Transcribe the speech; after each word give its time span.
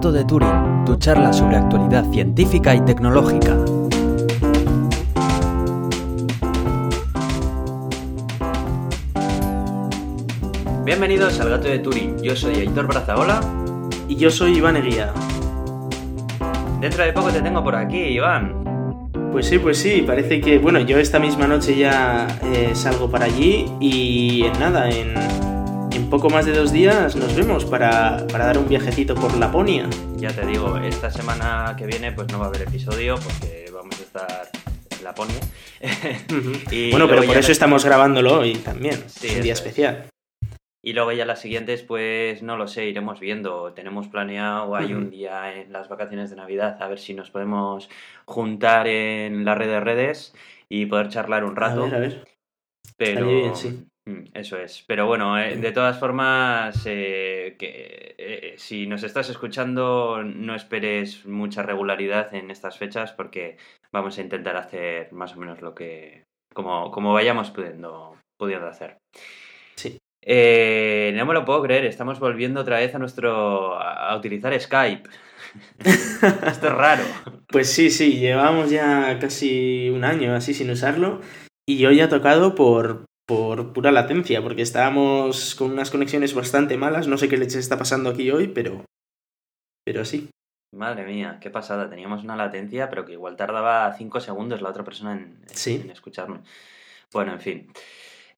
gato 0.00 0.12
de 0.12 0.24
Turing, 0.24 0.84
tu 0.86 0.96
charla 0.96 1.30
sobre 1.30 1.58
actualidad 1.58 2.10
científica 2.10 2.74
y 2.74 2.80
tecnológica. 2.80 3.54
Bienvenidos 10.86 11.38
al 11.40 11.50
gato 11.50 11.68
de 11.68 11.80
Turing, 11.80 12.22
yo 12.22 12.34
soy 12.34 12.54
Aitor 12.54 12.86
Brazaola. 12.86 13.42
Y 14.08 14.16
yo 14.16 14.30
soy 14.30 14.56
Iván 14.56 14.78
Eguía. 14.78 15.12
Dentro 16.80 17.04
de 17.04 17.12
poco 17.12 17.28
te 17.28 17.42
tengo 17.42 17.62
por 17.62 17.76
aquí, 17.76 17.98
Iván. 17.98 19.10
Pues 19.32 19.48
sí, 19.48 19.58
pues 19.58 19.76
sí, 19.76 20.02
parece 20.06 20.40
que, 20.40 20.58
bueno, 20.58 20.80
yo 20.80 20.96
esta 20.96 21.18
misma 21.18 21.46
noche 21.46 21.76
ya 21.76 22.26
eh, 22.54 22.70
salgo 22.72 23.10
para 23.10 23.26
allí 23.26 23.66
y 23.80 24.44
en 24.46 24.58
nada, 24.58 24.88
en 24.88 25.12
poco 26.10 26.28
más 26.28 26.44
de 26.44 26.52
dos 26.52 26.72
días 26.72 27.14
nos 27.14 27.36
vemos 27.36 27.64
para, 27.64 28.26
para 28.26 28.46
dar 28.46 28.58
un 28.58 28.68
viajecito 28.68 29.14
por 29.14 29.36
Laponia. 29.38 29.88
Ya 30.16 30.32
te 30.32 30.44
digo, 30.44 30.76
esta 30.78 31.08
semana 31.08 31.76
que 31.78 31.86
viene 31.86 32.10
pues 32.10 32.26
no 32.32 32.40
va 32.40 32.46
a 32.46 32.48
haber 32.48 32.62
episodio 32.62 33.14
porque 33.14 33.70
vamos 33.72 33.96
a 34.00 34.02
estar 34.02 34.50
en 34.90 35.04
Laponia. 35.04 35.38
Y 36.72 36.90
bueno, 36.90 37.08
pero 37.08 37.22
por 37.22 37.36
eso 37.36 37.52
estamos 37.52 37.84
grabándolo 37.84 38.40
hoy 38.40 38.54
también. 38.54 38.96
Sí, 39.06 39.28
es 39.28 39.36
un 39.36 39.42
día 39.42 39.52
es. 39.52 39.60
especial. 39.60 40.06
Y 40.82 40.94
luego 40.94 41.12
ya 41.12 41.24
las 41.24 41.40
siguientes, 41.40 41.82
pues 41.84 42.42
no 42.42 42.56
lo 42.56 42.66
sé, 42.66 42.86
iremos 42.86 43.20
viendo. 43.20 43.72
Tenemos 43.72 44.08
planeado, 44.08 44.74
hay 44.74 44.92
un 44.92 45.10
día 45.10 45.54
en 45.54 45.72
las 45.72 45.88
vacaciones 45.88 46.30
de 46.30 46.36
Navidad, 46.36 46.82
a 46.82 46.88
ver 46.88 46.98
si 46.98 47.14
nos 47.14 47.30
podemos 47.30 47.88
juntar 48.24 48.88
en 48.88 49.44
la 49.44 49.54
red 49.54 49.68
de 49.68 49.80
redes 49.80 50.34
y 50.68 50.86
poder 50.86 51.08
charlar 51.08 51.44
un 51.44 51.54
rato. 51.54 51.82
A 51.82 51.84
ver, 51.84 51.94
a 51.94 51.98
ver. 52.00 52.24
Pero 52.96 53.26
bien, 53.28 53.54
sí. 53.54 53.86
Mm, 54.10 54.24
Eso 54.34 54.58
es. 54.58 54.84
Pero 54.86 55.06
bueno, 55.06 55.38
eh, 55.38 55.56
de 55.56 55.72
todas 55.72 55.98
formas, 55.98 56.82
eh, 56.86 57.54
que 57.58 58.14
eh, 58.18 58.54
si 58.58 58.86
nos 58.86 59.02
estás 59.02 59.30
escuchando, 59.30 60.22
no 60.24 60.54
esperes 60.54 61.24
mucha 61.26 61.62
regularidad 61.62 62.34
en 62.34 62.50
estas 62.50 62.76
fechas 62.78 63.12
porque 63.12 63.56
vamos 63.92 64.18
a 64.18 64.22
intentar 64.22 64.56
hacer 64.56 65.12
más 65.12 65.36
o 65.36 65.40
menos 65.40 65.62
lo 65.62 65.74
que 65.74 66.24
como, 66.52 66.90
como 66.90 67.12
vayamos 67.12 67.50
pudiendo, 67.50 68.16
pudiendo 68.36 68.66
hacer. 68.66 68.98
Sí. 69.76 69.98
Eh, 70.22 71.12
no 71.16 71.24
me 71.24 71.34
lo 71.34 71.44
puedo 71.44 71.62
creer, 71.62 71.84
estamos 71.84 72.18
volviendo 72.18 72.60
otra 72.60 72.78
vez 72.78 72.94
a 72.94 72.98
nuestro 72.98 73.80
a 73.80 74.14
utilizar 74.16 74.58
Skype. 74.58 75.08
Esto 75.78 76.66
es 76.66 76.74
raro. 76.74 77.04
Pues 77.48 77.72
sí, 77.72 77.90
sí, 77.90 78.18
llevamos 78.18 78.70
ya 78.70 79.18
casi 79.20 79.88
un 79.90 80.04
año 80.04 80.34
así 80.34 80.52
sin 80.52 80.70
usarlo 80.70 81.20
y 81.66 81.86
hoy 81.86 82.00
ha 82.00 82.08
tocado 82.08 82.54
por, 82.54 83.06
por 83.30 83.72
pura 83.72 83.92
latencia, 83.92 84.42
porque 84.42 84.62
estábamos 84.62 85.54
con 85.54 85.70
unas 85.70 85.92
conexiones 85.92 86.34
bastante 86.34 86.76
malas, 86.76 87.06
no 87.06 87.16
sé 87.16 87.28
qué 87.28 87.36
leche 87.36 87.60
está 87.60 87.78
pasando 87.78 88.10
aquí 88.10 88.28
hoy, 88.32 88.48
pero, 88.48 88.84
pero 89.86 90.04
sí. 90.04 90.28
Madre 90.74 91.04
mía, 91.04 91.38
qué 91.40 91.48
pasada. 91.48 91.88
Teníamos 91.88 92.24
una 92.24 92.34
latencia, 92.34 92.90
pero 92.90 93.04
que 93.04 93.12
igual 93.12 93.36
tardaba 93.36 93.92
5 93.96 94.18
segundos 94.18 94.62
la 94.62 94.70
otra 94.70 94.82
persona 94.82 95.12
en, 95.12 95.38
Sí. 95.46 95.80
en 95.84 95.90
escucharme. 95.90 96.40
Bueno, 97.12 97.32
en 97.32 97.40
fin. 97.40 97.72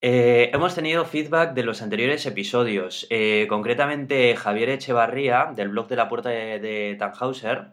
Eh, 0.03 0.51
hemos 0.53 0.75
tenido 0.75 1.07
feedback 1.07 1.55
de 1.55 1.63
los 1.63 1.81
anteriores 1.81 2.27
episodios. 2.27 3.07
Eh, 3.09 3.47
concretamente, 3.49 4.37
Javier 4.37 4.69
Echevarría, 4.69 5.53
del 5.57 5.69
blog 5.71 5.89
de 5.89 5.97
la 5.97 6.09
puerta 6.11 6.29
de, 6.29 6.59
de 6.59 6.97
Tannhauser, 6.99 7.69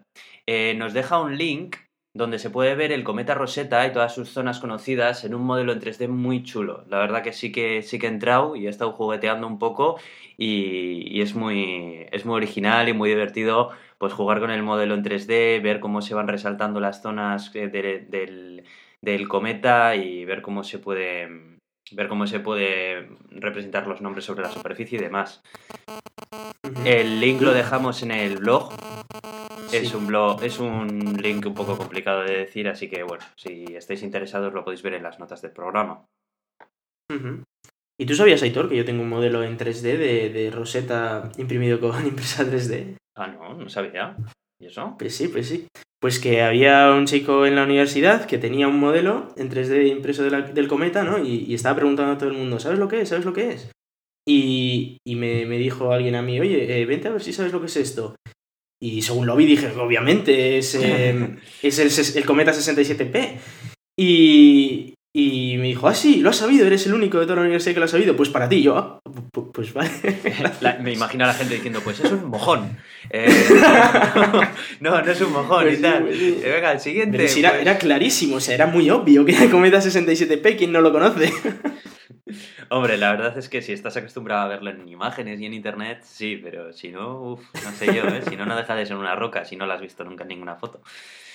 eh, 0.46 0.74
nos 0.74 0.94
deja 0.94 1.20
un 1.20 1.36
link 1.36 1.76
donde 2.12 2.38
se 2.40 2.50
puede 2.50 2.74
ver 2.74 2.90
el 2.90 3.04
cometa 3.04 3.34
Rosetta 3.34 3.86
y 3.86 3.92
todas 3.92 4.14
sus 4.14 4.30
zonas 4.30 4.58
conocidas 4.58 5.24
en 5.24 5.34
un 5.34 5.42
modelo 5.42 5.72
en 5.72 5.80
3D 5.80 6.08
muy 6.08 6.42
chulo. 6.42 6.84
La 6.88 6.98
verdad 6.98 7.22
que 7.22 7.32
sí 7.32 7.52
que 7.52 7.82
sí 7.82 7.98
que 7.98 8.06
he 8.06 8.10
entrado 8.10 8.56
y 8.56 8.66
he 8.66 8.70
estado 8.70 8.92
jugueteando 8.92 9.46
un 9.46 9.58
poco 9.60 9.96
y, 10.36 11.06
y 11.16 11.20
es 11.22 11.34
muy 11.34 12.06
es 12.10 12.24
muy 12.26 12.34
original 12.36 12.88
y 12.88 12.92
muy 12.94 13.10
divertido 13.10 13.70
pues 13.98 14.12
jugar 14.12 14.40
con 14.40 14.50
el 14.50 14.62
modelo 14.62 14.94
en 14.94 15.04
3D, 15.04 15.60
ver 15.62 15.78
cómo 15.78 16.00
se 16.02 16.14
van 16.14 16.26
resaltando 16.26 16.80
las 16.80 17.00
zonas 17.02 17.50
eh, 17.54 17.68
de- 17.68 18.00
del, 18.08 18.64
del 19.02 19.28
cometa 19.28 19.94
y 19.94 20.24
ver 20.24 20.42
cómo 20.42 20.64
se 20.64 20.78
puede 20.78 21.28
ver 21.92 22.08
cómo 22.08 22.26
se 22.26 22.40
puede 22.40 23.08
representar 23.30 23.86
los 23.86 24.00
nombres 24.00 24.24
sobre 24.24 24.42
la 24.42 24.50
superficie 24.50 24.98
y 24.98 25.02
demás. 25.02 25.42
El 26.84 27.20
link 27.20 27.40
lo 27.42 27.52
dejamos 27.52 28.02
en 28.02 28.10
el 28.12 28.38
blog. 28.38 28.72
Es 29.72 29.88
Sí. 29.90 29.96
un 29.96 30.06
blog, 30.06 30.42
es 30.42 30.58
un 30.58 31.16
link 31.22 31.46
un 31.46 31.54
poco 31.54 31.76
complicado 31.78 32.22
de 32.22 32.38
decir, 32.38 32.68
así 32.68 32.88
que 32.88 33.02
bueno, 33.02 33.24
si 33.36 33.64
estáis 33.76 34.02
interesados 34.02 34.52
lo 34.52 34.64
podéis 34.64 34.82
ver 34.82 34.94
en 34.94 35.02
las 35.04 35.18
notas 35.18 35.40
del 35.42 35.52
programa. 35.52 36.04
¿Y 38.00 38.06
tú 38.06 38.14
sabías, 38.14 38.42
Aitor, 38.42 38.68
que 38.68 38.76
yo 38.76 38.84
tengo 38.84 39.02
un 39.02 39.08
modelo 39.08 39.42
en 39.42 39.58
3D 39.58 39.96
de, 39.98 40.30
de 40.30 40.50
Rosetta 40.50 41.30
imprimido 41.38 41.78
con 41.80 41.90
impresa 42.06 42.44
3D? 42.44 42.96
Ah, 43.16 43.26
no, 43.26 43.54
no 43.54 43.68
sabía. 43.68 44.16
¿Y 44.60 44.66
eso? 44.66 44.96
Pues 44.98 45.14
sí, 45.16 45.28
pues 45.28 45.48
sí. 45.48 45.66
Pues 46.00 46.18
que 46.18 46.40
había 46.42 46.92
un 46.92 47.04
chico 47.06 47.44
en 47.44 47.56
la 47.56 47.64
universidad 47.64 48.24
que 48.26 48.38
tenía 48.38 48.68
un 48.68 48.80
modelo 48.80 49.34
en 49.36 49.50
3D 49.50 49.86
impreso 49.88 50.22
de 50.22 50.30
la- 50.30 50.40
del 50.42 50.66
cometa, 50.68 51.02
¿no? 51.04 51.18
Y, 51.22 51.44
y 51.46 51.54
estaba 51.54 51.76
preguntando 51.76 52.12
a 52.12 52.18
todo 52.18 52.30
el 52.30 52.36
mundo, 52.38 52.58
¿sabes 52.58 52.78
lo 52.78 52.88
que 52.88 53.02
es? 53.02 53.08
¿Sabes 53.10 53.26
lo 53.26 53.34
que 53.34 53.50
es? 53.50 53.70
Y, 54.26 54.96
y 55.06 55.16
me, 55.16 55.44
me 55.44 55.58
dijo 55.58 55.92
alguien 55.92 56.14
a 56.14 56.22
mí, 56.22 56.40
oye, 56.40 56.80
eh, 56.80 56.86
vente 56.86 57.08
a 57.08 57.12
ver 57.12 57.22
si 57.22 57.32
sabes 57.34 57.52
lo 57.52 57.60
que 57.60 57.66
es 57.66 57.76
esto. 57.76 58.14
Y 58.82 59.02
según 59.02 59.26
lo 59.26 59.36
vi 59.36 59.44
dije, 59.46 59.68
obviamente, 59.78 60.58
es, 60.58 60.74
eh, 60.80 61.36
es 61.62 61.78
el, 61.78 62.16
el 62.18 62.24
cometa 62.26 62.52
67P. 62.52 63.36
Y, 63.98 64.94
y 65.14 65.56
me 65.58 65.66
dijo, 65.66 65.86
ah, 65.88 65.94
sí, 65.94 66.16
lo 66.20 66.30
has 66.30 66.36
sabido, 66.36 66.66
eres 66.66 66.86
el 66.86 66.94
único 66.94 67.18
de 67.18 67.24
toda 67.26 67.36
la 67.36 67.42
universidad 67.42 67.74
que 67.74 67.80
lo 67.80 67.84
ha 67.84 67.88
sabido. 67.88 68.16
Pues 68.16 68.30
para 68.30 68.48
ti, 68.48 68.62
yo, 68.62 68.78
ah, 68.78 69.00
pu- 69.34 69.50
pues 69.52 69.74
vale. 69.74 69.90
La- 70.62 70.78
me 70.78 70.92
imagino 70.92 71.24
a 71.24 71.28
la 71.28 71.34
gente 71.34 71.54
diciendo, 71.56 71.80
pues 71.84 72.00
es 72.00 72.10
un 72.12 72.26
mojón. 72.28 72.78
Eh, 73.12 73.28
no, 74.80 75.02
no 75.02 75.10
es 75.10 75.20
un 75.20 75.32
mojón 75.32 75.62
Pues 75.64 75.72
y 75.74 75.76
sí, 75.78 75.82
tal. 75.82 76.02
pues 76.04 76.18
sí. 76.18 76.38
Eh, 76.44 76.50
Venga, 76.52 76.72
el 76.72 76.80
siguiente. 76.80 77.16
Pero 77.16 77.28
si 77.28 77.40
era, 77.40 77.50
pues. 77.50 77.62
era 77.62 77.78
clarísimo, 77.78 78.36
o 78.36 78.40
sea, 78.40 78.54
era 78.54 78.66
muy 78.66 78.88
obvio 78.90 79.24
que 79.24 79.32
era 79.32 79.44
el 79.44 79.50
cometa 79.50 79.78
67P, 79.80 80.56
¿quién 80.56 80.70
no 80.70 80.80
lo 80.80 80.92
conoce? 80.92 81.32
Hombre, 82.72 82.96
la 82.98 83.10
verdad 83.10 83.36
es 83.36 83.48
que 83.48 83.62
si 83.62 83.72
estás 83.72 83.96
acostumbrado 83.96 84.42
a 84.42 84.48
verlo 84.48 84.70
en 84.70 84.88
imágenes 84.88 85.40
y 85.40 85.46
en 85.46 85.54
internet, 85.54 86.02
sí, 86.04 86.40
pero 86.40 86.72
si 86.72 86.90
no, 86.92 87.20
uff, 87.20 87.54
no 87.64 87.72
sé 87.72 87.86
yo, 87.86 88.04
¿eh? 88.04 88.22
Si 88.28 88.36
no, 88.36 88.46
no 88.46 88.56
deja 88.56 88.76
de 88.76 88.86
ser 88.86 88.96
una 88.96 89.16
roca, 89.16 89.44
si 89.44 89.56
no 89.56 89.66
la 89.66 89.74
has 89.74 89.80
visto 89.80 90.04
nunca 90.04 90.22
en 90.22 90.28
ninguna 90.28 90.54
foto. 90.54 90.80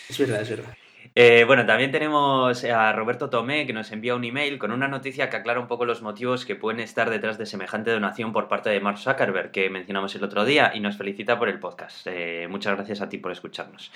Es 0.08 0.18
verdad, 0.18 0.42
es 0.42 0.50
verdad. 0.50 0.78
Eh, 1.14 1.44
bueno, 1.46 1.66
también 1.66 1.92
tenemos 1.92 2.64
a 2.64 2.94
Roberto 2.94 3.30
Tomé 3.30 3.68
que 3.68 3.74
nos 3.74 3.92
envía 3.92 4.16
un 4.16 4.24
email 4.24 4.58
con 4.58 4.72
una 4.72 4.88
noticia 4.88 5.30
que 5.30 5.36
aclara 5.36 5.60
un 5.60 5.68
poco 5.68 5.84
los 5.84 6.02
motivos 6.02 6.46
que 6.46 6.56
pueden 6.56 6.80
estar 6.80 7.10
detrás 7.10 7.38
de 7.38 7.46
semejante 7.46 7.92
donación 7.92 8.32
por 8.32 8.48
parte 8.48 8.70
de 8.70 8.80
Mark 8.80 8.98
Zuckerberg 8.98 9.52
que 9.52 9.70
mencionamos 9.70 10.16
el 10.16 10.24
otro 10.24 10.46
día 10.46 10.72
y 10.74 10.80
nos 10.80 10.98
felicita 10.98 11.38
por 11.38 11.50
el 11.50 11.60
podcast. 11.60 12.08
Eh, 12.08 12.48
muchas 12.50 12.76
gracias 12.76 13.02
a 13.02 13.10
ti 13.10 13.18
por 13.18 13.34
escucharnos. 13.34 13.92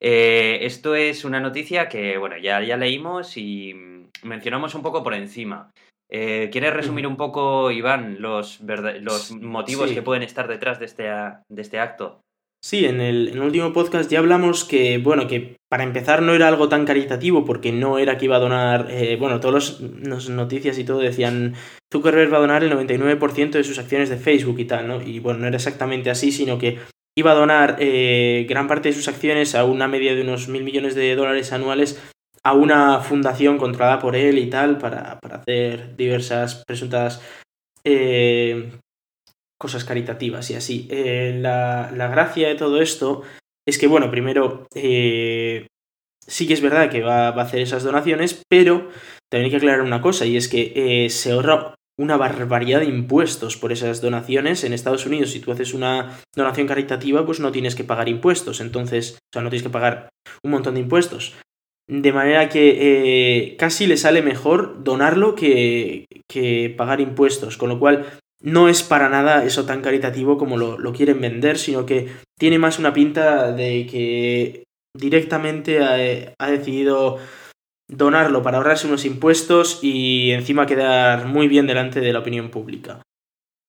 Eh, 0.00 0.58
esto 0.62 0.96
es 0.96 1.24
una 1.24 1.38
noticia 1.38 1.88
que, 1.88 2.18
bueno, 2.18 2.36
ya, 2.36 2.60
ya 2.62 2.76
leímos 2.76 3.36
y 3.36 3.74
mencionamos 4.24 4.74
un 4.74 4.82
poco 4.82 5.04
por 5.04 5.14
encima. 5.14 5.70
Eh, 6.10 6.48
¿Quieres 6.50 6.74
resumir 6.74 7.06
un 7.06 7.16
poco, 7.16 7.70
Iván, 7.70 8.16
los, 8.20 8.60
motivos 8.60 9.88
Sí. 9.88 9.94
que 9.94 10.02
pueden 10.02 10.22
estar 10.22 10.48
detrás 10.48 10.80
de 10.80 10.86
este, 10.86 11.04
de 11.04 11.62
este 11.62 11.78
acto? 11.78 12.20
Sí, 12.62 12.84
en 12.84 13.00
el, 13.00 13.28
en 13.28 13.34
el 13.36 13.42
último 13.42 13.72
podcast 13.72 14.10
ya 14.10 14.18
hablamos 14.18 14.64
que, 14.64 14.98
bueno, 14.98 15.26
que 15.26 15.56
para 15.70 15.82
empezar 15.82 16.20
no 16.20 16.34
era 16.34 16.46
algo 16.48 16.68
tan 16.68 16.84
caritativo 16.84 17.46
porque 17.46 17.72
no 17.72 17.98
era 17.98 18.18
que 18.18 18.26
iba 18.26 18.36
a 18.36 18.40
donar, 18.40 18.88
eh, 18.90 19.16
bueno, 19.18 19.40
todas 19.40 19.80
las 19.80 20.28
noticias 20.28 20.78
y 20.78 20.84
todo 20.84 20.98
decían 20.98 21.54
Zuckerberg 21.90 22.30
va 22.30 22.36
a 22.36 22.40
donar 22.40 22.62
el 22.62 22.70
99% 22.70 23.52
de 23.52 23.64
sus 23.64 23.78
acciones 23.78 24.10
de 24.10 24.18
Facebook 24.18 24.58
y 24.58 24.66
tal, 24.66 24.88
¿no? 24.88 25.00
Y 25.00 25.20
bueno, 25.20 25.38
no 25.40 25.46
era 25.46 25.56
exactamente 25.56 26.10
así, 26.10 26.32
sino 26.32 26.58
que 26.58 26.78
iba 27.16 27.32
a 27.32 27.34
donar 27.34 27.76
eh, 27.78 28.44
gran 28.46 28.68
parte 28.68 28.90
de 28.90 28.94
sus 28.94 29.08
acciones 29.08 29.54
a 29.54 29.64
una 29.64 29.88
media 29.88 30.14
de 30.14 30.20
unos 30.22 30.48
mil 30.48 30.62
millones 30.62 30.94
de 30.94 31.16
dólares 31.16 31.52
anuales 31.52 31.98
a 32.44 32.54
una 32.54 33.00
fundación 33.00 33.58
controlada 33.58 33.98
por 33.98 34.16
él 34.16 34.38
y 34.38 34.48
tal 34.48 34.78
para, 34.78 35.18
para 35.20 35.36
hacer 35.36 35.96
diversas 35.96 36.64
presuntas 36.66 37.22
eh, 37.84 38.72
cosas 39.58 39.84
caritativas 39.84 40.50
y 40.50 40.54
así. 40.54 40.88
Eh, 40.90 41.38
la, 41.40 41.90
la 41.94 42.08
gracia 42.08 42.48
de 42.48 42.54
todo 42.54 42.80
esto 42.80 43.22
es 43.66 43.78
que, 43.78 43.86
bueno, 43.86 44.10
primero, 44.10 44.66
eh, 44.74 45.66
sí 46.26 46.46
que 46.46 46.54
es 46.54 46.62
verdad 46.62 46.90
que 46.90 47.02
va, 47.02 47.30
va 47.32 47.42
a 47.42 47.44
hacer 47.44 47.60
esas 47.60 47.82
donaciones, 47.82 48.42
pero 48.48 48.88
también 49.30 49.44
hay 49.44 49.50
que 49.50 49.56
aclarar 49.58 49.82
una 49.82 50.00
cosa, 50.00 50.26
y 50.26 50.36
es 50.36 50.48
que 50.48 50.72
eh, 50.74 51.10
se 51.10 51.32
ahorra 51.32 51.74
una 51.98 52.16
barbaridad 52.16 52.80
de 52.80 52.86
impuestos 52.86 53.58
por 53.58 53.72
esas 53.72 54.00
donaciones. 54.00 54.64
En 54.64 54.72
Estados 54.72 55.04
Unidos, 55.04 55.32
si 55.32 55.40
tú 55.40 55.52
haces 55.52 55.74
una 55.74 56.18
donación 56.34 56.66
caritativa, 56.66 57.26
pues 57.26 57.40
no 57.40 57.52
tienes 57.52 57.74
que 57.74 57.84
pagar 57.84 58.08
impuestos. 58.08 58.62
Entonces, 58.62 59.18
o 59.18 59.32
sea, 59.34 59.42
no 59.42 59.50
tienes 59.50 59.64
que 59.64 59.70
pagar 59.72 60.08
un 60.42 60.50
montón 60.50 60.74
de 60.74 60.80
impuestos. 60.80 61.34
De 61.90 62.12
manera 62.12 62.48
que 62.48 62.76
eh, 62.78 63.56
casi 63.56 63.88
le 63.88 63.96
sale 63.96 64.22
mejor 64.22 64.84
donarlo 64.84 65.34
que, 65.34 66.06
que 66.28 66.72
pagar 66.76 67.00
impuestos. 67.00 67.56
Con 67.56 67.68
lo 67.68 67.80
cual, 67.80 68.06
no 68.40 68.68
es 68.68 68.84
para 68.84 69.08
nada 69.08 69.44
eso 69.44 69.66
tan 69.66 69.82
caritativo 69.82 70.38
como 70.38 70.56
lo, 70.56 70.78
lo 70.78 70.92
quieren 70.92 71.20
vender, 71.20 71.58
sino 71.58 71.86
que 71.86 72.08
tiene 72.38 72.60
más 72.60 72.78
una 72.78 72.92
pinta 72.92 73.50
de 73.52 73.86
que 73.90 74.64
directamente 74.96 75.80
ha, 75.80 76.34
ha 76.38 76.50
decidido 76.50 77.18
donarlo 77.88 78.42
para 78.42 78.58
ahorrarse 78.58 78.86
unos 78.86 79.04
impuestos 79.04 79.80
y 79.82 80.30
encima 80.30 80.66
quedar 80.66 81.26
muy 81.26 81.48
bien 81.48 81.66
delante 81.66 82.00
de 82.00 82.12
la 82.12 82.20
opinión 82.20 82.50
pública. 82.50 83.02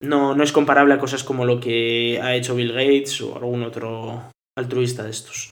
no, 0.04 0.36
no 0.36 0.44
es 0.44 0.52
comparable 0.52 0.94
a 0.94 1.00
cosas 1.00 1.24
como 1.24 1.46
lo 1.46 1.60
que 1.60 2.20
ha 2.22 2.36
hecho 2.36 2.56
Bill 2.56 2.74
Gates 2.74 3.20
o 3.22 3.36
algún 3.36 3.64
otro 3.64 4.32
altruista 4.56 5.04
de 5.04 5.10
estos. 5.10 5.50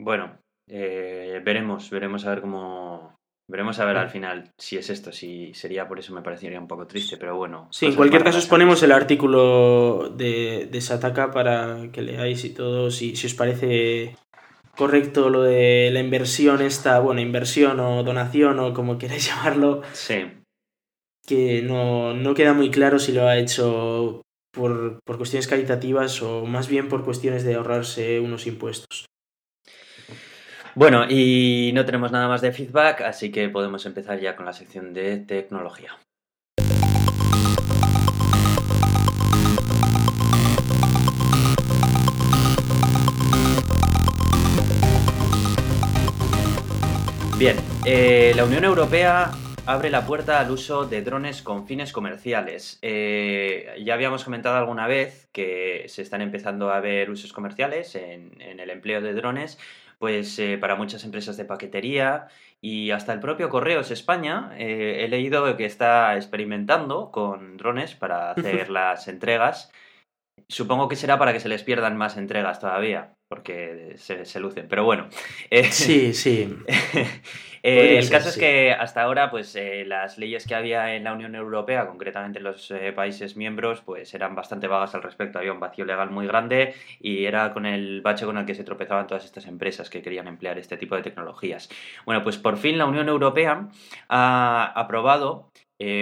Bueno, 0.00 0.38
eh, 0.68 1.40
veremos, 1.44 1.90
veremos 1.90 2.24
a 2.26 2.30
ver 2.30 2.40
cómo, 2.40 3.18
Veremos 3.50 3.78
a 3.78 3.86
ver 3.86 3.96
al 3.96 4.10
final 4.10 4.52
si 4.58 4.76
es 4.76 4.90
esto, 4.90 5.10
si 5.10 5.54
sería 5.54 5.88
por 5.88 5.98
eso 5.98 6.12
me 6.12 6.20
parecería 6.20 6.60
un 6.60 6.68
poco 6.68 6.86
triste, 6.86 7.16
pero 7.16 7.34
bueno. 7.34 7.66
Sí, 7.70 7.86
en 7.86 7.94
cualquier 7.94 8.22
caso 8.22 8.36
os 8.36 8.46
ponemos 8.46 8.82
el 8.82 8.92
artículo 8.92 10.10
de, 10.10 10.68
de 10.70 10.80
Sataka 10.82 11.30
para 11.30 11.90
que 11.90 12.02
leáis 12.02 12.44
y 12.44 12.50
todo, 12.50 12.90
si, 12.90 13.16
si 13.16 13.26
os 13.26 13.32
parece 13.32 14.14
correcto 14.76 15.30
lo 15.30 15.44
de 15.44 15.88
la 15.90 16.00
inversión 16.00 16.60
esta, 16.60 17.00
bueno, 17.00 17.22
inversión 17.22 17.80
o 17.80 18.02
donación 18.02 18.58
o 18.58 18.74
como 18.74 18.98
queráis 18.98 19.26
llamarlo. 19.28 19.80
Sí. 19.94 20.30
Que 21.26 21.62
no, 21.62 22.12
no 22.12 22.34
queda 22.34 22.52
muy 22.52 22.70
claro 22.70 22.98
si 22.98 23.12
lo 23.12 23.28
ha 23.28 23.38
hecho 23.38 24.20
por, 24.52 24.98
por 25.06 25.16
cuestiones 25.16 25.48
caritativas 25.48 26.20
o 26.20 26.44
más 26.44 26.68
bien 26.68 26.88
por 26.88 27.02
cuestiones 27.02 27.44
de 27.44 27.54
ahorrarse 27.54 28.20
unos 28.20 28.46
impuestos. 28.46 29.06
Bueno, 30.78 31.06
y 31.10 31.72
no 31.74 31.84
tenemos 31.84 32.12
nada 32.12 32.28
más 32.28 32.40
de 32.40 32.52
feedback, 32.52 33.00
así 33.00 33.32
que 33.32 33.48
podemos 33.48 33.84
empezar 33.84 34.20
ya 34.20 34.36
con 34.36 34.46
la 34.46 34.52
sección 34.52 34.94
de 34.94 35.16
tecnología. 35.16 35.98
Bien, 47.36 47.56
eh, 47.84 48.32
la 48.36 48.44
Unión 48.44 48.62
Europea 48.62 49.32
abre 49.66 49.90
la 49.90 50.06
puerta 50.06 50.38
al 50.38 50.52
uso 50.52 50.86
de 50.86 51.02
drones 51.02 51.42
con 51.42 51.66
fines 51.66 51.90
comerciales. 51.90 52.78
Eh, 52.82 53.82
ya 53.84 53.94
habíamos 53.94 54.22
comentado 54.22 54.56
alguna 54.56 54.86
vez 54.86 55.28
que 55.32 55.86
se 55.88 56.02
están 56.02 56.22
empezando 56.22 56.70
a 56.70 56.78
ver 56.78 57.10
usos 57.10 57.32
comerciales 57.32 57.96
en 57.96 58.60
el 58.60 58.70
empleo 58.70 59.00
de 59.00 59.12
drones, 59.12 59.58
pues 59.98 60.38
eh, 60.38 60.58
para 60.58 60.76
muchas 60.76 61.04
empresas 61.04 61.36
de 61.36 61.44
paquetería 61.44 62.28
y 62.60 62.90
hasta 62.92 63.12
el 63.12 63.20
propio 63.20 63.48
Correos 63.48 63.90
España 63.90 64.52
eh, 64.56 65.04
he 65.04 65.08
leído 65.08 65.56
que 65.56 65.64
está 65.64 66.16
experimentando 66.16 67.10
con 67.10 67.56
drones 67.56 67.94
para 67.94 68.30
hacer 68.30 68.70
las 68.70 69.08
entregas. 69.08 69.72
Supongo 70.48 70.88
que 70.88 70.96
será 70.96 71.18
para 71.18 71.32
que 71.32 71.40
se 71.40 71.48
les 71.48 71.64
pierdan 71.64 71.96
más 71.96 72.16
entregas 72.16 72.60
todavía, 72.60 73.17
porque 73.28 73.94
se, 73.96 74.24
se 74.24 74.40
lucen. 74.40 74.66
Pero 74.68 74.84
bueno. 74.84 75.08
Eh, 75.50 75.64
sí, 75.70 76.12
sí. 76.12 76.56
Eh, 77.62 77.98
el 77.98 78.08
caso 78.08 78.28
es 78.28 78.38
que 78.38 78.72
hasta 78.72 79.02
ahora, 79.02 79.30
pues 79.30 79.54
eh, 79.56 79.84
las 79.84 80.16
leyes 80.16 80.46
que 80.46 80.54
había 80.54 80.94
en 80.94 81.04
la 81.04 81.12
Unión 81.12 81.34
Europea, 81.34 81.86
concretamente 81.86 82.38
en 82.38 82.44
los 82.44 82.70
eh, 82.70 82.92
países 82.92 83.36
miembros, 83.36 83.80
pues 83.80 84.14
eran 84.14 84.34
bastante 84.34 84.68
vagas 84.68 84.94
al 84.94 85.02
respecto. 85.02 85.38
Había 85.38 85.52
un 85.52 85.60
vacío 85.60 85.84
legal 85.84 86.10
muy 86.10 86.26
grande 86.26 86.74
y 87.00 87.24
era 87.24 87.52
con 87.52 87.66
el 87.66 88.00
bache 88.00 88.26
con 88.26 88.38
el 88.38 88.46
que 88.46 88.54
se 88.54 88.64
tropezaban 88.64 89.06
todas 89.06 89.24
estas 89.24 89.46
empresas 89.46 89.90
que 89.90 90.02
querían 90.02 90.28
emplear 90.28 90.58
este 90.58 90.76
tipo 90.76 90.94
de 90.94 91.02
tecnologías. 91.02 91.68
Bueno, 92.06 92.22
pues 92.22 92.38
por 92.38 92.58
fin 92.58 92.78
la 92.78 92.86
Unión 92.86 93.08
Europea 93.08 93.68
ha 94.08 94.72
aprobado 94.74 95.50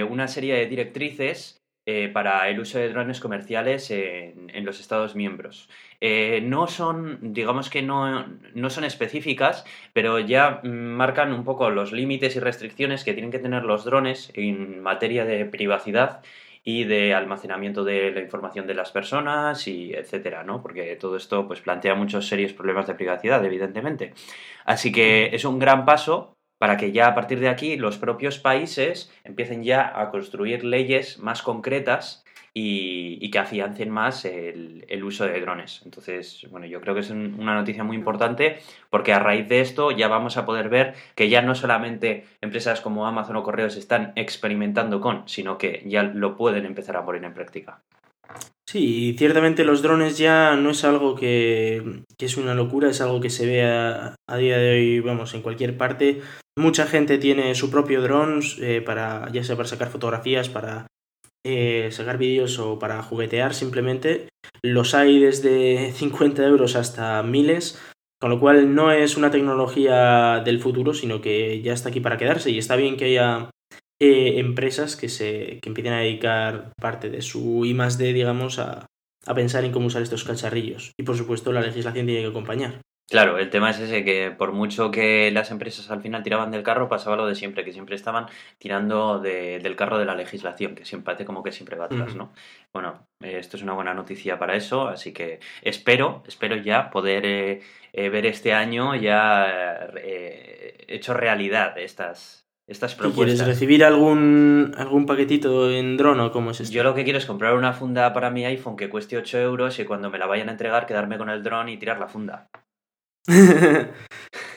una 0.08 0.26
serie 0.26 0.54
de 0.54 0.66
directrices 0.66 1.65
para 2.12 2.48
el 2.48 2.58
uso 2.58 2.78
de 2.78 2.88
drones 2.88 3.20
comerciales 3.20 3.90
en 3.90 4.64
los 4.64 4.80
Estados 4.80 5.14
miembros. 5.14 5.68
Eh, 6.00 6.40
no 6.42 6.66
son, 6.66 7.32
digamos 7.32 7.70
que 7.70 7.82
no, 7.82 8.26
no, 8.54 8.70
son 8.70 8.84
específicas, 8.84 9.64
pero 9.92 10.18
ya 10.18 10.60
marcan 10.62 11.32
un 11.32 11.44
poco 11.44 11.70
los 11.70 11.92
límites 11.92 12.36
y 12.36 12.40
restricciones 12.40 13.04
que 13.04 13.14
tienen 13.14 13.30
que 13.30 13.38
tener 13.38 13.64
los 13.64 13.84
drones 13.84 14.30
en 14.34 14.82
materia 14.82 15.24
de 15.24 15.44
privacidad 15.46 16.22
y 16.62 16.84
de 16.84 17.14
almacenamiento 17.14 17.84
de 17.84 18.10
la 18.10 18.20
información 18.20 18.66
de 18.66 18.74
las 18.74 18.90
personas 18.90 19.68
y 19.68 19.94
etcétera, 19.94 20.42
¿no? 20.42 20.62
Porque 20.62 20.96
todo 20.96 21.16
esto 21.16 21.46
pues 21.46 21.60
plantea 21.60 21.94
muchos 21.94 22.26
serios 22.26 22.52
problemas 22.52 22.88
de 22.88 22.94
privacidad, 22.94 23.44
evidentemente. 23.44 24.12
Así 24.64 24.90
que 24.92 25.30
es 25.32 25.44
un 25.44 25.58
gran 25.60 25.84
paso 25.84 26.35
para 26.58 26.76
que 26.76 26.92
ya 26.92 27.08
a 27.08 27.14
partir 27.14 27.40
de 27.40 27.48
aquí 27.48 27.76
los 27.76 27.98
propios 27.98 28.38
países 28.38 29.12
empiecen 29.24 29.62
ya 29.62 29.92
a 30.00 30.10
construir 30.10 30.64
leyes 30.64 31.18
más 31.18 31.42
concretas 31.42 32.24
y, 32.58 33.30
que 33.30 33.38
afiancen 33.38 33.90
más 33.90 34.24
el, 34.24 35.04
uso 35.04 35.26
de 35.26 35.38
drones. 35.42 35.82
Entonces, 35.84 36.46
bueno, 36.50 36.66
yo 36.66 36.80
creo 36.80 36.94
que 36.94 37.00
es 37.00 37.10
una 37.10 37.54
noticia 37.54 37.84
muy 37.84 37.96
importante 37.96 38.60
porque 38.88 39.12
a 39.12 39.18
raíz 39.18 39.46
de 39.46 39.60
esto 39.60 39.90
ya 39.90 40.08
vamos 40.08 40.38
a 40.38 40.46
poder 40.46 40.70
ver 40.70 40.94
que 41.14 41.28
ya 41.28 41.42
no 41.42 41.54
solamente 41.54 42.24
empresas 42.40 42.80
como 42.80 43.06
Amazon 43.06 43.36
o 43.36 43.42
Correos 43.42 43.76
están 43.76 44.12
experimentando 44.16 45.02
con, 45.02 45.28
sino 45.28 45.58
que 45.58 45.82
ya 45.84 46.02
lo 46.02 46.36
pueden 46.38 46.64
empezar 46.64 46.96
a 46.96 47.04
poner 47.04 47.24
en 47.24 47.34
práctica. 47.34 47.82
Sí, 48.68 49.14
ciertamente 49.16 49.64
los 49.64 49.80
drones 49.80 50.18
ya 50.18 50.56
no 50.56 50.70
es 50.70 50.82
algo 50.82 51.14
que, 51.14 52.02
es 52.18 52.36
una 52.36 52.52
locura, 52.54 52.90
es 52.90 53.00
algo 53.00 53.20
que 53.20 53.30
se 53.30 53.46
ve 53.46 53.64
a, 53.64 54.16
día 54.38 54.58
de 54.58 54.70
hoy, 54.72 55.00
vamos, 55.00 55.34
en 55.34 55.42
cualquier 55.42 55.76
parte. 55.76 56.20
Mucha 56.58 56.86
gente 56.86 57.18
tiene 57.18 57.54
su 57.54 57.70
propio 57.70 58.02
drone, 58.02 58.44
eh, 58.60 58.82
para, 58.84 59.30
ya 59.30 59.44
sea 59.44 59.54
para 59.54 59.68
sacar 59.68 59.88
fotografías, 59.90 60.48
para 60.48 60.88
eh, 61.44 61.90
sacar 61.92 62.18
vídeos 62.18 62.58
o 62.58 62.80
para 62.80 63.04
juguetear 63.04 63.54
simplemente. 63.54 64.28
Los 64.62 64.94
hay 64.94 65.20
desde 65.20 65.92
50 65.94 66.44
euros 66.44 66.74
hasta 66.74 67.22
miles, 67.22 67.80
con 68.20 68.30
lo 68.30 68.40
cual 68.40 68.74
no 68.74 68.90
es 68.90 69.16
una 69.16 69.30
tecnología 69.30 70.42
del 70.44 70.58
futuro, 70.58 70.92
sino 70.92 71.20
que 71.20 71.62
ya 71.62 71.72
está 71.72 71.90
aquí 71.90 72.00
para 72.00 72.16
quedarse 72.16 72.50
y 72.50 72.58
está 72.58 72.74
bien 72.74 72.96
que 72.96 73.04
haya 73.04 73.50
eh, 74.00 74.38
empresas 74.38 74.96
que, 74.96 75.08
se, 75.08 75.58
que 75.60 75.68
empiecen 75.68 75.92
a 75.92 76.00
dedicar 76.00 76.72
parte 76.80 77.10
de 77.10 77.22
su 77.22 77.64
I 77.64 77.74
D, 77.74 78.12
digamos, 78.12 78.58
a, 78.58 78.86
a 79.26 79.34
pensar 79.34 79.64
en 79.64 79.72
cómo 79.72 79.86
usar 79.86 80.02
estos 80.02 80.24
cacharrillos. 80.24 80.92
Y 80.98 81.04
por 81.04 81.16
supuesto 81.16 81.52
la 81.52 81.60
legislación 81.60 82.06
tiene 82.06 82.22
que 82.22 82.28
acompañar. 82.28 82.80
Claro, 83.08 83.38
el 83.38 83.50
tema 83.50 83.70
es 83.70 83.78
ese 83.78 84.04
que 84.04 84.32
por 84.32 84.50
mucho 84.50 84.90
que 84.90 85.30
las 85.30 85.52
empresas 85.52 85.92
al 85.92 86.02
final 86.02 86.24
tiraban 86.24 86.50
del 86.50 86.64
carro, 86.64 86.88
pasaba 86.88 87.14
lo 87.14 87.28
de 87.28 87.36
siempre, 87.36 87.64
que 87.64 87.72
siempre 87.72 87.94
estaban 87.94 88.26
tirando 88.58 89.20
del 89.20 89.76
carro 89.76 89.98
de 89.98 90.06
la 90.06 90.16
legislación, 90.16 90.74
que 90.74 90.84
siempre 90.84 91.04
parece 91.04 91.24
como 91.24 91.44
que 91.44 91.52
siempre 91.52 91.76
va 91.76 91.84
atrás, 91.84 92.16
¿no? 92.16 92.32
Bueno, 92.74 93.06
eh, 93.22 93.36
esto 93.38 93.56
es 93.56 93.62
una 93.62 93.74
buena 93.74 93.94
noticia 93.94 94.40
para 94.40 94.56
eso, 94.56 94.88
así 94.88 95.12
que 95.12 95.38
espero, 95.62 96.24
espero 96.26 96.56
ya 96.56 96.90
poder 96.90 97.24
eh, 97.26 97.60
eh, 97.92 98.08
ver 98.08 98.26
este 98.26 98.52
año 98.52 98.96
ya 98.96 99.88
hecho 100.88 101.14
realidad 101.14 101.78
estas, 101.78 102.45
estas 102.66 102.94
propuestas. 102.94 103.36
¿Quieres 103.36 103.46
recibir 103.46 103.84
algún, 103.84 104.74
algún 104.76 105.06
paquetito 105.06 105.70
en 105.70 105.96
dron 105.96 106.20
o 106.20 106.32
cómo 106.32 106.50
es 106.50 106.60
esto? 106.60 106.74
Yo 106.74 106.82
lo 106.82 106.94
que 106.94 107.04
quiero 107.04 107.18
es 107.18 107.26
comprar 107.26 107.54
una 107.54 107.72
funda 107.72 108.12
para 108.12 108.30
mi 108.30 108.44
iPhone 108.44 108.76
que 108.76 108.88
cueste 108.88 109.16
8 109.16 109.38
euros 109.38 109.78
y 109.78 109.84
cuando 109.84 110.10
me 110.10 110.18
la 110.18 110.26
vayan 110.26 110.48
a 110.48 110.52
entregar 110.52 110.86
quedarme 110.86 111.18
con 111.18 111.30
el 111.30 111.42
dron 111.42 111.68
y 111.68 111.76
tirar 111.78 112.00
la 112.00 112.08
funda. 112.08 112.48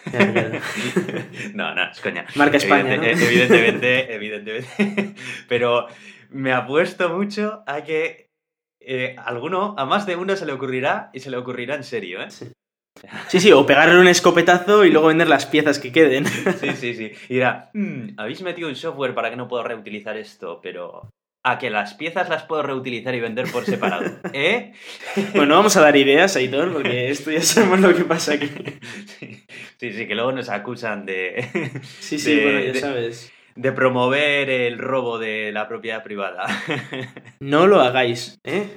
no, 1.53 1.75
no, 1.75 1.91
es 1.91 2.01
coña. 2.01 2.25
Marca 2.35 2.57
España. 2.57 2.95
Evidentemente, 2.95 4.13
evidentemente. 4.13 5.15
Pero 5.47 5.87
me 6.29 6.53
apuesto 6.53 7.09
mucho 7.09 7.63
a 7.67 7.83
que 7.83 8.29
eh, 8.79 9.15
alguno, 9.17 9.75
a 9.77 9.85
más 9.85 10.05
de 10.05 10.15
uno 10.15 10.35
se 10.35 10.45
le 10.45 10.53
ocurrirá 10.53 11.09
y 11.13 11.19
se 11.19 11.29
le 11.29 11.37
ocurrirá 11.37 11.75
en 11.75 11.83
serio, 11.83 12.21
¿eh? 12.21 12.31
Sí. 12.31 12.51
Sí, 13.27 13.51
o 13.51 13.65
pegarle 13.65 13.99
un 13.99 14.07
escopetazo 14.07 14.85
y 14.85 14.91
luego 14.91 15.07
vender 15.07 15.27
las 15.27 15.45
piezas 15.45 15.79
que 15.79 15.91
queden. 15.91 16.25
Sí, 16.25 16.71
sí, 16.75 16.93
sí. 16.93 17.11
Y 17.29 17.35
dirá, 17.35 17.69
mm, 17.73 18.09
habéis 18.17 18.41
metido 18.41 18.69
un 18.69 18.75
software 18.75 19.13
para 19.13 19.29
que 19.29 19.35
no 19.35 19.47
pueda 19.47 19.63
reutilizar 19.63 20.17
esto, 20.17 20.59
pero 20.61 21.09
a 21.43 21.57
que 21.57 21.69
las 21.69 21.93
piezas 21.93 22.29
las 22.29 22.43
puedo 22.43 22.63
reutilizar 22.63 23.15
y 23.15 23.19
vender 23.19 23.49
por 23.51 23.65
separado. 23.65 24.11
¿Eh? 24.33 24.73
Bueno, 25.33 25.55
vamos 25.55 25.75
a 25.77 25.81
dar 25.81 25.95
ideas, 25.95 26.35
Aitor, 26.35 26.73
porque 26.73 27.09
esto 27.11 27.31
ya 27.31 27.41
sabemos 27.41 27.79
lo 27.79 27.95
que 27.95 28.05
pasa 28.05 28.33
aquí. 28.33 28.49
Sí, 29.77 29.93
sí, 29.93 30.07
que 30.07 30.15
luego 30.15 30.31
nos 30.31 30.49
acusan 30.49 31.05
de. 31.05 31.47
Sí, 31.99 32.19
sí, 32.19 32.39
bueno, 32.41 32.59
ya 32.59 32.79
sabes. 32.79 33.31
De 33.55 33.71
promover 33.71 34.49
el 34.49 34.77
robo 34.77 35.19
de 35.19 35.51
la 35.51 35.67
propiedad 35.67 36.03
privada. 36.03 36.45
No 37.41 37.67
lo 37.67 37.79
hagáis, 37.79 38.37
¿eh? 38.43 38.75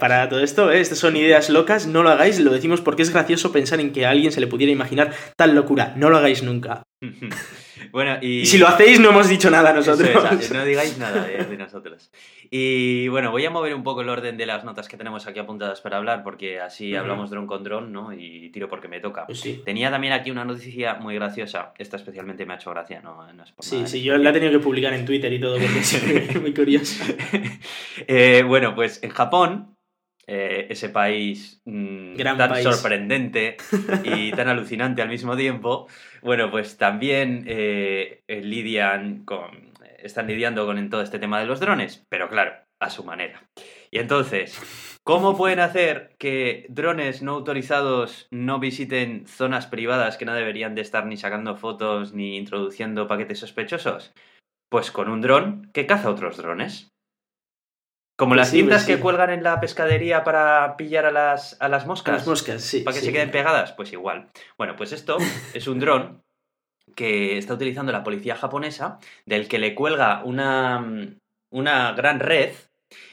Para 0.00 0.28
todo 0.28 0.40
esto, 0.40 0.72
¿eh? 0.72 0.80
estas 0.80 0.98
son 0.98 1.16
ideas 1.16 1.48
locas, 1.48 1.86
no 1.86 2.02
lo 2.02 2.10
hagáis, 2.10 2.40
lo 2.40 2.50
decimos 2.50 2.80
porque 2.80 3.02
es 3.02 3.10
gracioso 3.10 3.52
pensar 3.52 3.78
en 3.78 3.92
que 3.92 4.04
a 4.04 4.10
alguien 4.10 4.32
se 4.32 4.40
le 4.40 4.48
pudiera 4.48 4.72
imaginar 4.72 5.12
tal 5.36 5.54
locura. 5.54 5.94
No 5.96 6.10
lo 6.10 6.16
hagáis 6.16 6.42
nunca. 6.42 6.82
Bueno, 7.90 8.18
y... 8.20 8.46
si 8.46 8.58
lo 8.58 8.68
hacéis, 8.68 9.00
no 9.00 9.10
hemos 9.10 9.28
dicho 9.28 9.50
nada 9.50 9.72
nosotros. 9.72 10.10
no 10.52 10.64
digáis 10.64 10.98
nada 10.98 11.24
de, 11.24 11.56
nosotros. 11.56 12.10
Y 12.50 13.08
bueno, 13.08 13.30
voy 13.30 13.44
a 13.44 13.50
mover 13.50 13.74
un 13.74 13.82
poco 13.82 14.02
el 14.02 14.08
orden 14.08 14.36
de 14.36 14.46
las 14.46 14.64
notas 14.64 14.88
que 14.88 14.96
tenemos 14.96 15.26
aquí 15.26 15.38
apuntadas 15.38 15.80
para 15.80 15.96
hablar, 15.96 16.22
porque 16.22 16.60
así 16.60 16.94
hablamos 16.94 17.30
dron 17.30 17.46
con 17.46 17.64
dron, 17.64 17.92
¿no? 17.92 18.12
Y 18.12 18.50
tiro 18.50 18.68
porque 18.68 18.88
me 18.88 19.00
toca. 19.00 19.26
Pues 19.26 19.40
sí. 19.40 19.62
Tenía 19.64 19.90
también 19.90 20.12
aquí 20.12 20.30
una 20.30 20.44
noticia 20.44 20.94
muy 20.94 21.14
graciosa. 21.14 21.72
Esta 21.78 21.96
especialmente 21.96 22.46
me 22.46 22.54
ha 22.54 22.56
hecho 22.56 22.70
gracia, 22.70 23.00
¿no? 23.00 23.26
sí, 23.58 23.82
sí, 23.86 24.02
yo 24.02 24.16
la 24.16 24.30
he 24.30 24.32
tenido 24.32 24.52
que 24.52 24.58
publicar 24.58 24.92
en 24.92 25.04
Twitter 25.04 25.32
y 25.32 25.40
todo, 25.40 25.58
porque 25.58 25.78
es 25.78 26.40
muy 26.40 26.54
curioso. 26.54 27.04
Eh, 28.06 28.42
bueno, 28.46 28.74
pues 28.74 29.02
en 29.02 29.10
Japón 29.10 29.76
eh, 30.26 30.66
ese 30.70 30.88
país 30.90 31.60
mm, 31.64 32.16
tan 32.16 32.62
sorprendente 32.62 33.56
y 34.04 34.32
tan 34.32 34.48
alucinante 34.48 35.02
al 35.02 35.08
mismo 35.08 35.36
tiempo, 35.36 35.88
bueno, 36.22 36.50
pues 36.50 36.76
también 36.76 37.44
eh, 37.46 38.22
lidian 38.28 39.24
con 39.24 39.70
están 40.02 40.26
lidiando 40.26 40.66
con 40.66 40.88
todo 40.90 41.02
este 41.02 41.18
tema 41.18 41.40
de 41.40 41.46
los 41.46 41.60
drones, 41.60 42.06
pero 42.08 42.28
claro, 42.28 42.52
a 42.80 42.90
su 42.90 43.04
manera. 43.04 43.48
Y 43.90 43.98
entonces, 43.98 44.98
¿cómo 45.04 45.36
pueden 45.36 45.60
hacer 45.60 46.16
que 46.18 46.66
drones 46.68 47.22
no 47.22 47.32
autorizados 47.32 48.28
no 48.30 48.58
visiten 48.58 49.26
zonas 49.26 49.66
privadas 49.66 50.16
que 50.16 50.24
no 50.24 50.34
deberían 50.34 50.74
de 50.74 50.82
estar 50.82 51.06
ni 51.06 51.16
sacando 51.16 51.56
fotos 51.56 52.14
ni 52.14 52.36
introduciendo 52.36 53.06
paquetes 53.06 53.38
sospechosos? 53.38 54.12
Pues 54.70 54.90
con 54.90 55.08
un 55.08 55.20
dron 55.20 55.70
que 55.72 55.86
caza 55.86 56.10
otros 56.10 56.36
drones. 56.36 56.89
Como 58.20 58.34
las 58.34 58.50
cintas 58.50 58.84
que 58.84 59.00
cuelgan 59.00 59.30
en 59.30 59.42
la 59.42 59.60
pescadería 59.60 60.24
para 60.24 60.76
pillar 60.76 61.06
a 61.06 61.10
las, 61.10 61.56
a 61.58 61.70
las 61.70 61.86
moscas. 61.86 62.16
Las 62.16 62.26
moscas, 62.26 62.60
sí. 62.60 62.80
Para 62.80 62.94
que 62.94 63.00
sí. 63.00 63.06
se 63.06 63.12
queden 63.14 63.30
pegadas, 63.30 63.72
pues 63.72 63.94
igual. 63.94 64.28
Bueno, 64.58 64.76
pues 64.76 64.92
esto 64.92 65.16
es 65.54 65.66
un 65.66 65.80
dron 65.80 66.22
que 66.94 67.38
está 67.38 67.54
utilizando 67.54 67.92
la 67.92 68.02
policía 68.02 68.36
japonesa, 68.36 68.98
del 69.24 69.48
que 69.48 69.58
le 69.58 69.74
cuelga 69.74 70.22
una, 70.22 71.16
una 71.48 71.92
gran 71.92 72.20
red, 72.20 72.50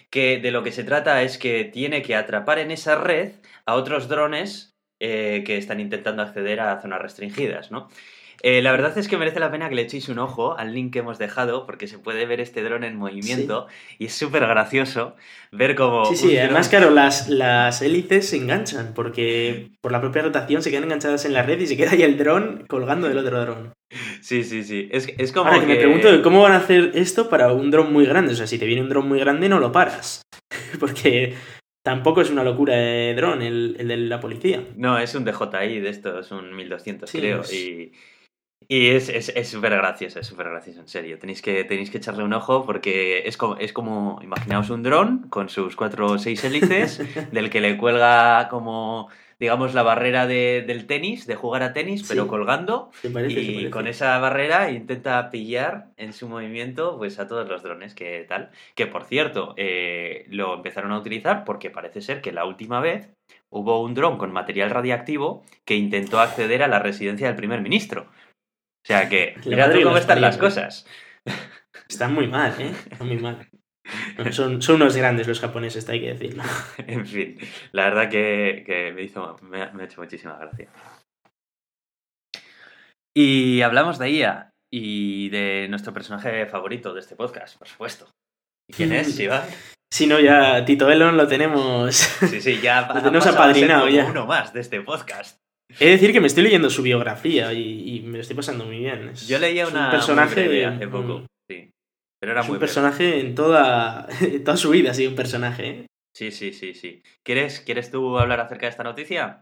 que 0.09 0.39
de 0.39 0.51
lo 0.51 0.61
que 0.61 0.73
se 0.73 0.83
trata 0.83 1.21
es 1.21 1.37
que 1.37 1.63
tiene 1.63 2.01
que 2.01 2.13
atrapar 2.13 2.59
en 2.59 2.71
esa 2.71 2.95
red 2.95 3.31
a 3.65 3.75
otros 3.75 4.09
drones 4.09 4.75
eh, 4.99 5.41
que 5.45 5.55
están 5.57 5.79
intentando 5.79 6.21
acceder 6.21 6.59
a 6.59 6.81
zonas 6.81 7.01
restringidas, 7.01 7.71
¿no? 7.71 7.87
Eh, 8.43 8.61
la 8.61 8.71
verdad 8.71 8.97
es 8.97 9.07
que 9.07 9.17
merece 9.17 9.39
la 9.39 9.51
pena 9.51 9.67
que 9.69 9.75
le 9.75 9.81
echéis 9.83 10.09
un 10.09 10.19
ojo 10.19 10.57
al 10.57 10.73
link 10.73 10.93
que 10.93 10.99
hemos 10.99 11.17
dejado, 11.17 11.65
porque 11.65 11.87
se 11.87 11.97
puede 11.99 12.25
ver 12.25 12.39
este 12.39 12.61
dron 12.63 12.83
en 12.83 12.95
movimiento 12.95 13.67
y 13.97 14.05
es 14.05 14.13
súper 14.13 14.45
gracioso 14.45 15.15
ver 15.51 15.75
cómo... 15.75 16.05
Sí, 16.05 16.15
sí, 16.15 16.27
dron- 16.35 16.39
además, 16.45 16.69
claro, 16.69 16.89
las, 16.91 17.29
las 17.29 17.81
hélices 17.81 18.29
se 18.29 18.37
enganchan 18.37 18.93
porque 18.93 19.69
por 19.81 19.91
la 19.91 20.01
propia 20.01 20.21
rotación 20.21 20.61
se 20.61 20.69
quedan 20.69 20.83
enganchadas 20.85 21.25
en 21.25 21.33
la 21.33 21.43
red 21.43 21.59
y 21.59 21.67
se 21.67 21.77
queda 21.77 21.91
ahí 21.91 22.03
el 22.03 22.17
dron 22.17 22.65
colgando 22.67 23.07
del 23.07 23.17
otro 23.17 23.39
dron. 23.41 23.73
Sí, 24.21 24.43
sí, 24.43 24.63
sí. 24.63 24.89
Es, 24.91 25.07
es 25.17 25.31
como 25.31 25.49
Ahora 25.49 25.61
que 25.61 25.65
me 25.67 25.75
pregunto 25.77 26.21
cómo 26.21 26.41
van 26.41 26.51
a 26.51 26.57
hacer 26.57 26.91
esto 26.95 27.29
para 27.29 27.53
un 27.53 27.71
dron 27.71 27.91
muy 27.93 28.05
grande. 28.05 28.33
O 28.33 28.35
sea, 28.35 28.45
si 28.45 28.57
te 28.59 28.65
viene 28.65 28.81
un 28.81 28.89
dron 28.89 29.07
muy 29.07 29.19
grande, 29.19 29.47
no 29.49 29.59
lo 29.59 29.71
paras. 29.71 30.21
Porque 30.79 31.35
tampoco 31.83 32.21
es 32.21 32.29
una 32.29 32.43
locura 32.43 32.75
de 32.75 33.13
dron 33.15 33.41
el, 33.41 33.77
el 33.79 33.87
de 33.87 33.97
la 33.97 34.19
policía. 34.19 34.61
No, 34.75 34.99
es 34.99 35.15
un 35.15 35.23
DJI 35.23 35.79
de 35.79 35.89
estos, 35.89 36.31
un 36.31 36.53
1200 36.55 37.09
Sí, 37.09 37.19
creo. 37.19 37.41
es- 37.41 37.53
Y, 37.53 37.91
y 38.67 38.87
es 38.89 39.09
es- 39.09 39.29
es 39.35 39.47
súper 39.49 39.71
gracioso, 39.75 40.19
es 40.19 40.27
súper 40.27 40.49
gracioso, 40.49 40.81
en 40.81 40.87
serio. 40.87 41.17
Tenéis 41.19 41.41
que, 41.41 41.63
tenéis 41.63 41.89
que 41.89 41.97
echarle 41.97 42.23
un 42.23 42.33
ojo 42.33 42.65
porque 42.65 43.23
es 43.27 43.37
como, 43.37 43.55
es 43.57 43.71
como, 43.73 44.19
imaginaos 44.23 44.69
un 44.69 44.83
dron 44.83 45.27
con 45.29 45.49
sus 45.49 45.75
cuatro 45.75 46.07
o 46.11 46.17
seis 46.19 46.43
hélices, 46.43 46.99
del 47.31 47.49
que 47.49 47.61
le 47.61 47.77
cuelga 47.77 48.47
como, 48.49 49.09
digamos, 49.39 49.73
la 49.73 49.83
barrera 49.83 50.25
de- 50.27 50.63
del 50.67 50.85
tenis, 50.87 51.27
de 51.27 51.35
jugar 51.35 51.63
a 51.63 51.71
tenis, 51.73 52.05
pero 52.07 52.23
Sí. 52.23 52.29
colgando. 52.29 52.89
¿Te 53.01 53.09
parece? 53.09 53.35
¿Te 53.35 53.41
Y 53.41 53.69
con 53.69 53.87
esa 53.87 54.17
barrera 54.19 54.69
intenta 54.71 55.29
pillar 55.29 55.87
en 55.95 56.11
su 56.11 56.27
movimiento 56.27 56.97
pues 56.97 57.19
a 57.19 57.27
todos 57.27 57.47
los 57.47 57.63
drones 57.63 57.93
que 57.95 58.25
tal. 58.27 58.49
Que 58.75 58.87
por 58.87 59.03
cierto, 59.05 59.53
eh, 59.57 60.25
lo 60.29 60.55
empezaron 60.55 60.91
a 60.91 60.97
utilizar 60.99 61.45
porque 61.45 61.69
parece 61.69 62.01
ser 62.01 62.19
que 62.21 62.31
la 62.31 62.45
última 62.45 62.79
vez 62.81 63.09
hubo 63.49 63.81
un 63.81 63.93
dron 63.93 64.17
con 64.17 64.33
material 64.33 64.71
radiactivo 64.71 65.43
que 65.63 65.75
intentó 65.75 66.19
acceder 66.19 66.63
a 66.63 66.67
la 66.67 66.79
residencia 66.79 67.27
del 67.27 67.35
primer 67.37 67.61
ministro. 67.61 68.07
O 68.87 68.93
sea 68.93 69.09
que, 69.09 69.33
La 69.43 69.49
mira 69.49 69.63
madre 69.65 69.73
tú 69.73 69.79
que 69.79 69.83
cómo 69.85 69.97
están 69.97 70.21
las 70.21 70.37
¿eh? 70.37 70.39
cosas. 70.39 70.87
Están 71.89 72.13
muy 72.13 72.27
mal, 72.27 72.53
¿eh? 72.59 72.71
Están 72.91 73.07
muy 73.07 73.17
mal. 73.17 73.47
No, 74.17 74.33
son, 74.33 74.61
son 74.61 74.75
unos 74.81 74.97
grandes 74.97 75.29
los 75.29 75.39
japoneses, 75.39 75.87
hay 75.87 76.01
que 76.01 76.13
decirlo. 76.13 76.43
en 76.77 77.05
fin, 77.07 77.37
la 77.71 77.85
verdad 77.85 78.09
que, 78.09 78.63
que 78.65 78.91
me 78.91 79.03
hizo, 79.03 79.37
me, 79.43 79.61
ha- 79.61 79.71
me 79.71 79.83
ha 79.83 79.85
hecho 79.85 80.01
muchísima 80.01 80.37
gracia. 80.37 80.67
Y 83.15 83.61
hablamos 83.61 83.97
de 83.97 84.09
IA 84.11 84.51
y 84.73 85.29
de 85.29 85.67
nuestro 85.69 85.93
personaje 85.93 86.45
favorito 86.47 86.93
de 86.93 86.99
este 86.99 87.15
podcast, 87.15 87.57
por 87.57 87.67
supuesto. 87.69 88.09
¿Y 88.69 88.73
quién 88.73 88.91
es, 88.91 89.17
Iván? 89.19 89.43
Si 89.93 90.05
no, 90.05 90.19
ya 90.19 90.65
Tito 90.65 90.91
Elon 90.91 91.15
lo 91.15 91.25
tenemos. 91.27 91.95
Sí, 91.95 92.41
sí, 92.41 92.59
ya 92.59 92.79
ha 92.79 92.93
Lo 92.93 93.01
tenemos 93.01 93.25
apadrinado 93.25 93.87
ya. 93.87 94.03
uno 94.05 94.25
más 94.25 94.51
de 94.51 94.59
este 94.59 94.81
podcast. 94.81 95.37
He 95.79 95.85
de 95.85 95.91
decir 95.91 96.11
que 96.13 96.21
me 96.21 96.27
estoy 96.27 96.43
leyendo 96.43 96.69
su 96.69 96.81
biografía 96.81 97.51
y, 97.53 97.97
y 97.97 98.01
me 98.01 98.17
lo 98.17 98.21
estoy 98.21 98.35
pasando 98.35 98.65
muy 98.65 98.79
bien. 98.79 99.09
Es- 99.09 99.27
Yo 99.27 99.37
leía 99.39 99.67
una 99.67 99.85
un 99.85 99.91
personaje 99.91 100.47
de- 100.47 100.65
hace 100.65 100.87
poco, 100.87 101.25
sí. 101.49 101.69
Pero 102.19 102.31
era 102.31 102.41
Es 102.41 102.47
muy 102.47 102.55
un 102.55 102.59
breve. 102.59 102.67
personaje 102.67 103.19
en 103.19 103.35
toda, 103.35 104.07
en 104.21 104.43
toda 104.43 104.57
su 104.57 104.69
vida, 104.69 104.91
ha 104.91 104.93
sido 104.93 105.09
un 105.09 105.15
personaje. 105.15 105.67
¿eh? 105.67 105.85
Sí, 106.15 106.31
sí, 106.31 106.53
sí, 106.53 106.73
sí. 106.73 107.03
¿Quieres, 107.23 107.59
¿Quieres 107.59 107.91
tú 107.91 108.17
hablar 108.17 108.39
acerca 108.39 108.65
de 108.65 108.71
esta 108.71 108.83
noticia? 108.83 109.41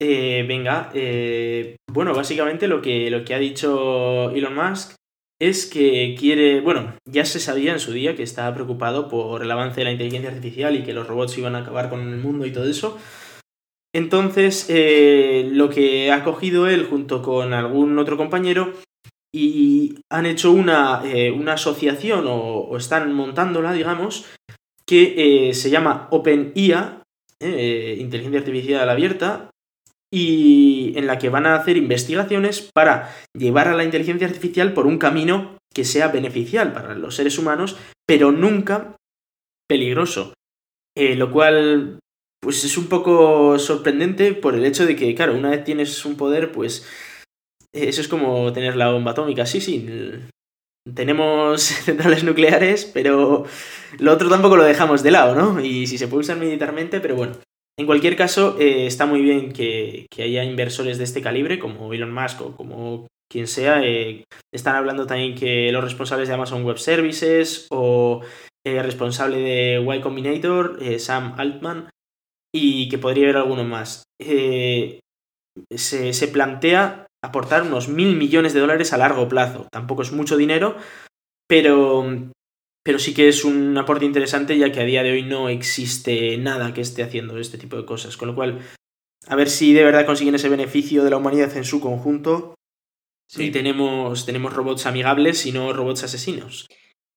Eh, 0.00 0.44
venga, 0.46 0.90
eh, 0.94 1.76
bueno, 1.90 2.14
básicamente 2.14 2.68
lo 2.68 2.80
que, 2.80 3.10
lo 3.10 3.24
que 3.24 3.34
ha 3.34 3.38
dicho 3.38 4.30
Elon 4.30 4.54
Musk 4.54 4.94
es 5.40 5.66
que 5.66 6.14
quiere, 6.18 6.60
bueno, 6.60 6.94
ya 7.04 7.24
se 7.24 7.40
sabía 7.40 7.72
en 7.72 7.80
su 7.80 7.92
día 7.92 8.14
que 8.14 8.22
estaba 8.22 8.54
preocupado 8.54 9.08
por 9.08 9.42
el 9.42 9.50
avance 9.50 9.80
de 9.80 9.84
la 9.86 9.92
inteligencia 9.92 10.30
artificial 10.30 10.76
y 10.76 10.84
que 10.84 10.92
los 10.92 11.08
robots 11.08 11.36
iban 11.38 11.56
a 11.56 11.60
acabar 11.60 11.88
con 11.90 12.00
el 12.12 12.18
mundo 12.18 12.46
y 12.46 12.52
todo 12.52 12.68
eso. 12.68 12.96
Entonces, 13.98 14.66
eh, 14.68 15.48
lo 15.50 15.70
que 15.70 16.12
ha 16.12 16.22
cogido 16.22 16.68
él 16.68 16.86
junto 16.86 17.20
con 17.20 17.52
algún 17.52 17.98
otro 17.98 18.16
compañero 18.16 18.72
y 19.34 19.96
han 20.08 20.24
hecho 20.24 20.52
una, 20.52 21.02
eh, 21.04 21.32
una 21.32 21.54
asociación 21.54 22.26
o, 22.28 22.76
están 22.76 23.12
montándola, 23.12 23.72
digamos, 23.72 24.24
que 24.86 25.48
eh, 25.48 25.54
se 25.54 25.70
llama 25.70 26.06
OpenIA, 26.12 27.02
Inteligencia 27.40 28.38
Artificial 28.38 28.88
Abierta, 28.88 29.50
y 30.12 30.92
en 30.96 31.08
la 31.08 31.18
que 31.18 31.28
van 31.28 31.46
a 31.46 31.56
hacer 31.56 31.76
investigaciones 31.76 32.70
para 32.72 33.12
llevar 33.36 33.66
a 33.66 33.74
la 33.74 33.84
inteligencia 33.84 34.28
artificial 34.28 34.74
por 34.74 34.86
un 34.86 34.98
camino 34.98 35.58
que 35.74 35.84
sea 35.84 36.06
beneficial 36.06 36.72
para 36.72 36.94
los 36.94 37.16
seres 37.16 37.36
humanos, 37.36 37.76
pero 38.06 38.30
nunca 38.30 38.96
peligroso. 39.68 40.34
Lo 40.96 41.30
cual, 41.30 42.00
pues 42.40 42.64
es 42.64 42.78
un 42.78 42.86
poco 42.86 43.58
sorprendente 43.58 44.32
por 44.34 44.54
el 44.54 44.64
hecho 44.64 44.86
de 44.86 44.96
que, 44.96 45.14
claro, 45.14 45.34
una 45.34 45.50
vez 45.50 45.64
tienes 45.64 46.04
un 46.04 46.16
poder, 46.16 46.52
pues 46.52 46.86
eh, 47.74 47.88
eso 47.88 48.00
es 48.00 48.08
como 48.08 48.52
tener 48.52 48.76
la 48.76 48.90
bomba 48.90 49.12
atómica. 49.12 49.46
Sí, 49.46 49.60
sí, 49.60 49.84
l- 49.88 50.20
tenemos 50.94 51.60
centrales 51.84 52.24
nucleares, 52.24 52.84
pero 52.86 53.44
lo 53.98 54.12
otro 54.12 54.28
tampoco 54.28 54.56
lo 54.56 54.64
dejamos 54.64 55.02
de 55.02 55.10
lado, 55.10 55.34
¿no? 55.34 55.60
Y 55.64 55.86
si 55.86 55.98
se 55.98 56.08
puede 56.08 56.20
usar 56.22 56.38
militarmente, 56.38 57.00
pero 57.00 57.16
bueno. 57.16 57.34
En 57.78 57.86
cualquier 57.86 58.16
caso, 58.16 58.56
eh, 58.58 58.86
está 58.86 59.06
muy 59.06 59.20
bien 59.20 59.52
que, 59.52 60.06
que 60.10 60.24
haya 60.24 60.42
inversores 60.42 60.98
de 60.98 61.04
este 61.04 61.22
calibre, 61.22 61.60
como 61.60 61.92
Elon 61.94 62.12
Musk 62.12 62.40
o 62.42 62.56
como 62.56 63.06
quien 63.30 63.46
sea. 63.46 63.82
eh, 63.84 64.24
están 64.52 64.74
hablando 64.74 65.06
también 65.06 65.36
que 65.36 65.70
los 65.70 65.84
responsables 65.84 66.26
de 66.28 66.34
Amazon 66.34 66.64
Web 66.64 66.78
Services 66.78 67.68
o 67.70 68.20
eh, 68.66 68.82
responsable 68.82 69.38
de 69.38 69.96
Y 69.96 70.00
Combinator, 70.00 70.80
Sam 70.98 71.34
Altman, 71.38 71.88
y 72.54 72.88
que 72.88 72.98
podría 72.98 73.24
haber 73.24 73.36
alguno 73.38 73.64
más. 73.64 74.04
Eh, 74.20 75.00
se, 75.74 76.12
se 76.12 76.28
plantea 76.28 77.06
aportar 77.22 77.62
unos 77.62 77.88
mil 77.88 78.16
millones 78.16 78.54
de 78.54 78.60
dólares 78.60 78.92
a 78.92 78.98
largo 78.98 79.28
plazo. 79.28 79.66
Tampoco 79.70 80.02
es 80.02 80.12
mucho 80.12 80.36
dinero, 80.36 80.76
pero, 81.48 82.30
pero 82.84 82.98
sí 82.98 83.14
que 83.14 83.28
es 83.28 83.44
un 83.44 83.76
aporte 83.76 84.04
interesante 84.04 84.56
ya 84.56 84.72
que 84.72 84.80
a 84.80 84.84
día 84.84 85.02
de 85.02 85.12
hoy 85.12 85.22
no 85.22 85.48
existe 85.48 86.36
nada 86.38 86.74
que 86.74 86.80
esté 86.80 87.02
haciendo 87.02 87.38
este 87.38 87.58
tipo 87.58 87.76
de 87.76 87.86
cosas. 87.86 88.16
Con 88.16 88.28
lo 88.28 88.34
cual, 88.34 88.60
a 89.26 89.36
ver 89.36 89.50
si 89.50 89.72
de 89.72 89.84
verdad 89.84 90.06
consiguen 90.06 90.34
ese 90.34 90.48
beneficio 90.48 91.04
de 91.04 91.10
la 91.10 91.16
humanidad 91.16 91.56
en 91.56 91.64
su 91.64 91.80
conjunto 91.80 92.54
y 93.36 93.50
tenemos, 93.50 94.24
tenemos 94.24 94.54
robots 94.54 94.86
amigables 94.86 95.44
y 95.44 95.52
no 95.52 95.72
robots 95.72 96.04
asesinos. 96.04 96.66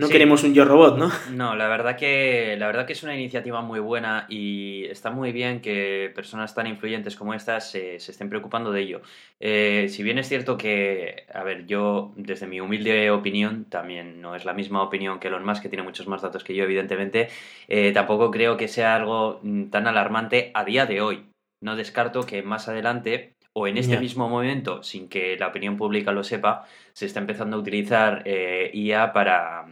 No 0.02 0.08
Sí. 0.08 0.14
queremos 0.14 0.44
un 0.44 0.54
yo 0.56 0.66
robot, 0.66 0.98
¿no? 0.98 1.12
No, 1.32 1.56
la 1.56 1.68
verdad 1.68 1.96
que 1.96 2.56
la 2.58 2.66
verdad 2.66 2.88
que 2.88 2.94
es 2.94 3.04
una 3.04 3.16
iniciativa 3.16 3.62
muy 3.62 3.80
buena 3.80 4.26
y 4.30 4.86
está 4.86 5.12
muy 5.12 5.32
bien 5.32 5.62
que 5.62 6.12
personas 6.16 6.56
tan 6.56 6.66
influyentes 6.66 7.16
como 7.16 7.36
estas 7.36 7.70
se, 7.70 8.00
se 8.00 8.12
estén 8.12 8.28
preocupando 8.28 8.72
de 8.72 8.82
ello. 8.82 9.02
Eh, 9.40 9.88
si 9.90 10.02
bien 10.02 10.18
es 10.18 10.28
cierto 10.28 10.58
que, 10.58 11.26
a 11.32 11.44
ver, 11.44 11.68
yo 11.68 12.14
desde 12.16 12.48
mi 12.48 12.60
humilde 12.60 13.12
opinión, 13.12 13.66
también 13.66 14.22
no 14.22 14.36
es 14.36 14.44
la 14.44 14.54
misma 14.54 14.82
opinión 14.82 15.20
que 15.20 15.28
Elon 15.28 15.46
Musk, 15.46 15.62
que 15.62 15.70
tiene 15.70 15.84
muchos 15.84 16.08
más 16.08 16.24
datos 16.24 16.44
que 16.44 16.56
yo, 16.56 16.64
evidentemente, 16.64 17.30
eh, 17.68 17.92
tampoco 17.94 18.32
creo 18.32 18.58
que 18.58 18.68
sea 18.68 18.96
algo 18.96 19.40
mm, 19.44 19.66
tan 19.70 19.86
alarmante 19.86 20.50
a 20.56 20.64
día 20.66 20.88
de 20.88 21.02
hoy. 21.02 21.26
No 21.62 21.76
descarto 21.76 22.26
que 22.26 22.42
más 22.42 22.68
adelante 22.68 23.36
o 23.54 23.68
en 23.68 23.78
este 23.78 23.96
mismo 24.00 24.30
momento, 24.30 24.82
sin 24.82 25.10
que 25.10 25.36
la 25.38 25.48
opinión 25.48 25.76
pública 25.76 26.12
lo 26.12 26.24
sepa, 26.24 26.66
se 26.94 27.06
está 27.06 27.20
empezando 27.20 27.58
a 27.58 27.60
utilizar 27.60 28.22
eh, 28.26 28.72
IA 28.74 29.12
para, 29.12 29.66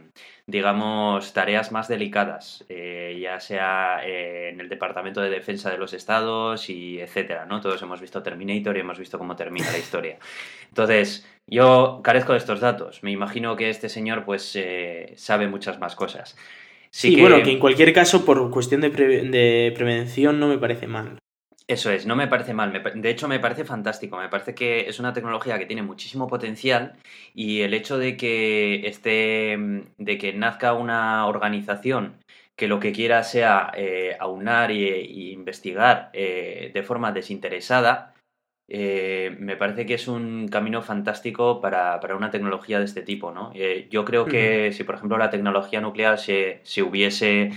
digamos, 0.46 1.32
tareas 1.32 1.72
más 1.72 1.88
delicadas, 1.88 2.64
eh, 2.68 3.18
ya 3.20 3.40
sea 3.40 4.00
eh, 4.04 4.50
en 4.50 4.60
el 4.60 4.68
Departamento 4.68 5.20
de 5.22 5.30
Defensa 5.30 5.70
de 5.70 5.78
los 5.78 5.94
Estados 5.94 6.68
y 6.68 7.00
etcétera, 7.00 7.46
¿no? 7.46 7.60
Todos 7.60 7.80
hemos 7.82 8.00
visto 8.00 8.22
Terminator 8.22 8.76
y 8.76 8.80
hemos 8.80 8.98
visto 8.98 9.18
cómo 9.18 9.34
termina 9.36 9.70
la 9.72 9.78
historia. 9.78 10.18
Entonces, 10.68 11.26
yo 11.46 12.00
carezco 12.04 12.32
de 12.32 12.38
estos 12.38 12.60
datos. 12.60 13.02
Me 13.02 13.10
imagino 13.12 13.56
que 13.56 13.70
este 13.70 13.88
señor, 13.88 14.24
pues, 14.24 14.54
eh, 14.56 15.14
sabe 15.16 15.48
muchas 15.48 15.78
más 15.78 15.96
cosas. 15.96 16.36
Sí, 16.90 17.16
bueno, 17.20 17.42
que 17.42 17.52
en 17.52 17.58
cualquier 17.60 17.92
caso, 17.92 18.24
por 18.24 18.50
cuestión 18.50 18.80
de, 18.80 18.90
pre- 18.90 19.22
de 19.22 19.72
prevención, 19.74 20.38
no 20.38 20.48
me 20.48 20.58
parece 20.58 20.86
mal. 20.86 21.18
Eso 21.70 21.92
es, 21.92 22.04
no 22.04 22.16
me 22.16 22.26
parece 22.26 22.52
mal. 22.52 22.72
De 22.96 23.10
hecho, 23.10 23.28
me 23.28 23.38
parece 23.38 23.64
fantástico. 23.64 24.16
Me 24.18 24.28
parece 24.28 24.56
que 24.56 24.88
es 24.88 24.98
una 24.98 25.12
tecnología 25.12 25.56
que 25.56 25.66
tiene 25.66 25.82
muchísimo 25.82 26.26
potencial 26.26 26.96
y 27.32 27.60
el 27.60 27.74
hecho 27.74 27.96
de 27.96 28.16
que 28.16 28.88
esté, 28.88 29.56
de 29.96 30.18
que 30.18 30.32
nazca 30.32 30.72
una 30.72 31.28
organización 31.28 32.16
que 32.56 32.66
lo 32.66 32.80
que 32.80 32.90
quiera 32.90 33.22
sea 33.22 33.70
eh, 33.76 34.16
aunar 34.18 34.72
e 34.72 35.00
investigar 35.30 36.10
eh, 36.12 36.72
de 36.74 36.82
forma 36.82 37.12
desinteresada, 37.12 38.14
eh, 38.68 39.36
me 39.38 39.56
parece 39.56 39.86
que 39.86 39.94
es 39.94 40.08
un 40.08 40.48
camino 40.48 40.82
fantástico 40.82 41.60
para, 41.60 42.00
una 42.16 42.32
tecnología 42.32 42.80
de 42.80 42.86
este 42.86 43.02
tipo, 43.02 43.30
¿no? 43.30 43.52
yo 43.90 44.04
creo 44.04 44.24
que 44.24 44.72
si, 44.72 44.82
por 44.82 44.96
ejemplo, 44.96 45.18
la 45.18 45.30
tecnología 45.30 45.80
nuclear 45.80 46.18
se, 46.18 46.60
se 46.64 46.82
hubiese 46.82 47.52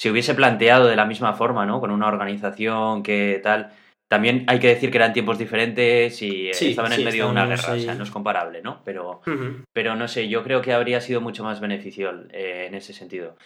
se 0.00 0.10
hubiese 0.10 0.34
planteado 0.34 0.86
de 0.86 0.96
la 0.96 1.04
misma 1.04 1.34
forma, 1.34 1.66
¿no? 1.66 1.78
Con 1.78 1.90
una 1.90 2.08
organización 2.08 3.02
que 3.02 3.38
tal. 3.42 3.70
También 4.08 4.44
hay 4.46 4.58
que 4.58 4.68
decir 4.68 4.90
que 4.90 4.96
eran 4.96 5.12
tiempos 5.12 5.38
diferentes 5.38 6.22
y 6.22 6.48
estaban 6.48 6.94
en 6.94 7.04
medio 7.04 7.26
de 7.26 7.30
una 7.30 7.44
guerra, 7.44 7.74
o 7.74 7.78
sea, 7.78 7.94
no 7.94 8.04
es 8.04 8.10
comparable, 8.10 8.62
¿no? 8.62 8.80
Pero, 8.82 9.20
pero 9.74 9.96
no 9.96 10.08
sé, 10.08 10.30
yo 10.30 10.42
creo 10.42 10.62
que 10.62 10.72
habría 10.72 11.02
sido 11.02 11.20
mucho 11.20 11.44
más 11.44 11.60
beneficial 11.60 12.28
en 12.32 12.74
ese 12.74 12.94
sentido. 12.94 13.36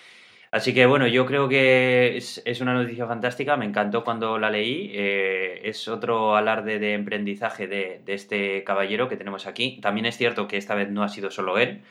Así 0.52 0.72
que 0.72 0.86
bueno, 0.86 1.08
yo 1.08 1.26
creo 1.26 1.48
que 1.48 2.16
es, 2.16 2.60
una 2.60 2.72
noticia 2.72 3.08
fantástica, 3.08 3.56
me 3.56 3.64
encantó 3.64 4.04
cuando 4.04 4.38
la 4.38 4.48
leí, 4.48 4.92
eh, 4.94 5.60
es 5.64 5.88
otro 5.88 6.36
alarde 6.36 6.78
de 6.78 6.92
emprendizaje 6.92 7.66
de, 7.66 8.00
este 8.06 8.62
caballero 8.62 9.08
que 9.08 9.16
tenemos 9.16 9.48
aquí. 9.48 9.80
También 9.82 10.06
es 10.06 10.16
cierto 10.16 10.46
que 10.46 10.56
esta 10.56 10.76
vez 10.76 10.88
no 10.88 11.02
ha 11.02 11.08
sido 11.08 11.32
solo 11.32 11.58
él, 11.58 11.82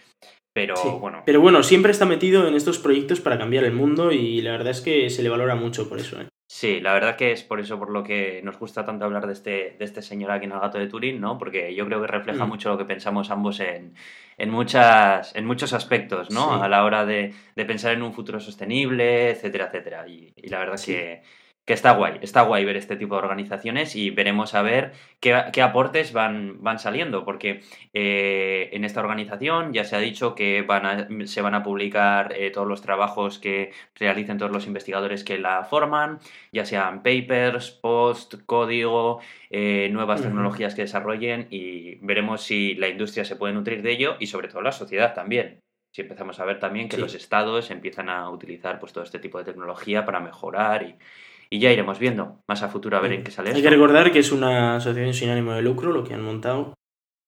pero 0.54 0.76
bueno. 1.00 1.24
Pero 1.26 1.42
bueno, 1.42 1.64
siempre 1.64 1.92
está 1.92 2.06
metido 2.06 2.48
en 2.48 2.56
estos 2.56 2.80
proyectos 2.80 3.20
para 3.20 3.38
cambiar 3.38 3.64
el 3.64 3.74
mundo 3.74 4.12
y 4.12 4.42
la 4.42 4.52
verdad 4.52 4.70
es 4.70 4.82
que 4.82 5.10
se 5.10 5.24
le 5.24 5.30
valora 5.30 5.56
mucho 5.56 5.90
por 5.90 6.00
eso. 6.00 6.22
¿eh? 6.22 6.28
Sí, 6.56 6.80
la 6.80 6.94
verdad 6.94 7.16
que 7.16 7.32
es 7.32 7.42
por 7.42 7.60
eso 7.60 7.80
por 7.80 7.90
lo 7.90 8.04
que 8.04 8.42
nos 8.44 8.60
gusta 8.60 8.86
tanto 8.86 9.06
hablar 9.06 9.26
de 9.26 9.34
este, 9.34 9.76
de 9.80 9.86
este 9.86 10.04
señor 10.04 10.30
aquí 10.30 10.46
en 10.46 10.52
el 10.52 10.60
gato 10.60 10.78
de 10.78 10.88
Turín, 10.88 11.20
¿no? 11.20 11.40
Porque 11.40 11.74
yo 11.74 11.84
creo 11.88 12.00
que 12.00 12.06
refleja 12.06 12.46
mm. 12.46 12.48
mucho 12.48 12.70
lo 12.70 12.78
que 12.78 12.86
pensamos 12.86 13.32
ambos 13.32 13.60
en, 13.60 13.96
en, 14.38 14.50
muchas, 14.52 15.36
en 15.36 15.48
muchos 15.48 15.74
aspectos, 15.74 16.30
¿no? 16.30 16.62
A 16.62 16.70
la 16.70 16.84
hora 16.84 17.08
de, 17.08 17.34
de, 17.56 17.66
pensar 17.66 17.94
en 17.94 18.04
un 18.04 18.14
futuro 18.14 18.40
sostenible, 18.40 19.32
etcétera, 19.32 19.66
etcétera. 19.66 20.08
Y, 20.08 20.32
la 20.48 20.60
verdad 20.60 20.80
que, 20.86 21.24
que 21.66 21.74
está 21.74 21.94
guay, 21.94 22.20
está 22.22 22.42
guay 22.42 22.66
ver 22.66 22.76
este 22.76 22.98
tipo 22.98 23.16
de 23.16 23.22
organizaciones 23.22 23.96
y 23.96 24.10
veremos 24.10 24.54
a 24.54 24.62
ver 24.62 24.92
qué, 25.22 25.62
aportes 25.62 26.12
van, 26.12 26.62
van 26.62 26.78
saliendo, 26.78 27.24
porque 27.24 27.62
eh, 27.94 28.70
en 28.74 28.84
esta 28.84 29.00
organización 29.00 29.72
ya 29.72 29.86
se 29.86 29.96
ha 29.96 30.00
dicho 30.00 30.36
que 30.36 30.62
van 30.62 31.28
se 31.28 31.42
van 31.42 31.56
a 31.56 31.64
publicar 31.64 32.34
eh, 32.36 32.52
todos 32.52 32.68
los 32.68 32.82
trabajos 32.82 33.40
que 33.40 33.72
realicen 33.96 34.38
todos 34.38 34.52
los 34.52 34.68
investigadores 34.68 35.24
que 35.24 35.40
la 35.40 35.64
forman, 35.64 36.20
ya 36.52 36.66
sean 36.66 37.02
papers, 37.02 37.72
post, 37.72 38.36
código, 38.46 39.22
eh, 39.50 39.88
nuevas 39.92 40.22
tecnologías 40.22 40.76
que 40.76 40.82
desarrollen 40.82 41.48
y 41.50 41.96
veremos 42.02 42.42
si 42.42 42.76
la 42.76 42.90
industria 42.90 43.24
se 43.24 43.38
puede 43.38 43.54
nutrir 43.54 43.82
de 43.84 43.92
ello 43.92 44.18
y 44.20 44.28
sobre 44.28 44.50
todo 44.50 44.62
la 44.62 44.74
sociedad 44.74 45.14
también. 45.14 45.60
Si 45.96 46.02
empezamos 46.02 46.40
a 46.40 46.46
ver 46.46 46.60
también 46.60 46.90
que 46.90 46.98
los 46.98 47.14
estados 47.14 47.70
empiezan 47.70 48.10
a 48.10 48.28
utilizar 48.32 48.80
pues 48.80 48.92
todo 48.92 49.04
este 49.04 49.20
tipo 49.20 49.38
de 49.38 49.44
tecnología 49.46 50.06
para 50.06 50.20
mejorar 50.20 50.82
y, 50.82 50.96
y 51.54 51.60
ya 51.60 51.72
iremos 51.72 52.00
viendo 52.00 52.40
más 52.50 52.64
a 52.64 52.70
futuro 52.70 52.98
a 52.98 53.00
ver 53.00 53.14
en 53.14 53.24
qué 53.24 53.30
sale. 53.30 53.52
Hay 53.52 53.62
que 53.62 53.70
recordar 53.70 54.12
que 54.12 54.18
es 54.18 54.32
una 54.32 54.78
asociación 54.78 55.14
sin 55.14 55.30
ánimo 55.30 55.54
de 55.54 55.62
lucro 55.62 55.92
lo 55.92 56.04
que 56.04 56.16
han 56.16 56.24
montado 56.24 56.74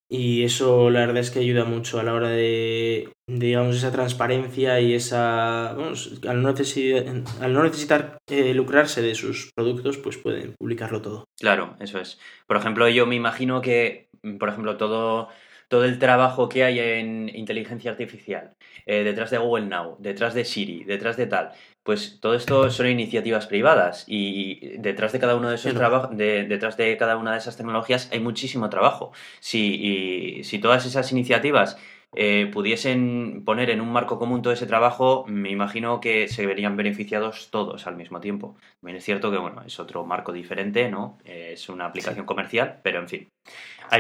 y 0.10 0.44
eso 0.44 0.90
la 0.90 1.02
verdad 1.02 1.18
es 1.18 1.30
que 1.30 1.40
ayuda 1.40 1.64
mucho 1.64 2.00
a 2.00 2.04
la 2.04 2.16
hora 2.16 2.30
de, 2.30 3.14
digamos, 3.28 3.76
esa 3.76 3.92
transparencia 3.92 4.80
y 4.80 4.96
esa, 4.96 5.70
al 5.70 6.42
no 6.42 6.50
necesitar, 6.50 7.24
al 7.40 7.54
no 7.54 7.64
necesitar 7.64 8.18
eh, 8.28 8.56
lucrarse 8.56 9.04
de 9.04 9.14
sus 9.14 9.52
productos, 9.56 10.00
pues 10.00 10.18
pueden 10.18 10.56
publicarlo 10.58 11.04
todo. 11.04 11.26
Claro, 11.40 11.76
eso 11.80 12.00
es. 12.00 12.20
Por 12.48 12.58
ejemplo, 12.58 12.90
yo 12.90 13.06
me 13.06 13.16
imagino 13.16 13.62
que, 13.62 14.08
por 14.40 14.50
ejemplo, 14.50 14.76
todo 14.78 15.30
todo 15.68 15.86
el 15.86 16.00
trabajo 16.00 16.48
que 16.50 16.64
hay 16.64 16.80
en 16.80 17.30
inteligencia 17.36 17.92
artificial, 17.92 18.54
eh, 18.86 19.04
detrás 19.04 19.32
de 19.32 19.38
Google 19.38 19.66
Now, 19.66 19.98
detrás 20.00 20.34
de 20.34 20.46
Siri, 20.46 20.84
detrás 20.84 21.18
de 21.18 21.28
tal, 21.28 21.52
pues 21.86 22.20
todo 22.20 22.34
esto 22.34 22.72
son 22.72 22.88
iniciativas 22.88 23.46
privadas 23.46 24.06
y 24.08 24.76
detrás 24.80 25.14
de 25.14 25.20
cada 25.20 25.36
uno 25.36 25.50
de 25.50 25.56
esos 25.56 25.76
trabajos, 25.76 26.18
detrás 26.18 26.78
de 26.78 26.98
cada 26.98 27.16
una 27.16 27.34
de 27.34 27.38
esas 27.38 27.58
tecnologías 27.58 28.10
hay 28.12 28.20
muchísimo 28.20 28.72
trabajo. 28.72 29.12
Si, 29.40 30.42
si 30.44 30.58
todas 30.58 30.88
esas 30.88 31.12
iniciativas 31.12 31.78
eh, 32.16 32.50
pudiesen 32.52 33.44
poner 33.46 33.70
en 33.70 33.82
un 33.82 33.92
marco 33.92 34.18
común 34.18 34.42
todo 34.42 34.52
ese 34.52 34.66
trabajo, 34.66 35.26
me 35.28 35.52
imagino 35.52 36.00
que 36.02 36.28
se 36.28 36.48
verían 36.48 36.76
beneficiados 36.76 37.50
todos 37.52 37.86
al 37.86 37.98
mismo 37.98 38.20
tiempo. 38.20 38.58
También 38.82 38.98
es 38.98 39.04
cierto 39.04 39.30
que, 39.30 39.38
bueno, 39.38 39.62
es 39.64 39.80
otro 39.80 40.04
marco 40.06 40.32
diferente, 40.32 40.90
¿no? 40.90 41.20
Eh, 41.24 41.52
es 41.54 41.70
una 41.70 41.86
aplicación 41.86 42.26
comercial, 42.26 42.80
pero 42.82 43.00
en 43.00 43.10
fin. 43.10 43.30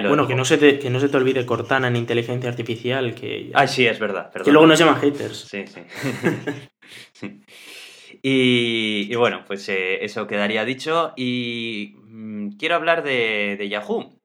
bueno, 0.07 0.25
que 0.25 0.33
no, 0.33 0.43
se 0.43 0.57
te, 0.57 0.79
que 0.79 0.89
no 0.89 0.99
se 0.99 1.09
te 1.09 1.17
olvide 1.17 1.45
Cortana 1.45 1.87
en 1.89 1.97
inteligencia 1.97 2.49
artificial, 2.49 3.13
que... 3.13 3.51
Ah, 3.53 3.67
sí, 3.67 3.85
es 3.85 3.99
verdad. 3.99 4.31
Que 4.31 4.51
luego 4.51 4.65
nos 4.65 4.79
llaman 4.79 4.95
haters. 4.95 5.37
Sí, 5.37 5.65
sí. 5.67 5.81
Y, 8.21 9.13
bueno, 9.15 9.43
pues 9.45 9.67
eh, 9.69 10.03
eso 10.03 10.25
quedaría 10.25 10.65
dicho. 10.65 11.13
Y 11.15 11.95
mm, 12.05 12.57
quiero 12.57 12.75
hablar 12.75 13.03
de, 13.03 13.67
Yahoo. 13.69 14.19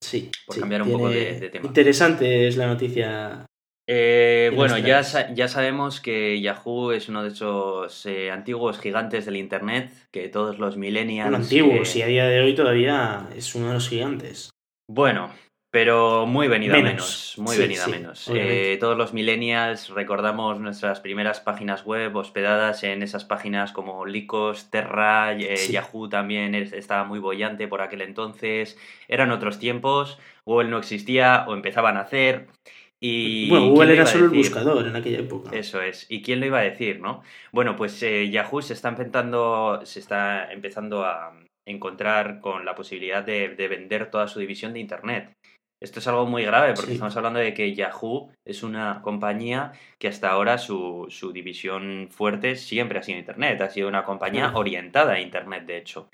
Sí. 0.00 0.30
Por 0.46 0.60
cambiar 0.60 0.82
un 0.82 0.92
poco 0.92 1.10
de, 1.10 1.48
tema. 1.50 1.66
Interesante 1.66 2.46
es 2.46 2.56
la 2.56 2.66
noticia. 2.66 3.46
Eh, 3.86 4.50
bueno, 4.54 4.78
ya, 4.78 5.02
ya 5.34 5.48
sabemos 5.48 6.00
que 6.00 6.40
Yahoo 6.40 6.92
es 6.92 7.08
uno 7.08 7.22
de 7.22 7.30
esos 7.30 8.06
eh, 8.06 8.30
antiguos 8.30 8.78
gigantes 8.78 9.26
del 9.26 9.36
Internet, 9.36 9.92
que 10.10 10.28
todos 10.28 10.58
los 10.58 10.76
millennials... 10.76 11.30
Bueno, 11.30 11.44
antiguos, 11.44 11.96
y 11.96 12.02
a 12.02 12.06
día 12.06 12.26
de 12.26 12.40
hoy 12.40 12.54
todavía 12.54 13.28
es 13.36 13.54
uno 13.54 13.68
de 13.68 13.74
los 13.74 13.88
gigantes. 13.88 14.50
Bueno, 14.88 15.30
pero 15.74 16.24
muy 16.24 16.46
venida 16.46 16.80
menos, 16.80 17.34
muy 17.36 17.58
venida 17.58 17.88
menos. 17.88 18.30
Eh, 18.32 18.76
todos 18.78 18.96
los 18.96 19.12
millennials 19.12 19.88
recordamos 19.88 20.60
nuestras 20.60 21.00
primeras 21.00 21.40
páginas 21.40 21.84
web 21.84 22.14
hospedadas 22.14 22.84
en 22.84 23.02
esas 23.02 23.24
páginas 23.24 23.72
como 23.72 24.06
Lycos, 24.06 24.70
Terra, 24.70 25.32
eh, 25.32 25.56
Yahoo 25.68 26.08
también 26.08 26.54
estaba 26.54 27.02
muy 27.02 27.18
bollante 27.18 27.66
por 27.66 27.82
aquel 27.82 28.02
entonces. 28.02 28.78
Eran 29.08 29.32
otros 29.32 29.58
tiempos, 29.58 30.20
Google 30.44 30.68
no 30.68 30.78
existía 30.78 31.44
o 31.48 31.54
empezaban 31.54 31.96
a 31.96 32.02
hacer. 32.02 32.46
Y 33.00 33.48
bueno, 33.48 33.70
Google 33.70 33.94
era 33.94 34.06
solo 34.06 34.26
el 34.26 34.30
buscador 34.30 34.86
en 34.86 34.94
aquella 34.94 35.18
época. 35.18 35.50
Eso 35.56 35.82
es. 35.82 36.06
¿Y 36.08 36.22
quién 36.22 36.38
lo 36.38 36.46
iba 36.46 36.60
a 36.60 36.62
decir, 36.62 37.00
no? 37.00 37.24
Bueno, 37.50 37.74
pues 37.74 38.00
eh, 38.04 38.30
Yahoo 38.30 38.62
se 38.62 38.74
está 38.74 38.90
empezando, 38.90 39.80
se 39.82 39.98
está 39.98 40.52
empezando 40.52 41.04
a 41.04 41.36
encontrar 41.66 42.38
con 42.38 42.64
la 42.64 42.76
posibilidad 42.76 43.24
de 43.24 43.68
vender 43.68 44.08
toda 44.08 44.28
su 44.28 44.38
división 44.38 44.72
de 44.72 44.78
Internet. 44.78 45.34
Esto 45.84 45.98
es 46.00 46.08
algo 46.08 46.24
muy 46.24 46.44
grave 46.44 46.72
porque 46.72 46.92
estamos 46.92 47.14
hablando 47.14 47.40
de 47.40 47.52
que 47.52 47.74
Yahoo 47.74 48.32
es 48.42 48.62
una 48.62 49.02
compañía 49.02 49.72
que 49.98 50.08
hasta 50.08 50.30
ahora 50.30 50.56
su, 50.56 51.06
su 51.10 51.30
división 51.30 52.08
fuerte 52.10 52.56
siempre 52.56 52.98
ha 52.98 53.02
sido 53.02 53.18
Internet, 53.18 53.60
ha 53.60 53.68
sido 53.68 53.88
una 53.88 54.02
compañía 54.02 54.50
orientada 54.54 55.12
a 55.12 55.20
Internet, 55.20 55.66
de 55.66 55.76
hecho. 55.76 56.08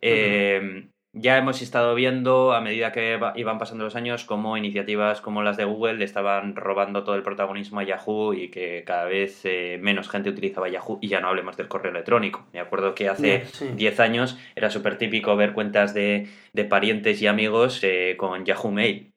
Eh, 0.00 0.88
ya 1.20 1.36
hemos 1.36 1.62
estado 1.62 1.94
viendo 1.94 2.52
a 2.52 2.60
medida 2.60 2.92
que 2.92 3.18
iban 3.36 3.58
pasando 3.58 3.84
los 3.84 3.96
años 3.96 4.24
cómo 4.24 4.56
iniciativas 4.56 5.20
como 5.20 5.42
las 5.42 5.56
de 5.56 5.64
Google 5.64 5.94
le 5.94 6.04
estaban 6.04 6.54
robando 6.56 7.04
todo 7.04 7.14
el 7.14 7.22
protagonismo 7.22 7.80
a 7.80 7.84
Yahoo 7.84 8.34
y 8.34 8.48
que 8.48 8.84
cada 8.86 9.04
vez 9.04 9.40
eh, 9.44 9.78
menos 9.80 10.08
gente 10.08 10.30
utilizaba 10.30 10.68
Yahoo 10.68 10.98
y 11.00 11.08
ya 11.08 11.20
no 11.20 11.28
hablemos 11.28 11.56
del 11.56 11.68
correo 11.68 11.90
electrónico. 11.90 12.46
Me 12.52 12.60
acuerdo 12.60 12.94
que 12.94 13.08
hace 13.08 13.44
10 13.74 14.00
años 14.00 14.38
era 14.54 14.70
súper 14.70 14.98
típico 14.98 15.36
ver 15.36 15.52
cuentas 15.52 15.94
de, 15.94 16.28
parientes 16.68 17.20
y 17.22 17.26
amigos 17.26 17.80
eh, 17.82 18.14
con 18.16 18.44
Yahoo 18.44 18.70
Mail. 18.70 19.12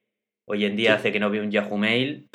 Hoy 0.47 0.65
en 0.65 0.75
día 0.75 0.95
hace 0.95 1.11
que 1.11 1.19
no 1.19 1.29
veo 1.29 1.43
un 1.43 1.51
Yahoo 1.51 1.77
Mail, 1.77 2.27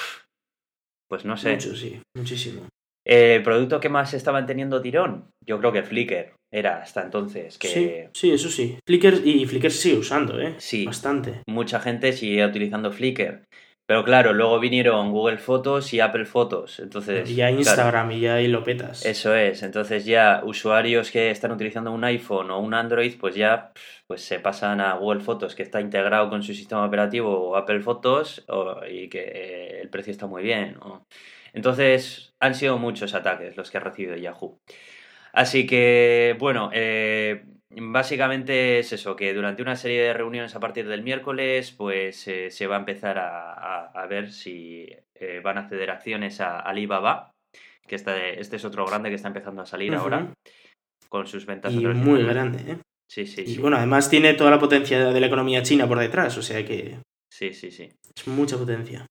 pues 1.08 1.24
no 1.24 1.36
sé. 1.36 1.52
Mucho, 1.52 1.74
sí, 1.74 2.00
muchísimo. 2.14 2.62
¿El 3.06 3.42
producto 3.44 3.78
que 3.78 3.88
más 3.88 4.12
estaban 4.14 4.46
teniendo 4.46 4.82
tirón? 4.82 5.30
Yo 5.46 5.60
creo 5.60 5.70
que 5.72 5.84
Flickr 5.84 6.34
era 6.52 6.82
hasta 6.82 7.02
entonces. 7.02 7.56
Que... 7.56 7.68
Sí, 7.68 8.00
sí, 8.12 8.32
eso 8.32 8.48
sí. 8.48 8.78
Flickr 8.84 9.24
y 9.24 9.46
Flickr 9.46 9.70
sigue 9.70 9.98
usando, 9.98 10.40
¿eh? 10.40 10.56
Sí. 10.58 10.84
Bastante. 10.84 11.42
Mucha 11.46 11.78
gente 11.78 12.12
sigue 12.12 12.44
utilizando 12.44 12.90
Flickr. 12.90 13.44
Pero 13.88 14.02
claro, 14.02 14.32
luego 14.32 14.58
vinieron 14.58 15.12
Google 15.12 15.38
Fotos 15.38 15.94
y 15.94 16.00
Apple 16.00 16.24
Fotos. 16.24 16.80
Entonces, 16.80 17.30
y 17.30 17.36
ya 17.36 17.52
Instagram 17.52 18.10
y 18.10 18.20
ya 18.20 18.34
ahí 18.34 18.48
lo 18.48 18.64
petas. 18.64 19.06
Eso 19.06 19.32
es. 19.36 19.62
Entonces 19.62 20.04
ya 20.04 20.42
usuarios 20.44 21.12
que 21.12 21.30
están 21.30 21.52
utilizando 21.52 21.92
un 21.92 22.02
iPhone 22.02 22.50
o 22.50 22.58
un 22.58 22.74
Android, 22.74 23.14
pues 23.20 23.36
ya 23.36 23.70
pues 24.08 24.22
se 24.22 24.40
pasan 24.40 24.80
a 24.80 24.94
Google 24.94 25.20
Fotos, 25.20 25.54
que 25.54 25.62
está 25.62 25.80
integrado 25.80 26.28
con 26.28 26.42
su 26.42 26.52
sistema 26.52 26.84
operativo 26.84 27.30
o 27.30 27.54
Apple 27.54 27.78
Fotos 27.78 28.44
y 28.90 29.08
que 29.08 29.80
el 29.80 29.88
precio 29.88 30.10
está 30.10 30.26
muy 30.26 30.42
bien. 30.42 30.76
Entonces, 31.56 32.34
han 32.38 32.54
sido 32.54 32.78
muchos 32.78 33.14
ataques 33.14 33.56
los 33.56 33.70
que 33.70 33.78
ha 33.78 33.80
recibido 33.80 34.14
Yahoo. 34.14 34.58
Así 35.32 35.66
que, 35.66 36.36
bueno, 36.38 36.68
eh, 36.74 37.46
básicamente 37.70 38.78
es 38.78 38.92
eso, 38.92 39.16
que 39.16 39.32
durante 39.32 39.62
una 39.62 39.74
serie 39.74 40.02
de 40.02 40.12
reuniones 40.12 40.54
a 40.54 40.60
partir 40.60 40.86
del 40.86 41.02
miércoles, 41.02 41.72
pues 41.72 42.28
eh, 42.28 42.50
se 42.50 42.66
va 42.66 42.76
a 42.76 42.80
empezar 42.80 43.16
a, 43.18 44.06
ver 44.06 44.32
si 44.32 44.86
eh, 45.14 45.40
van 45.42 45.56
a 45.56 45.66
ceder 45.66 45.90
acciones 45.90 46.42
a 46.42 46.60
Alibaba, 46.60 47.32
que 47.88 47.96
este, 47.96 48.38
este 48.38 48.56
es 48.56 48.64
otro 48.66 48.84
grande 48.84 49.08
que 49.08 49.16
está 49.16 49.28
empezando 49.28 49.62
a 49.62 49.66
salir 49.66 49.94
ahora, 49.94 50.34
con 51.08 51.26
sus 51.26 51.46
ventas. 51.46 51.72
Y 51.72 51.86
muy 51.86 52.22
grande, 52.22 52.72
¿eh? 52.72 52.78
Sí, 53.10 53.26
sí, 53.26 53.44
Y 53.46 53.54
sí. 53.54 53.60
bueno, 53.62 53.78
además 53.78 54.10
tiene 54.10 54.34
toda 54.34 54.50
la 54.50 54.58
potencia 54.58 55.10
de 55.10 55.20
la 55.20 55.26
economía 55.26 55.62
china 55.62 55.88
por 55.88 55.98
detrás, 55.98 56.36
o 56.36 56.42
sea 56.42 56.62
que 56.66 56.98
Sí, 57.32 57.54
sí, 57.54 57.70
sí. 57.70 57.88
es 58.14 58.26
mucha 58.28 58.58
potencia. 58.58 59.06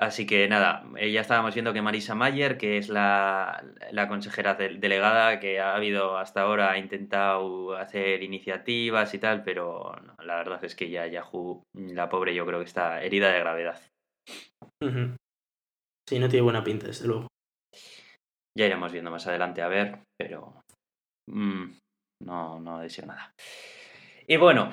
Así 0.00 0.24
que 0.26 0.48
nada, 0.48 0.82
eh, 0.96 1.12
ya 1.12 1.20
estábamos 1.20 1.52
viendo 1.52 1.74
que 1.74 1.82
Marisa 1.82 2.14
Mayer, 2.14 2.56
que 2.56 2.78
es 2.78 2.88
la, 2.88 3.62
la 3.90 4.08
consejera 4.08 4.54
de- 4.54 4.78
delegada 4.78 5.38
que 5.40 5.60
ha 5.60 5.74
habido 5.76 6.16
hasta 6.16 6.40
ahora, 6.40 6.70
ha 6.70 6.78
intentado 6.78 7.76
hacer 7.76 8.22
iniciativas 8.22 9.12
y 9.12 9.18
tal, 9.18 9.44
pero 9.44 9.94
no, 10.02 10.16
la 10.24 10.36
verdad 10.36 10.64
es 10.64 10.74
que 10.74 10.88
ya 10.88 11.06
Yahoo, 11.06 11.64
la 11.74 12.08
pobre, 12.08 12.34
yo 12.34 12.46
creo 12.46 12.60
que 12.60 12.64
está 12.64 13.02
herida 13.02 13.30
de 13.30 13.40
gravedad. 13.40 13.78
Sí, 16.08 16.18
no 16.18 16.28
tiene 16.30 16.44
buena 16.44 16.64
pinta, 16.64 16.86
desde 16.86 17.06
luego. 17.06 17.26
Ya 18.56 18.64
iremos 18.64 18.92
viendo 18.92 19.10
más 19.10 19.26
adelante 19.26 19.60
a 19.60 19.68
ver, 19.68 19.98
pero 20.18 20.62
mm, 21.28 21.64
no, 22.24 22.58
no 22.58 22.78
deseo 22.80 23.04
nada. 23.04 23.32
Y 24.26 24.38
bueno, 24.38 24.72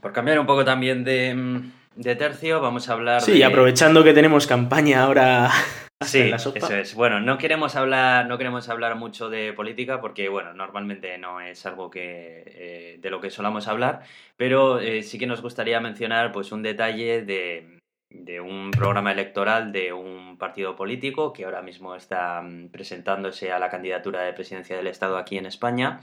por 0.00 0.14
cambiar 0.14 0.40
un 0.40 0.46
poco 0.46 0.64
también 0.64 1.04
de, 1.04 1.34
mm, 1.34 1.72
de 1.96 2.16
tercio, 2.16 2.60
vamos 2.60 2.88
a 2.88 2.94
hablar 2.94 3.20
Sí, 3.20 3.38
de... 3.38 3.44
aprovechando 3.44 4.02
que 4.04 4.12
tenemos 4.12 4.46
campaña 4.46 5.04
ahora 5.04 5.50
Sí, 6.00 6.28
la 6.30 6.38
sopa. 6.40 6.58
eso 6.58 6.74
es. 6.74 6.94
Bueno, 6.96 7.20
no 7.20 7.38
queremos 7.38 7.76
hablar, 7.76 8.26
no 8.26 8.36
queremos 8.36 8.68
hablar 8.68 8.96
mucho 8.96 9.30
de 9.30 9.52
política 9.52 10.00
porque, 10.00 10.28
bueno, 10.28 10.52
normalmente 10.52 11.16
no 11.18 11.40
es 11.40 11.64
algo 11.64 11.90
que 11.90 12.42
eh, 12.46 12.98
de 13.00 13.10
lo 13.10 13.20
que 13.20 13.30
solamos 13.30 13.68
hablar, 13.68 14.00
pero 14.36 14.80
eh, 14.80 15.04
sí 15.04 15.16
que 15.16 15.28
nos 15.28 15.42
gustaría 15.42 15.78
mencionar, 15.80 16.32
pues, 16.32 16.50
un 16.50 16.62
detalle 16.64 17.22
de, 17.22 17.78
de 18.10 18.40
un 18.40 18.72
programa 18.72 19.12
electoral 19.12 19.70
de 19.70 19.92
un 19.92 20.38
partido 20.38 20.74
político 20.74 21.32
que 21.32 21.44
ahora 21.44 21.62
mismo 21.62 21.94
está 21.94 22.42
mm, 22.42 22.70
presentándose 22.70 23.52
a 23.52 23.60
la 23.60 23.70
candidatura 23.70 24.22
de 24.22 24.32
presidencia 24.32 24.76
del 24.76 24.88
Estado 24.88 25.16
aquí 25.16 25.38
en 25.38 25.46
España 25.46 26.00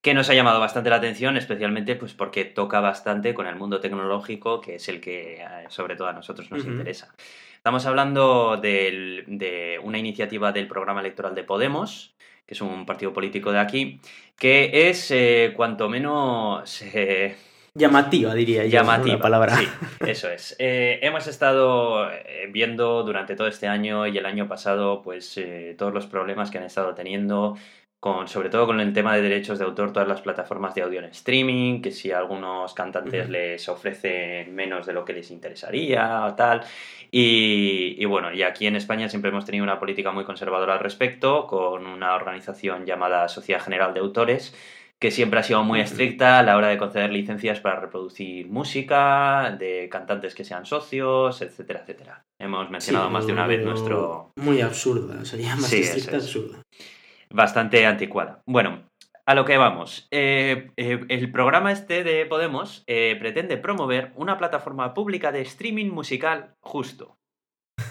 que 0.00 0.14
nos 0.14 0.30
ha 0.30 0.34
llamado 0.34 0.60
bastante 0.60 0.90
la 0.90 0.96
atención, 0.96 1.36
especialmente 1.36 1.96
pues 1.96 2.14
porque 2.14 2.44
toca 2.44 2.80
bastante 2.80 3.34
con 3.34 3.46
el 3.46 3.56
mundo 3.56 3.80
tecnológico, 3.80 4.60
que 4.60 4.76
es 4.76 4.88
el 4.88 5.00
que 5.00 5.42
eh, 5.42 5.44
sobre 5.68 5.96
todo 5.96 6.08
a 6.08 6.12
nosotros 6.12 6.50
nos 6.50 6.64
interesa. 6.64 7.12
Estamos 7.56 7.84
hablando 7.86 8.56
del- 8.56 9.24
de 9.26 9.80
una 9.82 9.98
iniciativa 9.98 10.52
del 10.52 10.68
programa 10.68 11.00
electoral 11.00 11.34
de 11.34 11.42
Podemos, 11.42 12.14
que 12.46 12.54
es 12.54 12.60
un 12.60 12.86
partido 12.86 13.12
político 13.12 13.50
de 13.52 13.58
aquí, 13.58 14.00
que 14.36 14.88
es 14.88 15.10
eh, 15.10 15.52
cuanto 15.56 15.88
menos 15.88 16.80
eh, 16.82 17.36
Llamativa, 17.74 18.34
diría 18.34 18.64
yo. 18.64 18.70
llamativa. 18.70 19.16
La 19.16 19.20
palabra. 19.22 19.56
Sí, 19.56 19.68
eso 20.06 20.30
es. 20.30 20.56
Eh, 20.60 21.00
hemos 21.02 21.26
estado 21.26 22.08
viendo 22.50 23.02
durante 23.02 23.34
todo 23.36 23.48
este 23.48 23.66
año 23.68 24.06
y 24.06 24.16
el 24.16 24.26
año 24.26 24.48
pasado, 24.48 25.02
pues 25.02 25.36
eh, 25.38 25.74
todos 25.76 25.92
los 25.92 26.06
problemas 26.06 26.50
que 26.50 26.58
han 26.58 26.64
estado 26.64 26.94
teniendo, 26.94 27.56
con, 28.00 28.28
sobre 28.28 28.48
todo 28.48 28.66
con 28.66 28.78
el 28.80 28.92
tema 28.92 29.14
de 29.16 29.22
derechos 29.22 29.58
de 29.58 29.64
autor, 29.64 29.92
todas 29.92 30.08
las 30.08 30.20
plataformas 30.20 30.74
de 30.74 30.82
audio 30.82 31.00
en 31.00 31.06
streaming, 31.06 31.82
que 31.82 31.90
si 31.90 32.12
a 32.12 32.18
algunos 32.18 32.72
cantantes 32.74 33.28
les 33.28 33.68
ofrecen 33.68 34.54
menos 34.54 34.86
de 34.86 34.92
lo 34.92 35.04
que 35.04 35.12
les 35.14 35.30
interesaría 35.32 36.24
o 36.26 36.34
tal. 36.34 36.62
Y, 37.10 37.96
y 37.98 38.04
bueno, 38.04 38.32
y 38.32 38.42
aquí 38.42 38.66
en 38.66 38.76
España 38.76 39.08
siempre 39.08 39.30
hemos 39.30 39.44
tenido 39.44 39.64
una 39.64 39.80
política 39.80 40.12
muy 40.12 40.24
conservadora 40.24 40.74
al 40.74 40.80
respecto, 40.80 41.46
con 41.46 41.86
una 41.86 42.14
organización 42.14 42.86
llamada 42.86 43.28
Sociedad 43.28 43.60
General 43.62 43.92
de 43.94 44.00
Autores, 44.00 44.54
que 45.00 45.10
siempre 45.10 45.40
ha 45.40 45.42
sido 45.44 45.62
muy 45.64 45.80
estricta 45.80 46.38
a 46.38 46.42
la 46.42 46.56
hora 46.56 46.68
de 46.68 46.76
conceder 46.78 47.10
licencias 47.10 47.60
para 47.60 47.80
reproducir 47.80 48.48
música, 48.48 49.56
de 49.58 49.88
cantantes 49.90 50.34
que 50.34 50.44
sean 50.44 50.66
socios, 50.66 51.40
etcétera, 51.42 51.80
etcétera. 51.80 52.24
Hemos 52.38 52.68
mencionado 52.70 53.06
Sí, 53.06 53.12
más 53.12 53.26
de 53.26 53.32
una 53.32 53.46
vez 53.46 53.64
nuestro 53.64 54.30
Muy 54.36 54.60
absurda, 54.60 55.24
sería 55.24 55.54
más 55.56 55.66
Sí, 55.66 55.80
estricta, 55.80 56.16
es. 56.16 56.24
absurda. 56.24 56.62
Bastante 57.30 57.86
anticuada. 57.86 58.42
Bueno, 58.46 58.88
a 59.28 59.34
lo 59.34 59.44
que 59.44 59.58
vamos. 59.58 60.08
Eh, 60.10 60.70
eh, 60.78 61.00
el 61.10 61.30
programa 61.30 61.70
este 61.70 62.02
de 62.02 62.24
Podemos 62.24 62.82
eh, 62.86 63.14
pretende 63.20 63.58
promover 63.58 64.12
una 64.16 64.38
plataforma 64.38 64.94
pública 64.94 65.32
de 65.32 65.42
streaming 65.42 65.90
musical 65.90 66.54
justo, 66.60 67.17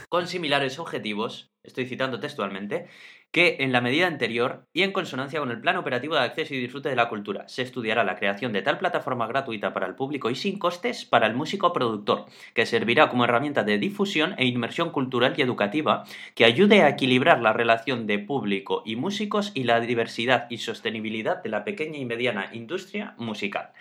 con 0.10 0.28
similares 0.28 0.80
objetivos, 0.80 1.52
estoy 1.63 1.86
citando 1.86 2.20
textualmente, 2.20 2.88
que 3.30 3.58
en 3.60 3.74
la 3.74 3.82
medida 3.82 4.08
anterior 4.08 4.65
y 4.72 4.84
en 4.84 4.93
consonancia 4.93 5.39
con 5.39 5.52
el 5.52 5.60
plan 5.60 5.76
operativo 5.76 6.15
de 6.15 6.22
acceso 6.22 6.54
y 6.56 6.60
disfrute 6.62 6.88
de 6.88 6.96
la 6.96 7.10
cultura, 7.10 7.48
se 7.50 7.62
estudiará 7.62 8.06
la 8.06 8.15
creación 8.15 8.54
de 8.54 8.62
tal 8.62 8.78
plataforma 8.78 9.28
gratuita 9.28 9.74
para 9.74 9.86
el 9.86 9.96
público 9.96 10.30
y 10.30 10.36
sin 10.36 10.58
costes 10.58 11.04
para 11.04 11.28
el 11.28 11.36
músico 11.36 11.74
productor, 11.74 12.26
que 12.54 12.65
servirá 12.65 13.10
como 13.10 13.26
herramienta 13.26 13.63
de 13.63 13.78
difusión 13.80 14.34
e 14.38 14.46
inmersión 14.46 14.91
cultural 14.91 15.34
y 15.36 15.41
educativa 15.41 16.06
que 16.36 16.46
ayude 16.46 16.84
a 16.84 16.89
equilibrar 16.89 17.41
la 17.41 17.52
relación 17.52 18.08
de 18.08 18.20
público 18.20 18.82
y 18.86 18.96
músicos 18.96 19.52
y 19.54 19.65
la 19.65 19.82
diversidad 19.82 20.48
y 20.50 20.60
sostenibilidad 20.60 21.43
de 21.43 21.50
la 21.50 21.65
pequeña 21.65 21.98
y 21.98 22.06
mediana 22.06 22.50
industria 22.54 23.13
musical. 23.17 23.72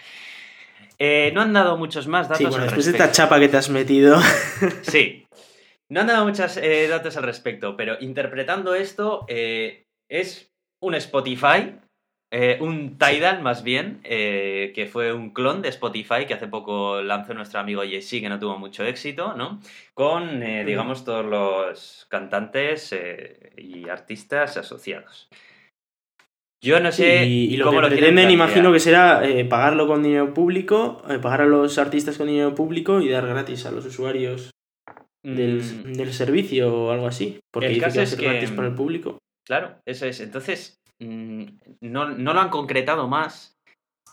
Eh, 0.99 1.31
no 1.35 1.41
han 1.43 1.53
dado 1.53 1.77
muchos 1.77 2.09
más 2.09 2.29
datos 2.29 2.39
Sí, 2.39 2.45
bueno, 2.45 2.57
al 2.57 2.63
después 2.65 2.87
de 2.87 2.93
respecto. 2.93 3.11
esta 3.11 3.23
chapa 3.23 3.39
que 3.39 3.49
te 3.49 3.57
has 3.59 3.71
metido. 3.71 4.19
Sí. 4.83 5.23
No 5.89 6.01
han 6.01 6.09
dado 6.09 6.25
muchos 6.25 6.57
eh, 6.57 6.89
datos 6.89 7.17
al 7.17 7.23
respecto, 7.23 7.77
pero 7.77 7.97
interpretando 8.01 8.75
esto, 8.75 9.25
eh, 9.29 9.87
es 10.11 10.53
un 10.83 10.95
Spotify, 10.95 11.77
eh, 12.33 12.59
un 12.61 12.99
Tidal 12.99 13.41
más 13.41 13.63
bien, 13.63 14.01
eh, 14.03 14.73
que 14.75 14.87
fue 14.87 15.13
un 15.13 15.31
clon 15.31 15.63
de 15.63 15.69
Spotify 15.69 16.27
que 16.27 16.35
hace 16.35 16.49
poco 16.49 17.03
lanzó 17.03 17.35
nuestro 17.35 17.61
amigo 17.61 17.83
Jesse, 17.83 18.21
que 18.21 18.29
no 18.29 18.41
tuvo 18.41 18.59
mucho 18.59 18.85
éxito, 18.85 19.35
¿no? 19.35 19.61
Con, 19.95 20.43
Ujú. 20.43 20.67
digamos, 20.67 21.05
todos 21.05 21.25
los 21.25 22.07
cantantes 22.11 22.95
y 23.57 23.89
artistas 23.89 24.57
asociados. 24.57 25.29
Yo 26.63 26.81
no 26.81 26.91
sé 26.91 27.27
y, 27.27 27.55
y 27.55 27.57
lo 27.59 27.67
cómo 27.67 27.79
que 27.79 27.83
lo 27.83 27.89
pretenden, 27.89 28.31
imagino 28.31 28.73
que 28.73 28.81
será 28.81 29.25
eh, 29.25 29.45
pagarlo 29.45 29.87
con 29.87 30.03
dinero 30.03 30.33
público, 30.33 31.03
eh, 31.09 31.19
pagar 31.19 31.43
a 31.43 31.47
los 31.47 31.79
artistas 31.79 32.17
con 32.17 32.27
dinero 32.27 32.55
público 32.55 33.01
y 33.01 33.09
dar 33.09 33.27
gratis 33.27 33.67
a 33.67 33.71
los 33.71 33.85
usuarios 33.87 34.51
del, 35.35 35.63
Mm, 35.63 35.93
del 35.95 36.13
servicio 36.13 36.73
o 36.73 36.91
algo 36.93 37.07
así. 37.07 37.39
Porque 37.53 37.67
El 37.69 37.75
dice 37.75 37.87
caso 37.87 37.95
que 37.95 37.99
va 37.99 38.03
a 38.03 38.05
es 38.05 38.17
que- 38.17 38.27
gratis 38.27 38.51
para 38.53 38.69
el 38.69 38.75
público. 38.75 39.19
Claro, 39.47 39.77
eso 39.87 40.07
es. 40.07 40.21
Entonces, 40.21 40.77
mm, 41.01 41.45
no, 41.83 42.11
no 42.11 42.35
lo 42.35 42.41
han 42.41 42.49
concretado 42.51 43.09
más. 43.09 43.53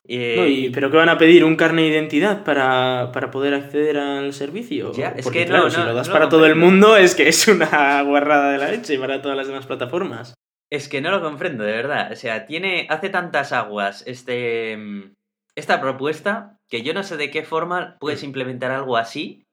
Eh, 0.08 0.36
No, 0.38 0.46
y- 0.46 0.70
¿Pero 0.70 0.92
qué 0.92 0.98
van 0.98 1.10
a 1.10 1.18
pedir? 1.18 1.46
¿Un 1.46 1.56
carne 1.56 1.84
de 1.84 1.88
identidad 1.90 2.44
para, 2.44 3.12
para 3.14 3.32
poder 3.32 3.54
acceder 3.54 3.98
al 3.98 4.34
servicio? 4.34 4.92
Ya, 4.94 5.10
es 5.16 5.30
que 5.30 5.46
claro, 5.46 5.64
no, 5.66 5.70
si 5.70 5.82
lo 5.82 5.94
das 5.94 6.10
para 6.10 6.26
lo 6.26 6.30
todo 6.30 6.46
el 6.46 6.56
mundo 6.56 6.98
es 6.98 7.16
que 7.16 7.28
es 7.30 7.48
una 7.48 8.02
guarrada 8.04 8.52
de 8.52 8.58
la 8.58 8.70
leche 8.72 8.98
para 9.00 9.22
todas 9.22 9.38
las 9.38 9.48
demás 9.48 9.66
plataformas. 9.66 10.34
Es 10.72 10.90
que 10.90 11.00
no 11.02 11.12
lo 11.12 11.22
comprendo, 11.22 11.64
de 11.64 11.72
verdad. 11.72 12.12
O 12.12 12.16
sea, 12.16 12.46
tiene, 12.48 12.86
hace 12.90 13.10
tantas 13.10 13.54
aguas 13.54 14.04
este, 14.08 14.76
mm, 14.76 15.14
esta 15.56 15.80
propuesta 15.80 16.58
que 16.70 16.82
yo 16.82 16.94
no 16.94 17.04
sé 17.04 17.16
de 17.16 17.30
qué 17.32 17.44
forma 17.44 17.96
puedes 18.00 18.24
implementar 18.24 18.72
algo 18.72 18.98
así 18.98 19.44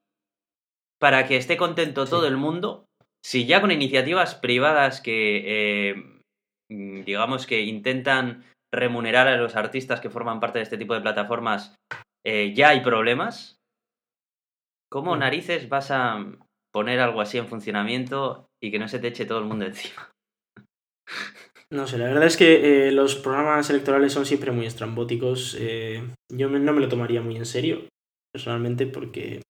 para 1.00 1.26
que 1.26 1.36
esté 1.36 1.56
contento 1.56 2.04
Sí. 2.06 2.10
todo 2.10 2.26
el 2.26 2.36
mundo. 2.36 2.84
Si 3.24 3.46
ya 3.46 3.60
con 3.60 3.70
iniciativas 3.70 4.34
privadas 4.34 5.00
que, 5.00 5.42
eh, 5.90 5.94
mm, 6.70 7.02
digamos 7.04 7.46
que 7.46 7.60
intentan 7.62 8.44
remunerar 8.72 9.26
a 9.28 9.36
los 9.36 9.56
artistas 9.56 10.00
que 10.00 10.10
forman 10.10 10.40
parte 10.40 10.58
de 10.58 10.62
este 10.64 10.78
tipo 10.78 10.94
de 10.94 11.00
plataformas, 11.00 11.74
eh, 12.24 12.52
ya 12.54 12.68
hay 12.70 12.80
problemas. 12.80 13.56
¿Cómo 14.90 15.16
Mm. 15.16 15.18
narices 15.20 15.68
vas 15.68 15.90
a 15.90 16.24
poner 16.72 17.00
algo 17.00 17.20
así 17.20 17.38
en 17.38 17.48
funcionamiento 17.48 18.46
y 18.62 18.70
que 18.70 18.78
no 18.78 18.88
se 18.88 18.98
te 18.98 19.08
eche 19.08 19.24
todo 19.26 19.38
el 19.38 19.44
mundo 19.46 19.64
encima? 19.66 20.10
No 21.72 21.86
sé, 21.86 21.98
la 21.98 22.06
verdad 22.06 22.24
es 22.24 22.36
que 22.36 22.88
eh, 22.88 22.92
los 22.92 23.14
programas 23.14 23.70
electorales 23.70 24.12
son 24.12 24.26
siempre 24.26 24.50
muy 24.50 24.66
estrambóticos. 24.66 25.56
eh, 25.60 26.02
yo 26.28 26.48
me- 26.50 26.58
no 26.58 26.72
me 26.72 26.80
lo 26.80 26.88
tomaría 26.88 27.20
muy 27.20 27.36
en 27.36 27.46
serio, 27.46 27.86
personalmente, 28.34 28.86
porque, 28.88 29.40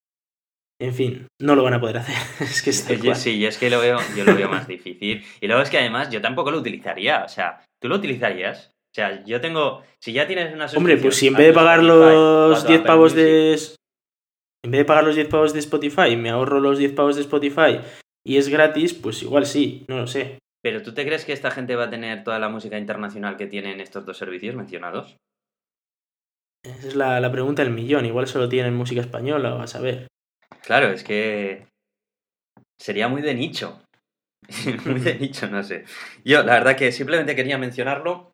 en 0.81 0.95
fin, 0.95 1.27
no 1.39 1.55
lo 1.55 1.63
van 1.63 1.75
a 1.75 1.81
poder 1.81 1.99
hacer. 1.99 2.17
es 2.41 2.63
que 2.63 2.71
es 2.71 2.85
tal 2.87 3.01
Yo 3.01 3.15
sí, 3.15 3.39
yo 3.39 3.49
es 3.49 3.59
que 3.59 3.69
lo 3.69 3.81
veo, 3.81 3.99
yo 4.17 4.25
lo 4.25 4.35
veo 4.35 4.49
más 4.49 4.67
difícil. 4.67 5.23
Y 5.41 5.47
luego 5.47 5.63
es 5.63 5.69
que 5.69 5.79
además 5.79 6.11
yo 6.11 6.23
tampoco 6.23 6.51
lo 6.51 6.59
utilizaría. 6.59 7.23
O 7.23 7.29
sea, 7.29 7.63
¿tú 7.81 7.89
lo 7.89 7.97
utilizarías? 7.97 8.71
O 8.93 8.95
sea, 8.95 9.23
yo 9.25 9.41
tengo. 9.41 9.85
Si 10.01 10.13
ya 10.13 10.27
tienes 10.27 10.53
una 10.55 10.67
Hombre, 10.67 10.97
pues 10.97 11.17
si 11.17 11.29
en 11.29 11.35
vez 11.35 11.49
de 11.49 11.53
pagar 11.53 11.83
los 11.83 12.63
tu 12.63 12.69
10 12.69 12.81
Apple 12.81 12.89
pavos 12.89 13.15
de... 13.15 13.53
En 14.63 14.71
vez 14.71 14.81
de 14.81 14.85
pagar 14.85 15.05
los 15.05 15.15
10 15.15 15.29
pavos 15.29 15.53
de 15.53 15.59
Spotify, 15.61 16.17
me 16.17 16.31
ahorro 16.31 16.61
los 16.61 16.79
10 16.79 16.93
pavos 16.93 17.17
de 17.17 17.23
Spotify 17.23 17.81
y 18.27 18.37
es 18.37 18.49
gratis, 18.49 18.95
pues 18.95 19.23
igual 19.23 19.47
sí, 19.47 19.85
no 19.89 19.99
lo 19.99 20.07
sé. 20.07 20.39
Pero 20.63 20.83
¿tú 20.83 20.93
te 20.93 21.07
crees 21.07 21.25
que 21.25 21.33
esta 21.33 21.51
gente 21.51 21.77
va 21.77 21.85
a 21.85 21.91
tener 21.91 22.25
toda 22.25 22.39
la 22.39 22.49
música 22.49 22.79
internacional 22.79 23.37
que 23.37 23.47
tienen 23.47 23.81
estos 23.81 24.05
dos 24.05 24.19
servicios 24.19 24.55
mencionados? 24.55 25.17
Esa 26.63 26.89
es 26.89 26.95
la, 26.95 27.21
la 27.21 27.33
pregunta 27.33 27.65
del 27.65 27.73
millón. 27.73 28.05
Igual 28.05 28.27
solo 28.27 28.49
tienen 28.49 28.77
música 28.77 29.01
española, 29.01 29.55
o 29.55 29.61
a 29.61 29.67
saber. 29.67 30.09
Claro, 30.65 30.89
es 30.89 31.03
que. 31.05 31.67
Sería 32.79 33.09
muy 33.09 33.23
de 33.23 33.35
nicho. 33.35 33.83
muy 34.87 35.01
de 35.01 35.15
nicho, 35.17 35.49
no 35.49 35.63
sé. 35.63 35.85
Yo, 36.25 36.43
la 36.43 36.55
verdad 36.55 36.77
que 36.77 36.93
simplemente 36.93 37.37
quería 37.37 37.59
mencionarlo 37.59 38.33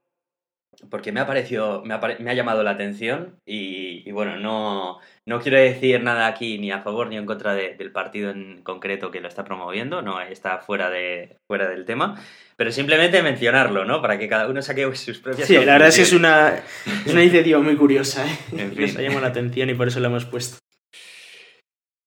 porque 0.90 1.10
me 1.10 1.20
ha 1.20 1.26
parecido. 1.26 1.82
Me 1.84 1.94
ha, 1.94 2.00
pare- 2.00 2.18
me 2.20 2.30
ha 2.30 2.34
llamado 2.34 2.62
la 2.62 2.70
atención 2.72 3.38
y, 3.44 4.08
y 4.08 4.12
bueno, 4.12 4.36
no. 4.36 4.98
no 5.26 5.40
quiero 5.40 5.58
decir 5.58 6.02
nada 6.02 6.26
aquí 6.28 6.58
ni 6.58 6.70
a 6.70 6.82
favor 6.82 7.08
ni 7.08 7.16
en 7.16 7.26
contra 7.26 7.54
del 7.54 7.90
partido 7.92 8.30
en 8.30 8.62
concreto 8.62 9.10
que 9.10 9.20
lo 9.20 9.26
está 9.28 9.42
promoviendo, 9.44 10.00
no 10.02 10.20
está 10.20 10.58
fuera, 10.58 10.90
de, 10.90 11.38
fuera 11.48 11.68
del 11.68 11.84
tema, 11.84 12.22
pero 12.56 12.70
simplemente 12.70 13.22
mencionarlo, 13.22 13.84
¿no? 13.84 14.00
Para 14.00 14.18
que 14.18 14.28
cada 14.28 14.48
uno 14.48 14.62
saque 14.62 14.94
sus 14.94 15.18
propias 15.18 15.48
Sí, 15.48 15.54
la 15.54 15.72
verdad 15.72 15.88
es 15.88 15.96
que 15.96 16.02
es 16.02 16.12
una, 16.12 16.62
es 17.04 17.12
una 17.12 17.22
iniciativa 17.22 17.58
muy 17.58 17.76
curiosa, 17.76 18.24
¿eh? 18.26 18.38
En 18.58 18.72
fin. 18.72 18.86
Nos 18.86 18.96
ha 18.96 19.02
llamado 19.02 19.20
la 19.22 19.28
atención 19.28 19.70
y 19.70 19.74
por 19.74 19.88
eso 19.88 19.98
la 19.98 20.06
hemos 20.08 20.24
puesto. 20.26 20.58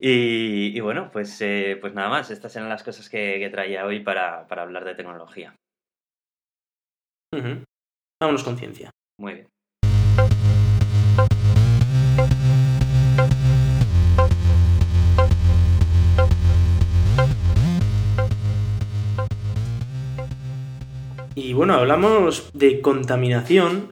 Y, 0.01 0.77
y 0.77 0.79
bueno, 0.79 1.09
pues, 1.11 1.41
eh, 1.41 1.77
pues 1.81 1.93
nada 1.93 2.07
más, 2.09 2.31
estas 2.31 2.55
eran 2.55 2.69
las 2.69 2.83
cosas 2.83 3.09
que, 3.09 3.37
que 3.37 3.49
traía 3.49 3.85
hoy 3.85 3.99
para, 3.99 4.47
para 4.47 4.61
hablar 4.61 4.85
de 4.85 4.95
tecnología. 4.95 5.53
Vámonos 8.21 8.43
con 8.43 8.57
ciencia. 8.57 8.91
Muy 9.19 9.33
bien. 9.33 9.47
Y 21.35 21.53
bueno, 21.53 21.73
hablamos 21.73 22.51
de 22.53 22.81
contaminación, 22.81 23.91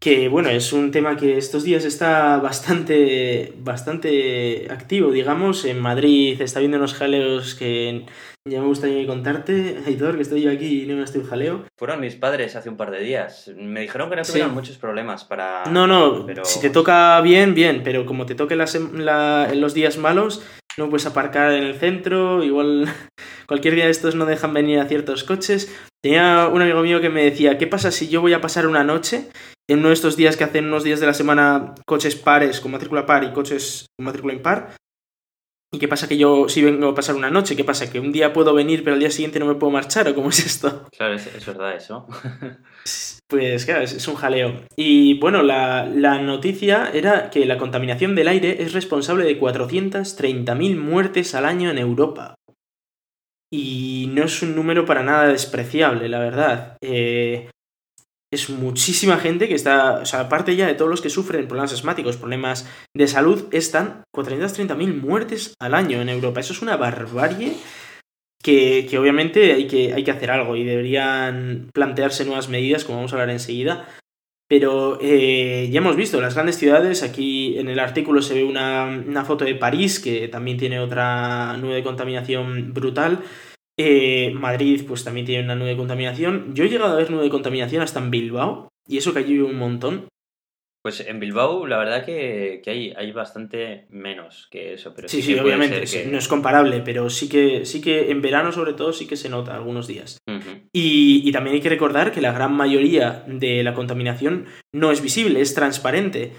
que 0.00 0.28
bueno, 0.28 0.48
es 0.50 0.72
un 0.72 0.90
tema 0.92 1.16
que 1.16 1.36
estos 1.38 1.64
días 1.64 1.84
está 1.84 2.36
bastante, 2.38 3.52
bastante 3.58 4.68
activo, 4.70 5.10
digamos. 5.10 5.64
En 5.64 5.80
Madrid 5.80 6.40
está 6.40 6.60
viendo 6.60 6.76
unos 6.78 6.94
jaleos 6.94 7.54
que 7.56 8.06
ya 8.44 8.60
me 8.60 8.66
gustaría 8.66 9.04
contarte, 9.06 9.78
Aitor, 9.86 10.14
que 10.16 10.22
estoy 10.22 10.42
yo 10.42 10.50
aquí 10.52 10.82
y 10.82 10.86
no 10.86 10.96
me 10.96 11.02
estoy 11.02 11.22
un 11.22 11.26
jaleo. 11.26 11.64
Fueron 11.76 12.00
mis 12.00 12.14
padres 12.14 12.54
hace 12.54 12.68
un 12.68 12.76
par 12.76 12.90
de 12.92 13.00
días. 13.00 13.50
Me 13.56 13.80
dijeron 13.80 14.08
que 14.08 14.16
no 14.16 14.24
Sí. 14.24 14.32
tuvieron 14.32 14.54
muchos 14.54 14.78
problemas 14.78 15.24
para... 15.24 15.64
No, 15.66 15.86
no, 15.86 16.24
pero- 16.26 16.44
si 16.44 16.60
te 16.60 16.70
toca 16.70 17.20
bien, 17.20 17.54
bien, 17.54 17.82
pero 17.82 18.06
como 18.06 18.24
te 18.24 18.34
toque 18.36 18.54
la 18.56 18.64
sem- 18.64 18.92
la- 18.92 19.48
en 19.50 19.60
los 19.60 19.74
días 19.74 19.98
malos, 19.98 20.42
no 20.78 20.88
puedes 20.88 21.06
aparcar 21.06 21.52
en 21.52 21.64
el 21.64 21.74
centro, 21.74 22.44
igual 22.44 22.86
cualquier 23.48 23.74
día 23.74 23.86
de 23.86 23.90
estos 23.90 24.14
no 24.14 24.26
dejan 24.26 24.54
venir 24.54 24.78
a 24.78 24.86
ciertos 24.86 25.24
coches. 25.24 25.74
Tenía 26.02 26.48
un 26.48 26.62
amigo 26.62 26.80
mío 26.82 27.00
que 27.00 27.10
me 27.10 27.24
decía, 27.24 27.58
¿qué 27.58 27.66
pasa 27.66 27.90
si 27.90 28.08
yo 28.08 28.20
voy 28.20 28.32
a 28.32 28.40
pasar 28.40 28.66
una 28.66 28.84
noche 28.84 29.30
en 29.68 29.80
uno 29.80 29.88
de 29.88 29.94
estos 29.94 30.16
días 30.16 30.36
que 30.36 30.44
hacen 30.44 30.66
unos 30.66 30.84
días 30.84 31.00
de 31.00 31.06
la 31.06 31.14
semana 31.14 31.74
coches 31.86 32.14
pares 32.14 32.60
con 32.60 32.70
matrícula 32.70 33.04
par 33.04 33.24
y 33.24 33.32
coches 33.32 33.86
con 33.96 34.04
matrícula 34.06 34.34
impar? 34.34 34.76
¿Y 35.72 35.78
qué 35.78 35.88
pasa 35.88 36.08
que 36.08 36.16
yo 36.16 36.48
si 36.48 36.62
vengo 36.62 36.88
a 36.88 36.94
pasar 36.94 37.14
una 37.14 37.30
noche? 37.30 37.56
¿Qué 37.56 37.64
pasa? 37.64 37.90
¿Que 37.90 38.00
un 38.00 38.12
día 38.12 38.32
puedo 38.32 38.54
venir 38.54 38.84
pero 38.84 38.94
al 38.94 39.00
día 39.00 39.10
siguiente 39.10 39.38
no 39.38 39.46
me 39.46 39.56
puedo 39.56 39.70
marchar 39.72 40.08
o 40.08 40.14
cómo 40.14 40.30
es 40.30 40.46
esto? 40.46 40.86
Claro, 40.96 41.14
es, 41.14 41.26
es 41.26 41.46
verdad 41.46 41.74
eso. 41.74 42.06
Pues 43.30 43.66
claro, 43.66 43.82
es, 43.82 43.92
es 43.92 44.08
un 44.08 44.14
jaleo. 44.14 44.62
Y 44.74 45.18
bueno, 45.20 45.42
la, 45.42 45.84
la 45.84 46.18
noticia 46.18 46.90
era 46.94 47.28
que 47.28 47.44
la 47.44 47.58
contaminación 47.58 48.14
del 48.14 48.26
aire 48.26 48.62
es 48.62 48.72
responsable 48.72 49.26
de 49.26 49.38
430.000 49.38 50.76
muertes 50.78 51.34
al 51.34 51.44
año 51.44 51.70
en 51.70 51.76
Europa. 51.76 52.36
Y 53.52 54.10
no 54.12 54.24
es 54.24 54.42
un 54.42 54.54
número 54.54 54.84
para 54.84 55.02
nada 55.02 55.28
despreciable, 55.28 56.08
la 56.08 56.18
verdad. 56.18 56.76
Eh, 56.82 57.48
es 58.32 58.50
muchísima 58.50 59.16
gente 59.16 59.48
que 59.48 59.54
está, 59.54 60.00
o 60.00 60.06
sea, 60.06 60.20
aparte 60.20 60.54
ya 60.54 60.66
de 60.66 60.74
todos 60.74 60.90
los 60.90 61.00
que 61.00 61.08
sufren 61.08 61.48
problemas 61.48 61.72
asmáticos, 61.72 62.18
problemas 62.18 62.68
de 62.94 63.08
salud, 63.08 63.46
están 63.52 64.02
430.000 64.14 65.00
muertes 65.00 65.54
al 65.60 65.74
año 65.74 66.02
en 66.02 66.10
Europa. 66.10 66.40
Eso 66.40 66.52
es 66.52 66.60
una 66.60 66.76
barbarie 66.76 67.54
que, 68.42 68.86
que 68.88 68.98
obviamente 68.98 69.54
hay 69.54 69.66
que, 69.66 69.94
hay 69.94 70.04
que 70.04 70.10
hacer 70.10 70.30
algo 70.30 70.56
y 70.56 70.64
deberían 70.64 71.70
plantearse 71.72 72.26
nuevas 72.26 72.50
medidas, 72.50 72.84
como 72.84 72.98
vamos 72.98 73.12
a 73.12 73.16
hablar 73.16 73.30
enseguida. 73.30 73.88
Pero 74.48 74.98
eh, 75.02 75.68
ya 75.70 75.78
hemos 75.80 75.94
visto 75.94 76.20
las 76.22 76.34
grandes 76.34 76.56
ciudades, 76.56 77.02
aquí 77.02 77.58
en 77.58 77.68
el 77.68 77.78
artículo 77.78 78.22
se 78.22 78.34
ve 78.34 78.44
una, 78.44 78.86
una 78.86 79.24
foto 79.24 79.44
de 79.44 79.54
París, 79.54 80.00
que 80.00 80.26
también 80.28 80.56
tiene 80.56 80.80
otra 80.80 81.54
nube 81.58 81.74
de 81.74 81.82
contaminación 81.82 82.72
brutal. 82.72 83.20
Eh, 83.76 84.32
Madrid, 84.34 84.84
pues 84.88 85.04
también 85.04 85.26
tiene 85.26 85.44
una 85.44 85.54
nube 85.54 85.68
de 85.68 85.76
contaminación. 85.76 86.54
Yo 86.54 86.64
he 86.64 86.70
llegado 86.70 86.94
a 86.94 86.96
ver 86.96 87.10
nube 87.10 87.24
de 87.24 87.30
contaminación 87.30 87.82
hasta 87.82 88.00
en 88.00 88.10
Bilbao, 88.10 88.68
y 88.88 88.96
eso 88.96 89.12
que 89.12 89.18
allí 89.18 89.34
vive 89.34 89.44
un 89.44 89.58
montón. 89.58 90.08
Pues 90.88 91.00
en 91.06 91.20
Bilbao 91.20 91.66
la 91.66 91.76
verdad 91.76 92.02
que, 92.02 92.62
que 92.64 92.70
hay, 92.70 92.94
hay 92.96 93.12
bastante 93.12 93.84
menos 93.90 94.48
que 94.50 94.72
eso, 94.72 94.94
pero 94.96 95.06
Sí, 95.06 95.20
sí, 95.20 95.38
obviamente, 95.38 95.82
que- 95.82 96.06
no 96.06 96.16
es 96.16 96.28
comparable, 96.28 96.80
pero 96.82 97.10
sí 97.10 97.28
que, 97.28 97.66
sí 97.66 97.82
que 97.82 98.10
en 98.10 98.22
verano 98.22 98.52
sobre 98.52 98.72
todo 98.72 98.94
sí 98.94 99.06
que 99.06 99.18
se 99.18 99.28
nota 99.28 99.54
algunos 99.54 99.86
días. 99.86 100.16
Y, 100.72 101.28
y 101.28 101.30
también 101.30 101.56
hay 101.56 101.60
que 101.60 101.68
recordar 101.68 102.10
que 102.10 102.22
la 102.22 102.32
gran 102.32 102.54
mayoría 102.54 103.22
de 103.26 103.62
la 103.62 103.74
contaminación 103.74 104.46
no 104.74 104.90
es 104.90 105.02
visible, 105.02 105.42
es 105.42 105.52
transparente. 105.52 106.32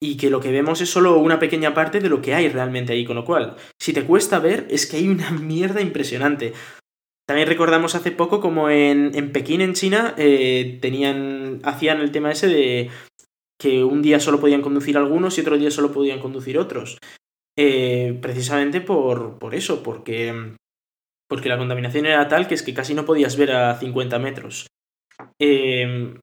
Y 0.00 0.16
que 0.16 0.28
lo 0.28 0.40
que 0.40 0.50
vemos 0.50 0.80
es 0.80 0.90
solo 0.90 1.16
una 1.18 1.38
pequeña 1.38 1.72
parte 1.72 2.00
de 2.00 2.08
lo 2.08 2.20
que 2.20 2.34
hay 2.34 2.48
realmente 2.48 2.94
ahí, 2.94 3.04
con 3.04 3.14
lo 3.14 3.24
cual, 3.24 3.54
si 3.80 3.92
te 3.92 4.02
cuesta 4.02 4.40
ver, 4.40 4.66
es 4.70 4.86
que 4.86 4.96
hay 4.96 5.06
una 5.06 5.30
mierda 5.40 5.80
impresionante. 5.80 6.52
También 7.26 7.48
recordamos 7.48 7.94
hace 7.94 8.10
poco 8.10 8.40
como 8.40 8.68
en, 8.68 9.12
en 9.14 9.32
Pekín, 9.32 9.62
en 9.62 9.72
China, 9.72 10.14
eh, 10.18 10.78
tenían, 10.82 11.60
hacían 11.62 12.00
el 12.00 12.10
tema 12.10 12.32
ese 12.32 12.48
de 12.48 12.90
que 13.64 13.82
un 13.82 14.02
día 14.02 14.20
solo 14.20 14.40
podían 14.40 14.60
conducir 14.60 14.98
algunos 14.98 15.38
y 15.38 15.40
otro 15.40 15.56
día 15.56 15.70
solo 15.70 15.90
podían 15.90 16.20
conducir 16.20 16.58
otros. 16.58 16.98
Eh, 17.56 18.18
precisamente 18.20 18.82
por, 18.82 19.38
por 19.38 19.54
eso, 19.54 19.82
porque 19.82 20.54
porque 21.28 21.48
la 21.48 21.56
contaminación 21.56 22.04
era 22.04 22.28
tal 22.28 22.46
que 22.46 22.54
es 22.54 22.62
que 22.62 22.74
casi 22.74 22.94
no 22.94 23.06
podías 23.06 23.38
ver 23.38 23.52
a 23.52 23.78
50 23.78 24.18
metros. 24.18 24.66
Eh, 25.40 26.14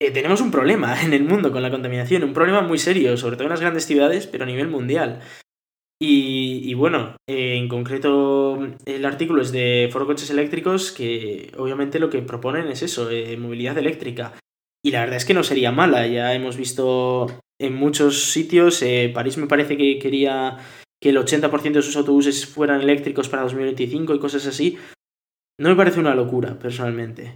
eh, 0.00 0.10
tenemos 0.10 0.40
un 0.40 0.50
problema 0.50 1.00
en 1.02 1.12
el 1.12 1.22
mundo 1.22 1.52
con 1.52 1.62
la 1.62 1.70
contaminación, 1.70 2.24
un 2.24 2.34
problema 2.34 2.62
muy 2.62 2.78
serio, 2.78 3.16
sobre 3.16 3.36
todo 3.36 3.44
en 3.44 3.52
las 3.52 3.60
grandes 3.60 3.86
ciudades, 3.86 4.26
pero 4.26 4.42
a 4.42 4.48
nivel 4.48 4.68
mundial. 4.68 5.20
Y, 6.02 6.68
y 6.68 6.74
bueno, 6.74 7.16
eh, 7.28 7.56
en 7.56 7.68
concreto 7.68 8.58
el 8.84 9.04
artículo 9.06 9.40
es 9.40 9.52
de 9.52 9.88
Foro 9.92 10.06
Coches 10.06 10.30
Eléctricos, 10.30 10.90
que 10.90 11.52
obviamente 11.56 12.00
lo 12.00 12.10
que 12.10 12.20
proponen 12.20 12.66
es 12.66 12.82
eso, 12.82 13.08
movilidad 13.38 13.78
eléctrica. 13.78 14.34
Y 14.86 14.92
la 14.92 15.00
verdad 15.00 15.16
es 15.16 15.24
que 15.24 15.34
no 15.34 15.42
sería 15.42 15.72
mala, 15.72 16.06
ya 16.06 16.32
hemos 16.32 16.56
visto 16.56 17.26
en 17.60 17.74
muchos 17.74 18.30
sitios, 18.30 18.80
eh, 18.82 19.10
París 19.12 19.36
me 19.36 19.48
parece 19.48 19.76
que 19.76 19.98
quería 19.98 20.58
que 21.02 21.08
el 21.08 21.16
80% 21.16 21.72
de 21.72 21.82
sus 21.82 21.96
autobuses 21.96 22.46
fueran 22.46 22.82
eléctricos 22.82 23.28
para 23.28 23.42
2025 23.42 24.14
y 24.14 24.20
cosas 24.20 24.46
así, 24.46 24.78
no 25.58 25.70
me 25.70 25.74
parece 25.74 25.98
una 25.98 26.14
locura, 26.14 26.56
personalmente. 26.56 27.34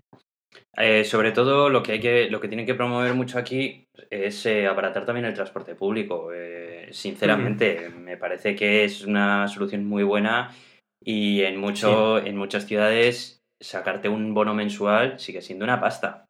Eh, 0.76 1.02
sobre 1.04 1.32
todo 1.32 1.70
lo 1.70 1.82
que 1.82 1.90
hay 1.90 2.00
que, 2.00 2.30
lo 2.30 2.40
que 2.40 2.46
tienen 2.46 2.66
que 2.66 2.76
promover 2.76 3.14
mucho 3.14 3.36
aquí 3.36 3.84
es 4.08 4.46
eh, 4.46 4.68
abaratar 4.68 5.04
también 5.04 5.26
el 5.26 5.34
transporte 5.34 5.74
público. 5.74 6.30
Eh, 6.32 6.90
sinceramente, 6.92 7.88
me 7.88 8.16
parece 8.16 8.54
que 8.54 8.84
es 8.84 9.04
una 9.04 9.48
solución 9.48 9.86
muy 9.86 10.04
buena 10.04 10.54
y 11.02 11.42
en 11.42 11.58
mucho, 11.58 12.24
en 12.24 12.36
muchas 12.36 12.66
ciudades 12.66 13.42
sacarte 13.60 14.08
un 14.08 14.34
bono 14.34 14.54
mensual 14.54 15.18
sigue 15.18 15.42
siendo 15.42 15.64
una 15.64 15.80
pasta. 15.80 16.29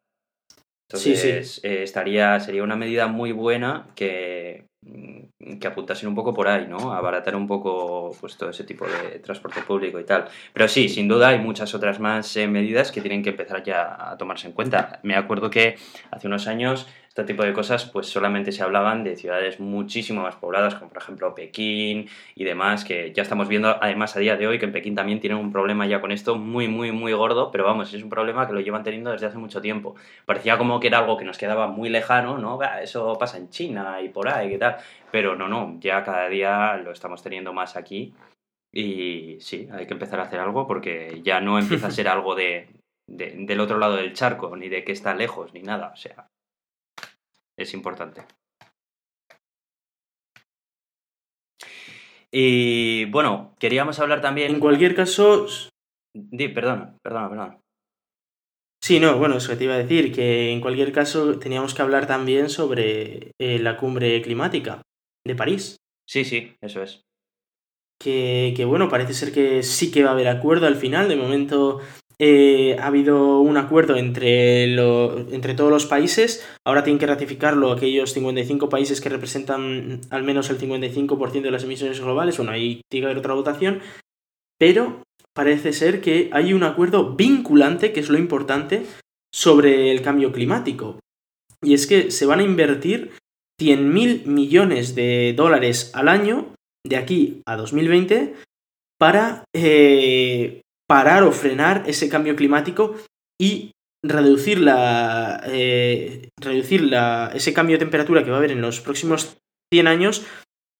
Entonces, 0.93 1.59
eh, 1.63 1.83
estaría, 1.83 2.39
sería 2.39 2.63
una 2.63 2.75
medida 2.75 3.07
muy 3.07 3.31
buena 3.31 3.87
que, 3.95 4.65
mm, 4.81 5.57
que 5.59 5.67
apuntasen 5.67 6.09
un 6.09 6.15
poco 6.15 6.33
por 6.33 6.47
ahí, 6.47 6.67
¿no? 6.67 6.93
Abaratar 6.93 7.35
un 7.35 7.47
poco 7.47 8.15
pues, 8.19 8.37
todo 8.37 8.49
ese 8.49 8.63
tipo 8.63 8.85
de 8.85 9.19
transporte 9.19 9.61
público 9.61 9.99
y 9.99 10.03
tal. 10.03 10.25
Pero 10.53 10.67
sí, 10.67 10.89
sin 10.89 11.07
duda 11.07 11.29
hay 11.29 11.39
muchas 11.39 11.73
otras 11.73 11.99
más 11.99 12.35
eh, 12.37 12.47
medidas 12.47 12.91
que 12.91 13.01
tienen 13.01 13.23
que 13.23 13.29
empezar 13.29 13.63
ya 13.63 14.11
a 14.11 14.17
tomarse 14.17 14.47
en 14.47 14.53
cuenta. 14.53 14.99
Me 15.03 15.15
acuerdo 15.15 15.49
que 15.49 15.77
hace 16.11 16.27
unos 16.27 16.47
años 16.47 16.87
este 17.11 17.25
tipo 17.25 17.43
de 17.43 17.51
cosas 17.51 17.83
pues 17.87 18.07
solamente 18.07 18.53
se 18.53 18.63
hablaban 18.63 19.03
de 19.03 19.17
ciudades 19.17 19.59
muchísimo 19.59 20.21
más 20.23 20.37
pobladas, 20.37 20.75
como 20.75 20.87
por 20.91 21.01
ejemplo 21.01 21.35
Pekín 21.35 22.07
y 22.35 22.45
demás, 22.45 22.85
que 22.85 23.11
ya 23.11 23.21
estamos 23.21 23.49
viendo 23.49 23.67
además 23.83 24.15
a 24.15 24.21
día 24.21 24.37
de 24.37 24.47
hoy 24.47 24.59
que 24.59 24.65
en 24.65 24.71
Pekín 24.71 24.95
también 24.95 25.19
tienen 25.19 25.37
un 25.37 25.51
problema 25.51 25.85
ya 25.85 25.99
con 25.99 26.13
esto 26.13 26.35
muy, 26.37 26.69
muy, 26.69 26.93
muy 26.93 27.11
gordo, 27.11 27.51
pero 27.51 27.65
vamos, 27.65 27.93
es 27.93 28.01
un 28.01 28.09
problema 28.09 28.47
que 28.47 28.53
lo 28.53 28.61
llevan 28.61 28.83
teniendo 28.85 29.11
desde 29.11 29.25
hace 29.25 29.37
mucho 29.37 29.59
tiempo. 29.61 29.95
Parecía 30.25 30.57
como 30.57 30.79
que 30.79 30.87
era 30.87 30.99
algo 30.99 31.17
que 31.17 31.25
nos 31.25 31.37
quedaba 31.37 31.67
muy 31.67 31.89
lejano, 31.89 32.37
¿no? 32.37 32.57
Eso 32.81 33.17
pasa 33.19 33.37
en 33.37 33.49
China 33.49 33.99
y 34.01 34.07
por 34.07 34.29
ahí, 34.29 34.49
¿qué 34.49 34.57
tal? 34.57 34.77
Pero 35.11 35.35
no, 35.35 35.49
no, 35.49 35.77
ya 35.81 36.03
cada 36.05 36.29
día 36.29 36.77
lo 36.77 36.91
estamos 36.91 37.21
teniendo 37.21 37.51
más 37.51 37.75
aquí 37.75 38.13
y 38.71 39.37
sí, 39.41 39.67
hay 39.71 39.85
que 39.85 39.93
empezar 39.93 40.19
a 40.19 40.23
hacer 40.23 40.39
algo 40.39 40.65
porque 40.67 41.19
ya 41.23 41.41
no 41.41 41.59
empieza 41.59 41.87
a 41.87 41.91
ser 41.91 42.07
algo 42.07 42.35
de, 42.35 42.69
de- 43.07 43.33
del 43.37 43.59
otro 43.59 43.77
lado 43.79 43.97
del 43.97 44.13
charco, 44.13 44.55
ni 44.55 44.69
de 44.69 44.83
que 44.85 44.93
está 44.93 45.13
lejos, 45.13 45.53
ni 45.53 45.61
nada, 45.61 45.91
o 45.93 45.97
sea, 45.97 46.27
es 47.61 47.73
importante. 47.73 48.25
Y 52.31 53.05
bueno, 53.05 53.55
queríamos 53.59 53.99
hablar 53.99 54.21
también... 54.21 54.53
En 54.53 54.59
cualquier 54.59 54.95
caso, 54.95 55.47
Di, 56.13 56.49
perdona, 56.49 56.97
perdona, 57.03 57.29
perdona. 57.29 57.59
sí, 58.83 58.99
no, 58.99 59.17
bueno, 59.17 59.37
eso 59.37 59.49
que 59.49 59.55
te 59.57 59.63
iba 59.65 59.75
a 59.75 59.77
decir, 59.77 60.13
que 60.13 60.51
en 60.51 60.61
cualquier 60.61 60.91
caso 60.91 61.39
teníamos 61.39 61.73
que 61.73 61.81
hablar 61.81 62.07
también 62.07 62.49
sobre 62.49 63.31
eh, 63.39 63.59
la 63.59 63.77
cumbre 63.77 64.21
climática 64.21 64.81
de 65.25 65.35
París. 65.35 65.77
Sí, 66.07 66.25
sí, 66.25 66.55
eso 66.61 66.81
es. 66.83 67.01
Que, 68.01 68.53
que, 68.57 68.65
bueno, 68.65 68.89
parece 68.89 69.13
ser 69.13 69.31
que 69.31 69.63
sí 69.63 69.91
que 69.91 70.03
va 70.03 70.09
a 70.09 70.13
haber 70.13 70.27
acuerdo 70.27 70.67
al 70.67 70.75
final. 70.75 71.07
De 71.07 71.15
momento 71.15 71.79
eh, 72.23 72.77
ha 72.79 72.85
habido 72.85 73.39
un 73.39 73.57
acuerdo 73.57 73.95
entre, 73.95 74.75
entre 75.33 75.55
todos 75.55 75.71
los 75.71 75.87
países, 75.87 76.47
ahora 76.63 76.83
tienen 76.83 76.99
que 76.99 77.07
ratificarlo 77.07 77.71
aquellos 77.71 78.13
55 78.13 78.69
países 78.69 79.01
que 79.01 79.09
representan 79.09 80.01
al 80.11 80.21
menos 80.21 80.51
el 80.51 80.59
55% 80.59 81.41
de 81.41 81.49
las 81.49 81.63
emisiones 81.63 81.99
globales, 81.99 82.37
bueno, 82.37 82.51
ahí 82.51 82.81
tiene 82.91 83.05
que 83.05 83.05
haber 83.07 83.17
otra 83.17 83.33
votación, 83.33 83.79
pero 84.59 85.01
parece 85.33 85.73
ser 85.73 85.99
que 85.99 86.29
hay 86.31 86.53
un 86.53 86.61
acuerdo 86.61 87.15
vinculante, 87.15 87.91
que 87.91 88.01
es 88.01 88.09
lo 88.09 88.19
importante, 88.19 88.85
sobre 89.33 89.91
el 89.91 90.03
cambio 90.03 90.31
climático. 90.31 90.99
Y 91.63 91.73
es 91.73 91.87
que 91.87 92.11
se 92.11 92.27
van 92.27 92.39
a 92.39 92.43
invertir 92.43 93.13
100.000 93.59 94.27
millones 94.27 94.93
de 94.93 95.33
dólares 95.35 95.89
al 95.95 96.07
año 96.07 96.53
de 96.85 96.97
aquí 96.97 97.41
a 97.47 97.55
2020 97.55 98.35
para 98.99 99.43
eh, 99.55 100.60
parar 100.91 101.23
o 101.23 101.31
frenar 101.31 101.83
ese 101.87 102.09
cambio 102.09 102.35
climático 102.35 102.97
y 103.39 103.71
reducir, 104.03 104.59
la, 104.59 105.41
eh, 105.45 106.27
reducir 106.37 106.81
la, 106.81 107.31
ese 107.33 107.53
cambio 107.53 107.75
de 107.77 107.85
temperatura 107.85 108.25
que 108.25 108.29
va 108.29 108.35
a 108.35 108.39
haber 108.39 108.51
en 108.51 108.59
los 108.59 108.81
próximos 108.81 109.37
100 109.71 109.87
años 109.87 110.25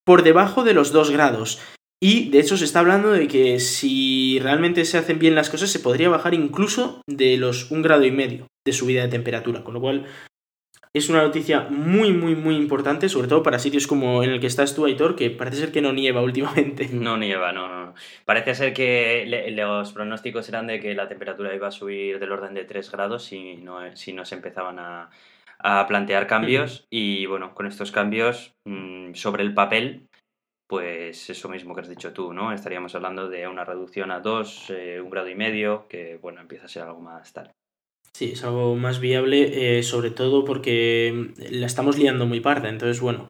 por 0.06 0.24
debajo 0.24 0.66
de 0.66 0.74
los 0.74 0.92
2 0.92 1.12
grados. 1.12 1.62
Y 2.04 2.30
de 2.30 2.42
hecho 2.42 2.58
se 2.58 2.66
está 2.66 2.82
hablando 2.82 3.14
de 3.14 3.30
que 3.30 3.62
si 3.62 4.38
realmente 4.40 4.84
se 4.84 4.98
hacen 4.98 5.18
bien 5.18 5.34
las 5.34 5.50
cosas 5.50 5.70
se 5.70 5.80
podría 5.80 6.10
bajar 6.10 6.34
incluso 6.34 7.02
de 7.08 7.38
los 7.38 7.72
1 7.72 7.82
grado 7.82 8.04
y 8.04 8.12
medio 8.12 8.48
de 8.68 8.74
subida 8.74 9.04
de 9.04 9.08
temperatura. 9.08 9.64
Con 9.64 9.76
lo 9.76 9.80
cual 9.80 10.08
es 10.94 11.10
una 11.10 11.22
noticia 11.22 11.68
muy, 11.70 12.12
muy, 12.12 12.36
muy 12.36 12.56
importante, 12.56 13.08
sobre 13.08 13.30
todo 13.30 13.44
para 13.44 13.60
sitios 13.60 13.88
como 13.88 14.24
en 14.24 14.30
el 14.30 14.42
que 14.42 14.48
estás 14.48 14.76
tú, 14.76 14.86
Aitor, 14.86 15.16
que 15.16 15.30
parece 15.30 15.58
ser 15.58 15.72
que 15.72 15.82
no 15.82 15.94
nieva 15.94 16.22
últimamente. 16.22 16.90
No 16.92 17.18
nieva, 17.18 17.54
no, 17.54 17.68
no. 17.68 17.94
Parece 18.26 18.56
ser 18.56 18.74
que 18.74 19.26
los 19.56 19.94
pronósticos 19.94 20.48
eran 20.50 20.68
de 20.68 20.80
que 20.80 20.94
la 20.94 21.08
temperatura 21.08 21.56
iba 21.56 21.68
a 21.68 21.72
subir 21.72 22.20
del 22.20 22.32
orden 22.32 22.54
de 22.54 22.66
3 22.66 22.92
grados 22.92 23.24
si 23.24 23.56
no, 23.56 23.96
si 23.96 24.14
no 24.14 24.26
se 24.26 24.36
empezaban 24.36 24.80
a, 24.80 25.10
plantear 25.88 26.28
cambios. 26.28 26.88
Y 26.90 27.26
bueno, 27.26 27.54
con 27.54 27.68
estos 27.68 27.92
cambios 27.92 28.54
mm, 28.66 29.14
sobre 29.14 29.44
el 29.44 29.54
papel, 29.54 30.08
pues 30.68 31.30
eso 31.30 31.50
mismo 31.50 31.74
que 31.74 31.82
has 31.82 31.90
dicho 31.90 32.14
tú, 32.14 32.34
¿no? 32.34 32.52
Estaríamos 32.52 32.96
hablando 32.96 33.30
de 33.30 33.48
una 33.48 33.64
reducción 33.64 34.12
a 34.12 34.20
2, 34.20 34.70
eh, 34.72 35.02
un 35.02 35.10
grado 35.10 35.30
y 35.30 35.36
medio, 35.36 35.88
que 35.88 36.18
bueno, 36.18 36.42
empieza 36.42 36.66
a 36.66 36.70
ser 36.70 36.84
algo 36.84 37.00
más 37.00 37.32
tal. 37.32 37.52
Sí, 38.16 38.32
es 38.34 38.44
algo 38.44 38.76
más 38.76 39.00
viable, 39.00 39.78
eh, 39.80 39.84
sobre 39.84 40.12
todo 40.12 40.46
porque 40.46 41.32
la 41.50 41.66
estamos 41.66 41.98
liando 41.98 42.26
muy 42.26 42.40
parda. 42.40 42.70
Entonces, 42.70 43.02
bueno, 43.02 43.30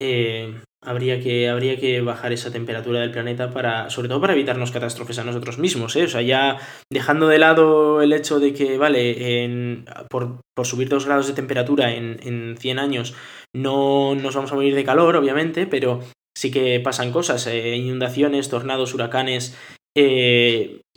eh, 0.00 0.54
habría, 0.82 1.20
que, 1.20 1.48
habría 1.48 1.78
que 1.78 2.00
bajar 2.00 2.32
esa 2.32 2.50
temperatura 2.50 3.00
del 3.00 3.10
planeta 3.10 3.50
para, 3.50 3.88
sobre 3.88 4.08
todo 4.08 4.20
para 4.20 4.32
evitarnos 4.32 4.70
catástrofes 4.70 5.18
a 5.18 5.24
nosotros 5.24 5.58
mismos. 5.58 5.96
¿eh? 5.96 6.04
O 6.04 6.08
sea, 6.08 6.22
ya 6.22 6.58
dejando 6.92 7.28
de 7.28 7.38
lado 7.38 8.02
el 8.02 8.12
hecho 8.12 8.40
de 8.40 8.52
que, 8.52 8.78
vale, 8.78 9.44
en, 9.44 9.86
por, 10.10 10.40
por 10.54 10.66
subir 10.66 10.88
dos 10.88 11.06
grados 11.06 11.28
de 11.28 11.34
temperatura 11.34 11.94
en, 11.94 12.18
en 12.22 12.56
100 12.58 12.78
años 12.78 13.14
no 13.54 14.14
nos 14.14 14.34
vamos 14.34 14.52
a 14.52 14.54
morir 14.54 14.74
de 14.74 14.84
calor, 14.84 15.16
obviamente, 15.16 15.66
pero 15.66 16.00
sí 16.36 16.50
que 16.50 16.80
pasan 16.80 17.12
cosas, 17.12 17.46
eh, 17.46 17.76
inundaciones, 17.76 18.50
tornados, 18.50 18.92
huracanes, 18.92 19.56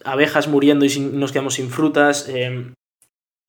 abejas 0.03 0.49
muriendo 0.49 0.85
y 0.85 0.99
nos 0.99 1.31
quedamos 1.31 1.53
sin 1.53 1.69
frutas 1.69 2.29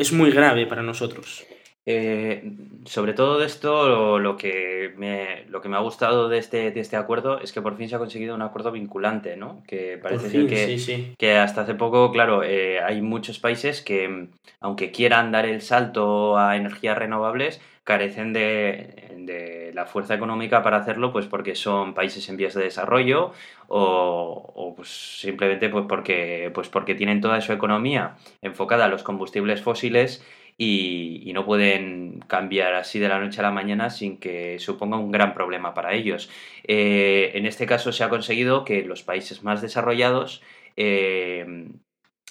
es 0.01 0.13
muy 0.13 0.31
grave 0.31 0.67
para 0.67 0.83
nosotros. 0.83 1.47
Eh, 1.87 2.53
sobre 2.85 3.15
todo 3.15 3.39
de 3.39 3.47
esto, 3.47 4.19
lo, 4.19 4.37
que 4.37 4.93
me, 4.97 5.45
lo 5.49 5.61
que 5.61 5.69
me 5.69 5.77
ha 5.77 5.81
gustado 5.81 6.29
de 6.29 6.39
este, 6.39 6.71
de 6.71 6.81
este 6.81 6.97
acuerdo 6.97 7.41
es 7.41 7.53
que 7.53 7.63
por 7.63 7.77
fin 7.77 7.89
se 7.89 7.97
ha 7.97 7.99
conseguido 7.99 8.35
un 8.35 8.43
acuerdo 8.43 8.71
vinculante, 8.71 9.37
¿no? 9.37 9.63
Que 9.67 9.99
parece 9.99 10.31
ser 10.31 10.47
que, 10.47 11.15
que 11.19 11.37
hasta 11.37 11.63
hace 11.63 11.75
poco, 11.75 12.13
claro, 12.13 12.43
eh, 12.43 12.81
hay 12.81 13.01
muchos 13.03 13.39
países 13.39 13.83
que, 13.83 14.29
aunque 14.61 14.91
quieran 14.91 15.33
dar 15.33 15.47
el 15.47 15.63
salto 15.63 16.39
a 16.39 16.57
energías 16.57 16.97
renovables, 16.97 17.61
carecen 17.85 18.33
de, 18.33 19.00
la 19.27 19.87
fuerza 19.87 20.15
económica 20.15 20.63
para 20.63 20.79
hacerlo, 20.79 21.13
pues 21.13 21.27
porque 21.27 21.55
son 21.55 21.95
países 21.95 22.29
en 22.29 22.37
vías 22.37 22.55
de 22.55 22.65
desarrollo 22.65 23.33
o, 23.69 24.75
pues 24.77 25.21
simplemente 25.21 25.69
pues 25.69 25.87
porque, 25.89 26.51
pues 26.55 26.69
porque 26.69 26.95
tienen 26.95 27.21
toda 27.21 27.41
su 27.41 27.53
economía 27.53 28.17
enfocada 28.43 28.87
a 28.87 28.89
los 28.89 29.03
combustibles 29.03 29.63
fósiles 29.63 30.25
y, 30.57 31.31
no 31.33 31.47
pueden 31.47 32.21
cambiar 32.27 32.75
así 32.75 32.99
de 32.99 33.09
la 33.09 33.21
noche 33.21 33.41
a 33.41 33.45
la 33.45 33.51
mañana 33.51 33.89
sin 33.89 34.19
que 34.19 34.59
suponga 34.59 34.99
un 34.99 35.11
gran 35.11 35.33
problema 35.33 35.73
para 35.75 35.95
ellos. 35.95 36.29
Eh, 36.65 37.31
en 37.35 37.47
este 37.47 37.67
caso 37.67 37.93
se 37.93 38.05
ha 38.05 38.11
conseguido 38.11 38.65
que 38.65 38.83
los 38.85 39.03
países 39.03 39.43
más 39.43 39.63
desarrollados 39.63 40.43
eh, 40.77 41.69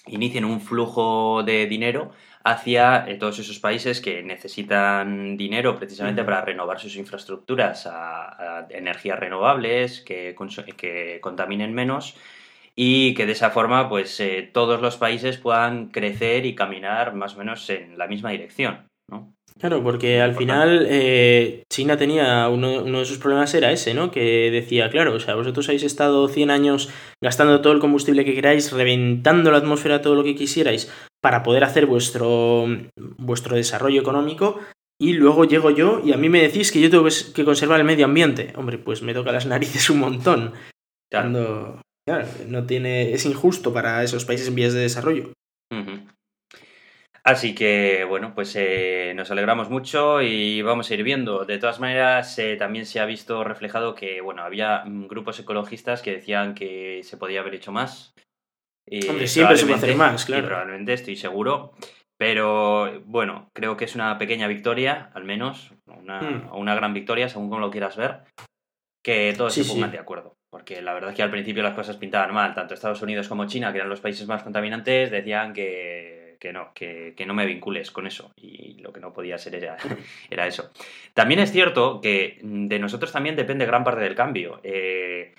inicien 0.05 0.45
un 0.45 0.61
flujo 0.61 1.43
de 1.43 1.65
dinero 1.67 2.11
hacia 2.43 3.05
eh, 3.07 3.15
todos 3.15 3.39
esos 3.39 3.59
países 3.59 4.01
que 4.01 4.23
necesitan 4.23 5.35
dinero 5.37 5.75
precisamente 5.75 6.23
para 6.23 6.41
renovar 6.41 6.79
sus 6.79 6.95
infraestructuras 6.95 7.87
a, 7.87 8.67
energías 8.69 9.19
renovables, 9.19 10.01
que, 10.01 10.35
que, 10.77 11.19
contaminen 11.21 11.73
menos 11.73 12.15
y 12.75 13.13
que 13.13 13.25
de 13.25 13.33
esa 13.33 13.49
forma 13.49 13.89
pues 13.89 14.19
eh, 14.19 14.49
todos 14.53 14.81
los 14.81 14.97
países 14.97 15.37
puedan 15.37 15.89
crecer 15.89 16.45
y 16.45 16.55
caminar 16.55 17.13
más 17.13 17.35
o 17.35 17.39
menos 17.39 17.69
en 17.69 17.97
la 17.97 18.07
misma 18.07 18.31
dirección. 18.31 18.87
¿no? 19.09 19.33
Claro, 19.59 19.83
porque 19.83 20.21
al 20.21 20.35
final 20.35 20.87
eh, 20.89 21.63
China 21.69 21.97
tenía 21.97 22.47
uno, 22.47 22.83
de 22.83 23.05
sus 23.05 23.17
problemas 23.17 23.53
era 23.53 23.73
ese, 23.73 23.93
¿no? 23.93 24.09
Que 24.09 24.49
decía, 24.51 24.89
claro, 24.89 25.13
o 25.13 25.19
sea, 25.19 25.35
vosotros 25.35 25.67
habéis 25.67 25.83
estado 25.83 26.29
100 26.29 26.49
años 26.49 26.89
gastando 27.21 27.59
todo 27.59 27.73
el 27.73 27.79
combustible 27.79 28.23
que 28.23 28.33
queráis, 28.33 28.71
reventando 28.71 29.51
la 29.51 29.57
atmósfera 29.57 30.01
todo 30.01 30.15
lo 30.15 30.23
que 30.23 30.35
quisierais 30.35 30.89
para 31.21 31.43
poder 31.43 31.63
hacer 31.63 31.85
vuestro, 31.85 32.65
vuestro 33.17 33.55
desarrollo 33.55 34.01
económico 34.01 34.59
y 35.01 35.13
luego 35.13 35.45
llego 35.45 35.71
yo 35.71 36.01
y 36.03 36.11
a 36.11 36.17
mí 36.17 36.29
me 36.29 36.41
decís 36.41 36.71
que 36.71 36.81
yo 36.81 36.89
tengo 36.89 37.07
que 37.33 37.45
conservar 37.45 37.79
el 37.79 37.85
medio 37.85 38.05
ambiente. 38.05 38.53
Hombre, 38.55 38.77
pues 38.77 39.01
me 39.01 39.13
toca 39.13 39.31
las 39.31 39.45
narices 39.47 39.89
un 39.89 39.99
montón. 39.99 40.53
Cuando, 41.11 41.81
claro, 42.07 42.27
no 42.47 42.65
tiene, 42.65 43.13
es 43.13 43.25
injusto 43.25 43.73
para 43.73 44.03
esos 44.03 44.25
países 44.25 44.47
en 44.47 44.55
vías 44.55 44.73
de 44.73 44.81
desarrollo. 44.81 45.31
Así 47.23 47.53
que, 47.53 48.05
bueno, 48.05 48.33
pues 48.33 48.55
eh, 48.55 49.13
nos 49.15 49.29
alegramos 49.29 49.69
mucho 49.69 50.21
y 50.21 50.61
vamos 50.61 50.89
a 50.89 50.93
ir 50.93 51.03
viendo. 51.03 51.45
De 51.45 51.59
todas 51.59 51.79
maneras, 51.79 52.39
eh, 52.39 52.55
también 52.55 52.85
se 52.85 52.99
ha 52.99 53.05
visto 53.05 53.43
reflejado 53.43 53.93
que, 53.93 54.21
bueno, 54.21 54.41
había 54.41 54.83
mm, 54.85 55.07
grupos 55.07 55.39
ecologistas 55.39 56.01
que 56.01 56.15
decían 56.15 56.55
que 56.55 57.01
se 57.03 57.17
podía 57.17 57.41
haber 57.41 57.55
hecho 57.55 57.71
más. 57.71 58.13
Hombre, 59.09 59.27
siempre 59.27 59.57
se 59.57 59.65
puede 59.65 59.77
hacer 59.77 59.95
más, 59.95 60.25
claro. 60.25 60.47
probablemente, 60.47 60.93
estoy 60.93 61.15
seguro. 61.15 61.73
Pero, 62.17 63.01
bueno, 63.05 63.49
creo 63.53 63.77
que 63.77 63.85
es 63.85 63.95
una 63.95 64.17
pequeña 64.17 64.47
victoria, 64.47 65.09
al 65.13 65.23
menos, 65.23 65.71
una, 65.85 66.21
hmm. 66.21 66.49
una 66.53 66.75
gran 66.75 66.93
victoria, 66.93 67.29
según 67.29 67.49
como 67.49 67.61
lo 67.61 67.71
quieras 67.71 67.95
ver, 67.95 68.23
que 69.03 69.33
todos 69.37 69.53
se 69.53 69.63
pongan 69.63 69.91
de 69.91 69.99
acuerdo. 69.99 70.35
Porque 70.51 70.81
la 70.81 70.93
verdad 70.93 71.11
es 71.11 71.15
que 71.15 71.23
al 71.23 71.31
principio 71.31 71.63
las 71.63 71.75
cosas 71.75 71.97
pintaban 71.97 72.33
mal. 72.33 72.53
Tanto 72.55 72.73
Estados 72.73 73.01
Unidos 73.01 73.29
como 73.29 73.45
China, 73.45 73.71
que 73.71 73.77
eran 73.77 73.89
los 73.89 74.01
países 74.01 74.27
más 74.27 74.43
contaminantes, 74.43 75.11
decían 75.11 75.53
que 75.53 76.19
que 76.39 76.53
no, 76.53 76.71
que, 76.73 77.13
no 77.27 77.33
me 77.33 77.45
vincules 77.45 77.91
con 77.91 78.07
eso. 78.07 78.31
Y 78.35 78.79
lo 78.81 78.93
que 78.93 79.01
no 79.01 79.13
podía 79.13 79.37
ser 79.37 79.55
era, 79.55 79.77
era, 80.29 80.47
eso. 80.47 80.71
También 81.13 81.41
es 81.41 81.51
cierto 81.51 81.99
que 82.01 82.39
de 82.41 82.79
nosotros 82.79 83.11
también 83.11 83.35
depende 83.35 83.65
gran 83.65 83.83
parte 83.83 84.01
del 84.01 84.15
cambio. 84.15 84.59
Eh, 84.63 85.35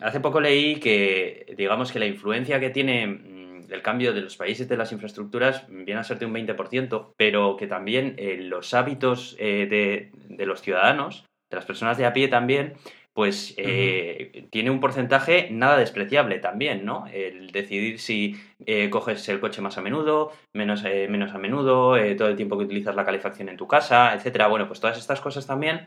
hace 0.00 0.20
poco 0.20 0.40
leí 0.40 0.76
que, 0.76 1.54
digamos 1.56 1.92
que 1.92 1.98
la 1.98 2.06
influencia 2.06 2.60
que 2.60 2.70
tiene 2.70 3.06
mm, 3.06 3.72
el 3.72 3.82
cambio 3.82 4.12
de 4.12 4.20
los 4.20 4.36
países 4.36 4.68
de 4.68 4.76
las 4.76 4.92
infraestructuras 4.92 5.66
viene 5.68 6.00
a 6.00 6.04
ser 6.04 6.18
de 6.18 6.26
un 6.26 6.34
20%, 6.34 7.14
pero 7.16 7.56
que 7.56 7.66
también 7.66 8.14
eh, 8.18 8.36
los 8.38 8.74
hábitos 8.74 9.36
eh, 9.38 9.66
de, 9.68 10.10
de 10.34 10.46
los 10.46 10.62
ciudadanos, 10.62 11.26
de 11.50 11.56
las 11.56 11.66
personas 11.66 11.98
de 11.98 12.06
a 12.06 12.12
pie 12.12 12.28
también, 12.28 12.74
pues 13.14 13.54
eh, 13.58 14.48
tiene 14.50 14.70
un 14.70 14.80
porcentaje 14.80 15.48
nada 15.50 15.76
despreciable 15.76 16.38
también, 16.38 16.84
¿no? 16.84 17.06
El 17.12 17.50
decidir 17.50 17.98
si 17.98 18.36
eh, 18.64 18.88
coges 18.88 19.28
el 19.28 19.38
coche 19.38 19.60
más 19.60 19.76
a 19.76 19.82
menudo, 19.82 20.32
menos, 20.54 20.82
eh, 20.84 21.08
menos 21.10 21.32
a 21.34 21.38
menudo, 21.38 21.96
todo 22.16 22.28
el 22.28 22.36
tiempo 22.36 22.56
que 22.56 22.64
utilizas 22.64 22.96
la 22.96 23.04
calefacción 23.04 23.50
en 23.50 23.58
tu 23.58 23.68
casa, 23.68 24.14
etcétera. 24.14 24.46
Bueno, 24.48 24.66
pues 24.66 24.80
todas 24.80 24.98
estas 24.98 25.20
cosas 25.20 25.46
también 25.46 25.86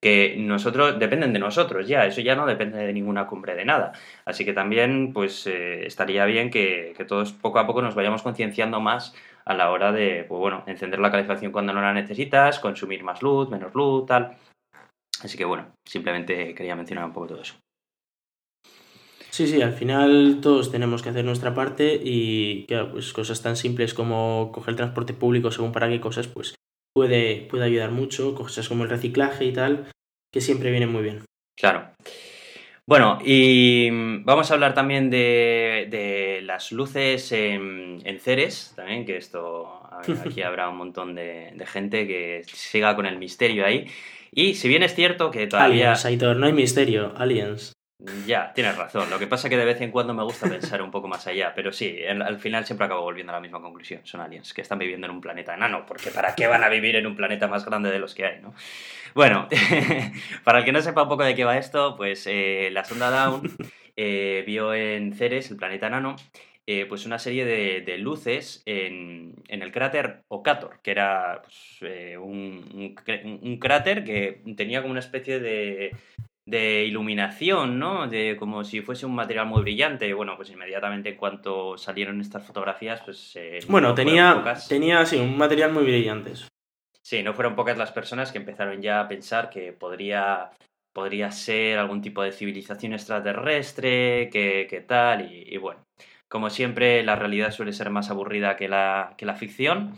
que 0.00 0.34
nosotros 0.38 0.98
dependen 0.98 1.32
de 1.32 1.38
nosotros 1.38 1.86
ya, 1.86 2.06
eso 2.06 2.20
ya 2.20 2.34
no 2.34 2.46
depende 2.46 2.78
de 2.78 2.92
ninguna 2.92 3.26
cumbre 3.26 3.54
de 3.54 3.64
nada. 3.64 3.92
Así 4.24 4.44
que 4.44 4.52
también, 4.52 5.12
pues 5.12 5.46
estaría 5.46 6.24
bien 6.24 6.50
que, 6.50 6.94
todos 7.06 7.32
poco 7.32 7.58
a 7.58 7.66
poco 7.66 7.82
nos 7.82 7.94
vayamos 7.94 8.22
concienciando 8.22 8.80
más 8.80 9.14
a 9.44 9.54
la 9.54 9.70
hora 9.70 9.92
de, 9.92 10.24
pues 10.28 10.38
bueno, 10.38 10.64
encender 10.66 11.00
la 11.00 11.10
calefacción 11.10 11.52
cuando 11.52 11.72
no 11.72 11.82
la 11.82 11.92
necesitas, 11.92 12.60
consumir 12.60 13.02
más 13.02 13.20
luz, 13.22 13.50
menos 13.50 13.74
luz, 13.74 14.06
tal. 14.06 14.36
Así 15.22 15.36
que 15.36 15.44
bueno, 15.44 15.66
simplemente 15.86 16.54
quería 16.54 16.76
mencionar 16.76 17.04
un 17.04 17.12
poco 17.12 17.28
todo 17.28 17.42
eso. 17.42 17.54
Sí, 19.30 19.46
sí, 19.46 19.62
al 19.62 19.72
final 19.72 20.40
todos 20.42 20.72
tenemos 20.72 21.02
que 21.02 21.10
hacer 21.10 21.24
nuestra 21.24 21.54
parte 21.54 22.00
y 22.02 22.64
claro, 22.66 22.92
pues 22.92 23.12
cosas 23.12 23.42
tan 23.42 23.56
simples 23.56 23.94
como 23.94 24.50
coger 24.52 24.76
transporte 24.76 25.14
público 25.14 25.50
según 25.50 25.72
para 25.72 25.88
qué 25.88 26.00
cosas, 26.00 26.26
pues 26.26 26.54
puede, 26.94 27.46
puede 27.50 27.64
ayudar 27.64 27.90
mucho, 27.90 28.34
cosas 28.34 28.68
como 28.68 28.84
el 28.84 28.90
reciclaje 28.90 29.44
y 29.44 29.52
tal, 29.52 29.90
que 30.32 30.40
siempre 30.40 30.70
vienen 30.70 30.92
muy 30.92 31.02
bien. 31.02 31.24
Claro. 31.56 31.90
Bueno, 32.86 33.18
y 33.24 33.88
vamos 34.24 34.50
a 34.50 34.54
hablar 34.54 34.74
también 34.74 35.10
de, 35.10 36.40
las 36.42 36.72
luces 36.72 37.30
en, 37.30 38.02
Ceres, 38.18 38.72
también, 38.74 39.04
que 39.06 39.16
esto 39.16 39.80
aquí 40.26 40.42
habrá 40.42 40.68
un 40.68 40.76
montón 40.76 41.14
de, 41.14 41.54
gente 41.66 42.06
que 42.08 42.42
siga 42.52 42.96
con 42.96 43.06
el 43.06 43.18
misterio 43.18 43.64
ahí. 43.64 43.86
Y 44.32 44.54
si 44.54 44.68
bien 44.68 44.82
es 44.82 44.94
cierto 44.94 45.30
que 45.30 45.46
todavía... 45.46 45.92
Aliens, 45.92 46.04
Aitor, 46.04 46.36
no 46.36 46.46
hay 46.46 46.52
misterio, 46.52 47.12
aliens. 47.16 47.72
Ya, 48.26 48.52
tienes 48.54 48.76
razón. 48.78 49.10
Lo 49.10 49.18
que 49.18 49.26
pasa 49.26 49.46
es 49.46 49.50
que 49.50 49.58
de 49.58 49.64
vez 49.64 49.80
en 49.82 49.90
cuando 49.90 50.14
me 50.14 50.22
gusta 50.22 50.48
pensar 50.48 50.80
un 50.80 50.90
poco 50.90 51.06
más 51.06 51.26
allá, 51.26 51.52
pero 51.54 51.70
sí, 51.70 51.98
al 52.06 52.38
final 52.38 52.64
siempre 52.64 52.86
acabo 52.86 53.02
volviendo 53.02 53.32
a 53.32 53.36
la 53.36 53.40
misma 53.40 53.60
conclusión. 53.60 54.00
Son 54.04 54.22
aliens 54.22 54.54
que 54.54 54.62
están 54.62 54.78
viviendo 54.78 55.06
en 55.06 55.12
un 55.12 55.20
planeta 55.20 55.54
enano, 55.54 55.84
porque 55.86 56.10
¿para 56.10 56.34
qué 56.34 56.46
van 56.46 56.64
a 56.64 56.70
vivir 56.70 56.96
en 56.96 57.06
un 57.06 57.14
planeta 57.14 57.46
más 57.46 57.64
grande 57.66 57.90
de 57.90 57.98
los 57.98 58.14
que 58.14 58.24
hay, 58.24 58.40
no? 58.40 58.54
Bueno, 59.14 59.48
para 60.44 60.60
el 60.60 60.64
que 60.64 60.72
no 60.72 60.80
sepa 60.80 61.02
un 61.02 61.08
poco 61.08 61.24
de 61.24 61.34
qué 61.34 61.44
va 61.44 61.58
esto, 61.58 61.94
pues 61.96 62.26
eh, 62.26 62.70
la 62.72 62.84
sonda 62.84 63.10
Down 63.10 63.42
eh, 63.96 64.44
vio 64.46 64.72
en 64.72 65.12
Ceres, 65.12 65.50
el 65.50 65.58
planeta 65.58 65.88
enano, 65.88 66.16
eh, 66.66 66.86
pues 66.86 67.04
una 67.04 67.18
serie 67.18 67.44
de, 67.44 67.98
luces 67.98 68.62
en, 68.64 69.34
el 69.48 69.72
cráter 69.72 70.22
Ocator, 70.28 70.78
que 70.82 70.92
era 70.92 71.42
pues, 71.42 72.16
un, 72.18 72.94
cráter 73.60 74.04
que 74.04 74.42
tenía 74.56 74.80
como 74.80 74.92
una 74.92 75.00
especie 75.00 75.40
de, 75.40 75.90
de 76.46 76.84
iluminación, 76.84 77.78
¿no? 77.78 78.08
De 78.08 78.36
como 78.36 78.64
si 78.64 78.80
fuese 78.80 79.06
un 79.06 79.14
material 79.14 79.46
muy 79.46 79.62
brillante. 79.62 80.12
Bueno, 80.14 80.36
pues 80.36 80.50
inmediatamente 80.50 81.10
en 81.10 81.16
cuanto 81.16 81.78
salieron 81.78 82.20
estas 82.20 82.44
fotografías, 82.44 83.00
pues... 83.04 83.36
Eh, 83.36 83.60
bueno, 83.68 83.94
tenía, 83.94 84.42
tenía, 84.68 85.04
sí, 85.06 85.16
un 85.16 85.36
material 85.36 85.72
muy 85.72 85.84
brillante. 85.84 86.32
Sí, 87.02 87.22
no 87.22 87.34
fueron 87.34 87.56
pocas 87.56 87.78
las 87.78 87.92
personas 87.92 88.32
que 88.32 88.38
empezaron 88.38 88.82
ya 88.82 89.00
a 89.00 89.08
pensar 89.08 89.50
que 89.50 89.72
podría, 89.72 90.50
podría 90.92 91.30
ser 91.30 91.78
algún 91.78 92.02
tipo 92.02 92.22
de 92.22 92.32
civilización 92.32 92.92
extraterrestre, 92.92 94.28
que, 94.30 94.84
tal, 94.86 95.32
y, 95.32 95.54
y, 95.54 95.56
bueno. 95.56 95.84
Como 96.28 96.48
siempre, 96.48 97.02
la 97.02 97.16
realidad 97.16 97.50
suele 97.50 97.72
ser 97.72 97.90
más 97.90 98.08
aburrida 98.08 98.56
que 98.56 98.68
la, 98.68 99.14
que 99.16 99.26
la 99.26 99.34
ficción. 99.34 99.94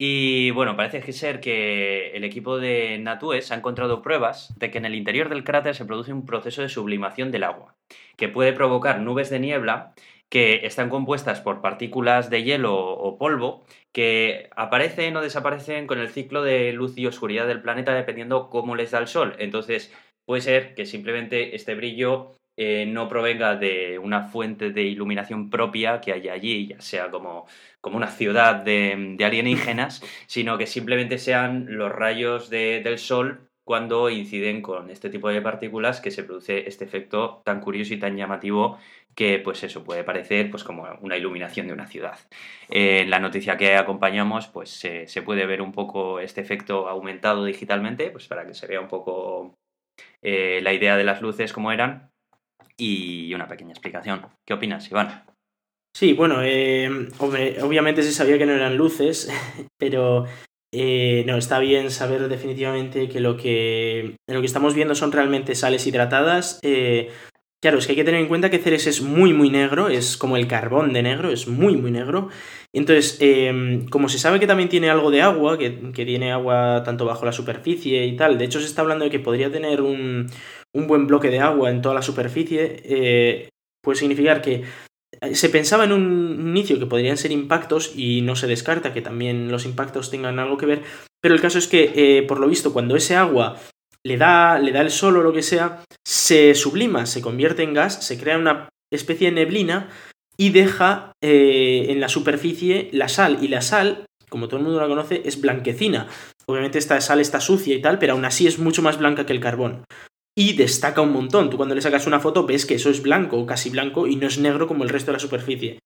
Y 0.00 0.52
bueno, 0.52 0.76
parece 0.76 1.12
ser 1.12 1.40
que 1.40 2.12
el 2.12 2.22
equipo 2.22 2.58
de 2.58 2.98
Natúes 2.98 3.50
ha 3.50 3.56
encontrado 3.56 4.00
pruebas 4.00 4.56
de 4.56 4.70
que 4.70 4.78
en 4.78 4.84
el 4.84 4.94
interior 4.94 5.28
del 5.28 5.42
cráter 5.42 5.74
se 5.74 5.84
produce 5.84 6.12
un 6.12 6.24
proceso 6.24 6.62
de 6.62 6.68
sublimación 6.68 7.32
del 7.32 7.42
agua, 7.42 7.74
que 8.16 8.28
puede 8.28 8.52
provocar 8.52 9.00
nubes 9.00 9.28
de 9.28 9.40
niebla 9.40 9.94
que 10.28 10.66
están 10.66 10.88
compuestas 10.88 11.40
por 11.40 11.60
partículas 11.60 12.30
de 12.30 12.44
hielo 12.44 12.76
o 12.76 13.18
polvo 13.18 13.64
que 13.92 14.50
aparecen 14.54 15.16
o 15.16 15.22
desaparecen 15.22 15.86
con 15.88 15.98
el 15.98 16.10
ciclo 16.10 16.42
de 16.42 16.72
luz 16.72 16.96
y 16.96 17.06
oscuridad 17.06 17.48
del 17.48 17.62
planeta 17.62 17.94
dependiendo 17.94 18.50
cómo 18.50 18.76
les 18.76 18.92
da 18.92 18.98
el 18.98 19.08
sol. 19.08 19.34
Entonces, 19.38 19.92
puede 20.26 20.42
ser 20.42 20.74
que 20.74 20.86
simplemente 20.86 21.56
este 21.56 21.74
brillo 21.74 22.37
eh, 22.60 22.86
no 22.86 23.08
provenga 23.08 23.54
de 23.54 24.00
una 24.00 24.24
fuente 24.24 24.72
de 24.72 24.82
iluminación 24.82 25.48
propia 25.48 26.00
que 26.00 26.12
haya 26.12 26.32
allí, 26.32 26.66
ya 26.66 26.80
sea 26.80 27.08
como, 27.08 27.46
como 27.80 27.96
una 27.96 28.08
ciudad 28.08 28.56
de, 28.56 29.16
alienígenas, 29.24 30.02
sino 30.26 30.58
que 30.58 30.66
simplemente 30.66 31.18
sean 31.18 31.66
los 31.68 31.92
rayos 31.92 32.50
del 32.50 32.98
sol 32.98 33.48
cuando 33.62 34.10
inciden 34.10 34.60
con 34.60 34.90
este 34.90 35.08
tipo 35.08 35.28
de 35.28 35.40
partículas 35.40 36.00
que 36.00 36.10
se 36.10 36.24
produce 36.24 36.66
este 36.66 36.84
efecto 36.84 37.42
tan 37.44 37.60
curioso 37.60 37.94
y 37.94 37.98
tan 38.00 38.16
llamativo 38.16 38.78
que 39.14 39.38
pues 39.38 39.62
eso 39.62 39.84
puede 39.84 40.02
parecer 40.02 40.50
pues 40.50 40.64
como 40.64 40.88
una 41.00 41.16
iluminación 41.16 41.68
de 41.68 41.74
una 41.74 41.86
ciudad. 41.86 42.18
en 42.70 43.08
la 43.08 43.20
noticia 43.20 43.56
que 43.56 43.76
acompañamos 43.76 44.48
pues 44.48 44.70
se 44.70 45.22
puede 45.22 45.46
ver 45.46 45.62
un 45.62 45.72
poco 45.72 46.18
este 46.18 46.40
efecto 46.40 46.88
aumentado 46.88 47.44
digitalmente 47.44 48.10
pues 48.10 48.26
para 48.26 48.46
que 48.46 48.54
se 48.54 48.66
vea 48.66 48.80
un 48.80 48.88
poco 48.88 49.54
eh, 50.22 50.60
la 50.62 50.72
idea 50.72 50.96
de 50.96 51.04
las 51.04 51.22
luces 51.22 51.52
como 51.52 51.72
eran 51.72 52.10
y 52.78 53.34
una 53.34 53.48
pequeña 53.48 53.72
explicación. 53.72 54.26
¿Qué 54.46 54.54
opinas, 54.54 54.90
Iván? 54.90 55.24
Sí, 55.98 56.12
bueno, 56.12 56.42
eh, 56.44 56.88
obviamente 57.18 58.04
se 58.04 58.12
sabía 58.12 58.38
que 58.38 58.46
no 58.46 58.52
eran 58.52 58.76
luces, 58.76 59.28
pero 59.78 60.26
eh, 60.72 61.24
no, 61.26 61.36
está 61.36 61.58
bien 61.58 61.90
saber 61.90 62.28
definitivamente 62.28 63.08
que 63.08 63.18
lo 63.18 63.36
que, 63.36 64.16
lo 64.28 64.40
que 64.40 64.46
estamos 64.46 64.74
viendo 64.74 64.94
son 64.94 65.10
realmente 65.10 65.56
sales 65.56 65.86
hidratadas. 65.88 66.60
Eh, 66.62 67.10
claro, 67.60 67.78
es 67.78 67.86
que 67.86 67.92
hay 67.92 67.96
que 67.96 68.04
tener 68.04 68.20
en 68.20 68.28
cuenta 68.28 68.48
que 68.48 68.58
Ceres 68.58 68.86
es 68.86 69.02
muy, 69.02 69.32
muy 69.32 69.50
negro, 69.50 69.88
es 69.88 70.16
como 70.16 70.36
el 70.36 70.46
carbón 70.46 70.92
de 70.92 71.02
negro, 71.02 71.32
es 71.32 71.48
muy, 71.48 71.76
muy 71.76 71.90
negro. 71.90 72.28
Entonces, 72.72 73.18
como 73.90 74.08
se 74.08 74.18
sabe 74.18 74.38
que 74.38 74.46
también 74.46 74.68
tiene 74.68 74.90
algo 74.90 75.10
de 75.10 75.22
agua, 75.22 75.58
que, 75.58 75.90
que, 75.92 76.04
tiene 76.04 76.30
agua 76.30 76.82
tanto 76.84 77.06
bajo 77.06 77.24
la 77.24 77.32
superficie 77.32 78.06
y 78.06 78.14
tal, 78.14 78.38
de 78.38 78.44
hecho 78.44 78.60
se 78.60 78.66
está 78.66 78.82
hablando 78.82 79.06
de 79.06 79.10
que 79.10 79.18
podría 79.18 79.50
tener 79.50 79.80
un, 79.80 80.30
un 80.74 80.86
buen 80.86 81.06
bloque 81.06 81.30
de 81.30 81.40
agua 81.40 81.70
en 81.70 81.82
toda 81.82 81.94
la 81.94 82.02
superficie, 82.02 82.82
eh, 82.84 83.48
puede 83.82 83.98
significar 83.98 84.42
que 84.42 84.64
se 85.32 85.48
pensaba 85.48 85.84
en 85.84 85.92
un 85.92 86.36
inicio 86.40 86.78
que 86.78 86.86
podrían 86.86 87.16
ser 87.16 87.32
impactos 87.32 87.92
y 87.96 88.20
no 88.22 88.36
se 88.36 88.46
descarta 88.46 88.92
que 88.92 89.00
también 89.00 89.50
los 89.50 89.64
impactos 89.64 90.10
tengan 90.10 90.38
algo 90.38 90.58
que 90.58 90.66
ver, 90.66 90.82
pero 91.20 91.34
el 91.34 91.40
caso 91.40 91.58
es 91.58 91.66
que, 91.66 91.92
eh, 91.94 92.22
por 92.22 92.38
lo 92.38 92.48
visto, 92.48 92.72
cuando 92.72 92.96
ese 92.96 93.16
agua 93.16 93.58
le 94.04 94.16
da, 94.16 94.58
le 94.58 94.72
da 94.72 94.80
el 94.80 94.90
sol 94.90 95.16
o 95.16 95.22
lo 95.22 95.32
que 95.32 95.42
sea, 95.42 95.82
se 96.06 96.54
sublima, 96.54 97.06
se 97.06 97.20
convierte 97.20 97.62
en 97.62 97.74
gas, 97.74 98.04
se 98.04 98.18
crea 98.18 98.38
una 98.38 98.68
especie 98.92 99.28
de 99.28 99.34
neblina 99.34 99.90
y 100.36 100.50
deja 100.50 101.12
eh, 101.22 101.86
en 101.88 102.00
la 102.00 102.08
superficie 102.08 102.88
la 102.92 103.08
sal. 103.08 103.38
Y 103.42 103.48
la 103.48 103.60
sal, 103.60 104.06
como 104.28 104.46
todo 104.46 104.58
el 104.58 104.64
mundo 104.64 104.80
la 104.80 104.86
conoce, 104.86 105.22
es 105.24 105.40
blanquecina. 105.40 106.06
Obviamente 106.46 106.78
esta 106.78 107.00
sal 107.00 107.20
está 107.20 107.40
sucia 107.40 107.74
y 107.74 107.82
tal, 107.82 107.98
pero 107.98 108.12
aún 108.12 108.24
así 108.24 108.46
es 108.46 108.58
mucho 108.58 108.82
más 108.82 108.98
blanca 108.98 109.26
que 109.26 109.32
el 109.32 109.40
carbón 109.40 109.84
y 110.38 110.52
destaca 110.52 111.00
un 111.00 111.12
montón. 111.12 111.50
Tú 111.50 111.56
cuando 111.56 111.74
le 111.74 111.80
sacas 111.80 112.06
una 112.06 112.20
foto 112.20 112.46
ves 112.46 112.64
que 112.64 112.76
eso 112.76 112.90
es 112.90 113.02
blanco, 113.02 113.44
casi 113.44 113.70
blanco, 113.70 114.06
y 114.06 114.14
no 114.14 114.28
es 114.28 114.38
negro 114.38 114.68
como 114.68 114.84
el 114.84 114.88
resto 114.88 115.10
de 115.10 115.14
la 115.14 115.18
superficie. 115.18 115.80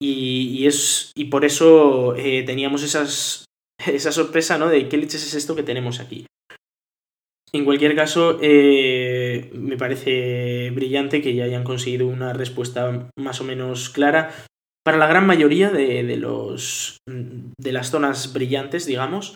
Y, 0.00 0.66
es, 0.66 1.12
y 1.14 1.26
por 1.26 1.44
eso 1.44 2.16
eh, 2.16 2.42
teníamos 2.44 2.82
esas, 2.82 3.44
esa 3.86 4.10
sorpresa, 4.10 4.56
¿no? 4.56 4.70
De 4.70 4.88
qué 4.88 4.96
leches 4.96 5.26
es 5.26 5.34
esto 5.34 5.54
que 5.54 5.62
tenemos 5.62 6.00
aquí. 6.00 6.24
En 7.52 7.66
cualquier 7.66 7.94
caso, 7.94 8.38
eh, 8.40 9.50
me 9.52 9.76
parece 9.76 10.70
brillante 10.70 11.20
que 11.20 11.34
ya 11.34 11.44
hayan 11.44 11.62
conseguido 11.62 12.06
una 12.06 12.32
respuesta 12.32 13.10
más 13.18 13.42
o 13.42 13.44
menos 13.44 13.90
clara 13.90 14.34
para 14.82 14.96
la 14.96 15.06
gran 15.06 15.26
mayoría 15.26 15.68
de, 15.68 16.02
de 16.02 16.16
los, 16.16 16.96
de 17.06 17.72
las 17.72 17.90
zonas 17.90 18.32
brillantes, 18.32 18.86
digamos. 18.86 19.34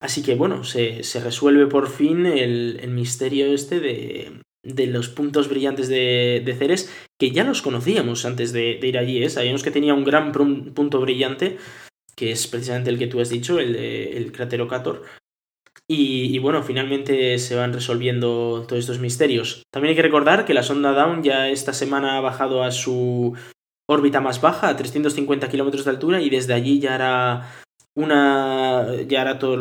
Así 0.00 0.22
que 0.22 0.36
bueno, 0.36 0.62
se, 0.64 1.02
resuelve 1.22 1.66
por 1.66 1.88
fin 1.88 2.24
el, 2.26 2.88
misterio 2.88 3.46
este 3.52 3.80
de, 3.80 4.86
los 4.86 5.08
puntos 5.08 5.48
brillantes 5.48 5.88
de, 5.88 6.56
Ceres, 6.56 6.92
que 7.18 7.32
ya 7.32 7.44
los 7.44 7.62
conocíamos 7.62 8.24
antes 8.24 8.52
de, 8.52 8.78
ir 8.80 8.98
allí, 8.98 9.22
¿eh? 9.22 9.30
sabíamos 9.30 9.62
que 9.62 9.72
tenía 9.72 9.94
un 9.94 10.04
gran 10.04 10.30
punto 10.30 11.00
brillante, 11.00 11.58
que 12.14 12.30
es 12.30 12.46
precisamente 12.46 12.90
el 12.90 12.98
que 12.98 13.08
tú 13.08 13.20
has 13.20 13.28
dicho, 13.28 13.58
el, 13.58 13.74
el 13.74 14.30
cráter 14.32 14.62
Ocator. 14.62 15.02
Y, 15.90 16.36
y, 16.36 16.38
bueno, 16.38 16.62
finalmente 16.62 17.38
se 17.38 17.54
van 17.54 17.72
resolviendo 17.72 18.64
todos 18.68 18.80
estos 18.80 18.98
misterios. 18.98 19.62
También 19.72 19.90
hay 19.90 19.96
que 19.96 20.02
recordar 20.02 20.44
que 20.44 20.52
la 20.52 20.62
sonda 20.62 20.92
Down 20.92 21.22
ya 21.22 21.48
esta 21.48 21.72
semana 21.72 22.18
ha 22.18 22.20
bajado 22.20 22.62
a 22.62 22.72
su 22.72 23.34
órbita 23.88 24.20
más 24.20 24.40
baja, 24.42 24.68
a 24.68 24.76
350 24.76 25.48
kilómetros 25.48 25.86
de 25.86 25.90
altura, 25.90 26.20
y 26.20 26.28
desde 26.28 26.52
allí 26.52 26.78
ya 26.78 26.94
hará 26.94 27.64
una, 27.98 28.86
ya 29.08 29.22
hará 29.22 29.40
todos 29.40 29.58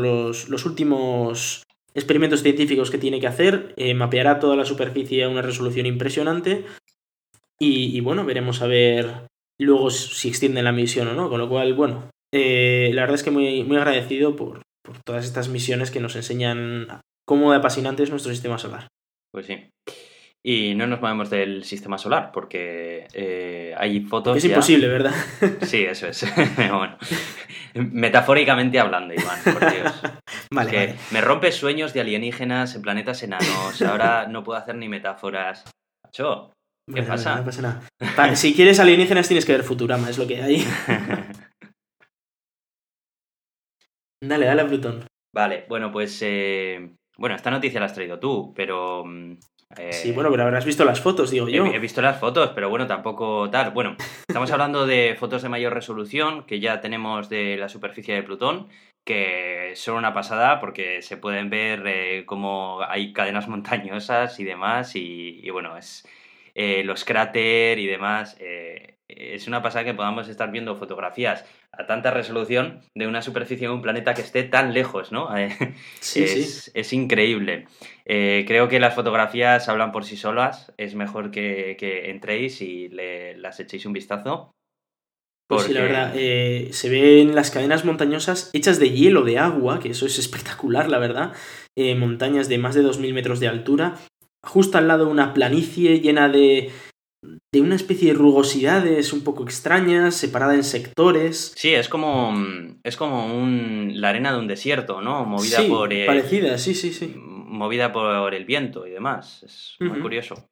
los, 0.47 0.65
últimos 0.65 1.63
experimentos 1.95 2.43
científicos 2.43 2.91
que 2.91 2.99
tiene 2.99 3.19
que 3.19 3.25
hacer, 3.25 3.73
eh, 3.77 3.95
mapeará 3.95 4.39
toda 4.39 4.55
la 4.55 4.65
superficie 4.65 5.23
a 5.23 5.29
una 5.29 5.41
resolución 5.41 5.87
impresionante 5.87 6.65
y, 7.59 7.99
bueno, 8.01 8.23
veremos 8.23 8.61
a 8.61 8.67
ver 8.67 9.27
luego 9.59 9.89
si 9.89 10.29
extiende 10.29 10.61
la 10.61 10.71
misión 10.71 11.07
o 11.07 11.13
no, 11.15 11.29
con 11.29 11.39
lo 11.39 11.49
cual, 11.49 11.73
bueno, 11.73 12.11
eh, 12.31 12.91
la 12.93 13.01
verdad 13.01 13.15
es 13.15 13.23
que 13.23 13.31
muy, 13.31 13.63
muy 13.63 13.77
agradecido 13.77 14.35
por, 14.35 14.61
por 14.83 15.01
todas 15.03 15.25
estas 15.25 15.49
misiones 15.49 15.89
que 15.89 15.99
nos 15.99 16.15
enseñan 16.15 17.01
cómo 17.25 17.49
de 17.51 17.57
apasionante 17.57 18.03
es 18.03 18.11
nuestro 18.11 18.31
sistema 18.31 18.59
solar. 18.59 18.87
Pues 19.31 19.47
sí. 19.47 19.71
Y 20.45 20.75
no 20.75 20.87
nos 20.87 21.01
movemos 21.01 21.29
del 21.29 21.63
sistema 21.63 21.97
solar, 21.97 22.31
porque 22.31 23.07
eh, 23.13 23.73
hay 23.77 23.99
fotos. 24.01 24.37
Es 24.37 24.45
imposible, 24.45 24.87
¿verdad? 24.87 25.13
Sí, 25.61 25.83
eso 25.83 26.07
es. 26.07 26.25
bueno, 26.57 26.97
metafóricamente 27.73 28.79
hablando, 28.79 29.13
Iván, 29.13 29.39
por 29.43 29.71
Dios. 29.71 30.01
Vale, 30.51 30.95
Me 31.11 31.21
rompes 31.21 31.55
sueños 31.55 31.93
de 31.93 32.01
alienígenas 32.01 32.75
en 32.75 32.81
planetas 32.81 33.21
enanos. 33.23 33.81
Ahora 33.81 34.27
no 34.27 34.43
puedo 34.43 34.59
hacer 34.59 34.75
ni 34.75 34.87
metáforas. 34.87 35.65
Macho, 36.05 36.53
¿qué 36.93 37.03
pasa? 37.03 37.37
No, 37.37 37.45
pasa 37.45 37.61
nada. 37.61 38.35
si 38.35 38.53
quieres 38.53 38.79
alienígenas, 38.79 39.27
tienes 39.27 39.45
que 39.45 39.51
ver 39.51 39.63
Futurama, 39.63 40.09
es 40.09 40.17
lo 40.17 40.27
que 40.27 40.41
hay. 40.41 40.65
dale, 44.23 44.45
dale 44.45 44.61
a 44.61 44.67
Plutón. 44.67 45.05
Vale, 45.35 45.65
bueno, 45.67 45.91
pues. 45.91 46.19
Eh, 46.21 46.95
bueno, 47.17 47.35
esta 47.35 47.51
noticia 47.51 47.79
la 47.79 47.87
has 47.87 47.93
traído 47.93 48.19
tú, 48.19 48.53
pero 48.55 49.03
mm, 49.05 49.37
sí, 49.91 50.11
bueno, 50.11 50.29
pero 50.29 50.43
habrás 50.43 50.65
visto 50.65 50.85
las 50.85 51.01
fotos, 51.01 51.31
digo 51.31 51.47
yo. 51.49 51.65
He, 51.65 51.79
visto 51.79 52.01
las 52.01 52.19
fotos, 52.19 52.51
pero 52.53 52.69
bueno, 52.69 52.87
tampoco 52.87 53.49
tal. 53.49 53.71
Bueno, 53.71 53.95
estamos 54.27 54.51
hablando 54.51 54.85
de 54.85 55.15
fotos 55.19 55.41
de 55.41 55.49
mayor 55.49 55.73
resolución 55.73 56.45
que 56.45 56.59
ya 56.59 56.79
tenemos 56.81 57.29
de 57.29 57.57
la 57.57 57.69
superficie 57.69 58.15
de 58.15 58.23
Plutón, 58.23 58.67
que 59.03 59.73
son 59.75 59.95
una 59.95 60.13
pasada 60.13 60.59
porque 60.59 61.01
se 61.01 61.17
pueden 61.17 61.49
ver 61.49 61.83
eh, 61.87 62.25
como 62.25 62.81
hay 62.87 63.13
cadenas 63.13 63.47
montañosas 63.49 64.39
y 64.39 64.43
demás, 64.43 64.95
y, 64.95 65.49
bueno, 65.49 65.77
es, 65.77 66.07
eh, 66.55 66.83
los 66.83 67.03
cráteres 67.03 67.83
y 67.83 67.87
demás. 67.87 68.37
Eh, 68.39 68.96
es 69.09 69.47
una 69.47 69.61
pasada 69.61 69.85
que 69.85 69.93
podamos 69.93 70.27
estar 70.27 70.51
viendo 70.51 70.75
fotografías 70.75 71.45
a 71.71 71.85
tanta 71.85 72.11
resolución 72.11 72.81
de 72.95 73.07
una 73.07 73.21
superficie 73.21 73.67
de 73.67 73.73
un 73.73 73.81
planeta 73.81 74.13
que 74.13 74.21
esté 74.21 74.43
tan 74.43 74.73
lejos, 74.73 75.11
¿no? 75.11 75.29
Sí, 76.01 76.23
es, 76.23 76.63
sí. 76.63 76.71
es 76.73 76.93
increíble. 76.93 77.67
Eh, 78.05 78.43
creo 78.47 78.67
que 78.67 78.79
las 78.79 78.95
fotografías 78.95 79.69
hablan 79.69 79.91
por 79.91 80.03
sí 80.05 80.17
solas. 80.17 80.73
Es 80.77 80.95
mejor 80.95 81.31
que, 81.31 81.77
que 81.79 82.09
entréis 82.09 82.61
y 82.61 82.89
le, 82.89 83.37
las 83.37 83.59
echéis 83.59 83.85
un 83.85 83.93
vistazo. 83.93 84.51
Pues 85.49 85.63
sí, 85.63 85.73
la 85.73 85.79
porque- 85.79 85.93
verdad, 85.93 86.13
eh, 86.15 86.67
se 86.71 86.89
ven 86.89 87.33
las 87.33 87.51
cadenas 87.51 87.85
montañosas 87.85 88.49
hechas 88.53 88.79
de 88.79 88.89
hielo, 88.91 89.23
de 89.23 89.39
agua, 89.39 89.79
que 89.79 89.89
eso 89.91 90.05
es 90.05 90.19
espectacular, 90.19 90.89
la 90.89 90.99
verdad. 90.99 91.31
Eh, 91.77 91.95
montañas 91.95 92.49
de 92.49 92.57
más 92.57 92.75
de 92.75 92.83
2.000 92.83 93.13
metros 93.13 93.39
de 93.39 93.47
altura, 93.47 93.95
justo 94.43 94.77
al 94.77 94.89
lado 94.89 95.07
una 95.07 95.33
planicie 95.33 96.01
llena 96.01 96.27
de, 96.27 96.69
de 97.23 97.61
una 97.61 97.75
especie 97.75 98.11
de 98.11 98.17
rugosidades 98.17 99.13
un 99.13 99.23
poco 99.23 99.43
extrañas, 99.43 100.15
separada 100.15 100.53
en 100.53 100.63
sectores. 100.63 101.53
Sí, 101.55 101.73
es 101.73 101.89
como, 101.89 102.33
es 102.83 102.97
como 102.97 103.35
un, 103.35 103.93
la 103.95 104.09
arena 104.09 104.31
de 104.31 104.39
un 104.39 104.47
desierto, 104.47 105.01
¿no? 105.01 105.25
Movida 105.25 105.61
sí, 105.61 105.67
por... 105.67 105.91
eh, 105.91 106.05
parecida, 106.05 106.57
sí, 106.57 106.73
sí, 106.73 106.93
sí. 106.93 107.13
movida 107.17 107.91
por 107.91 108.33
el 108.33 108.45
viento 108.45 108.85
y 108.85 108.91
demás. 108.91 109.43
Es 109.43 109.75
muy 109.79 109.99
curioso. 109.99 110.47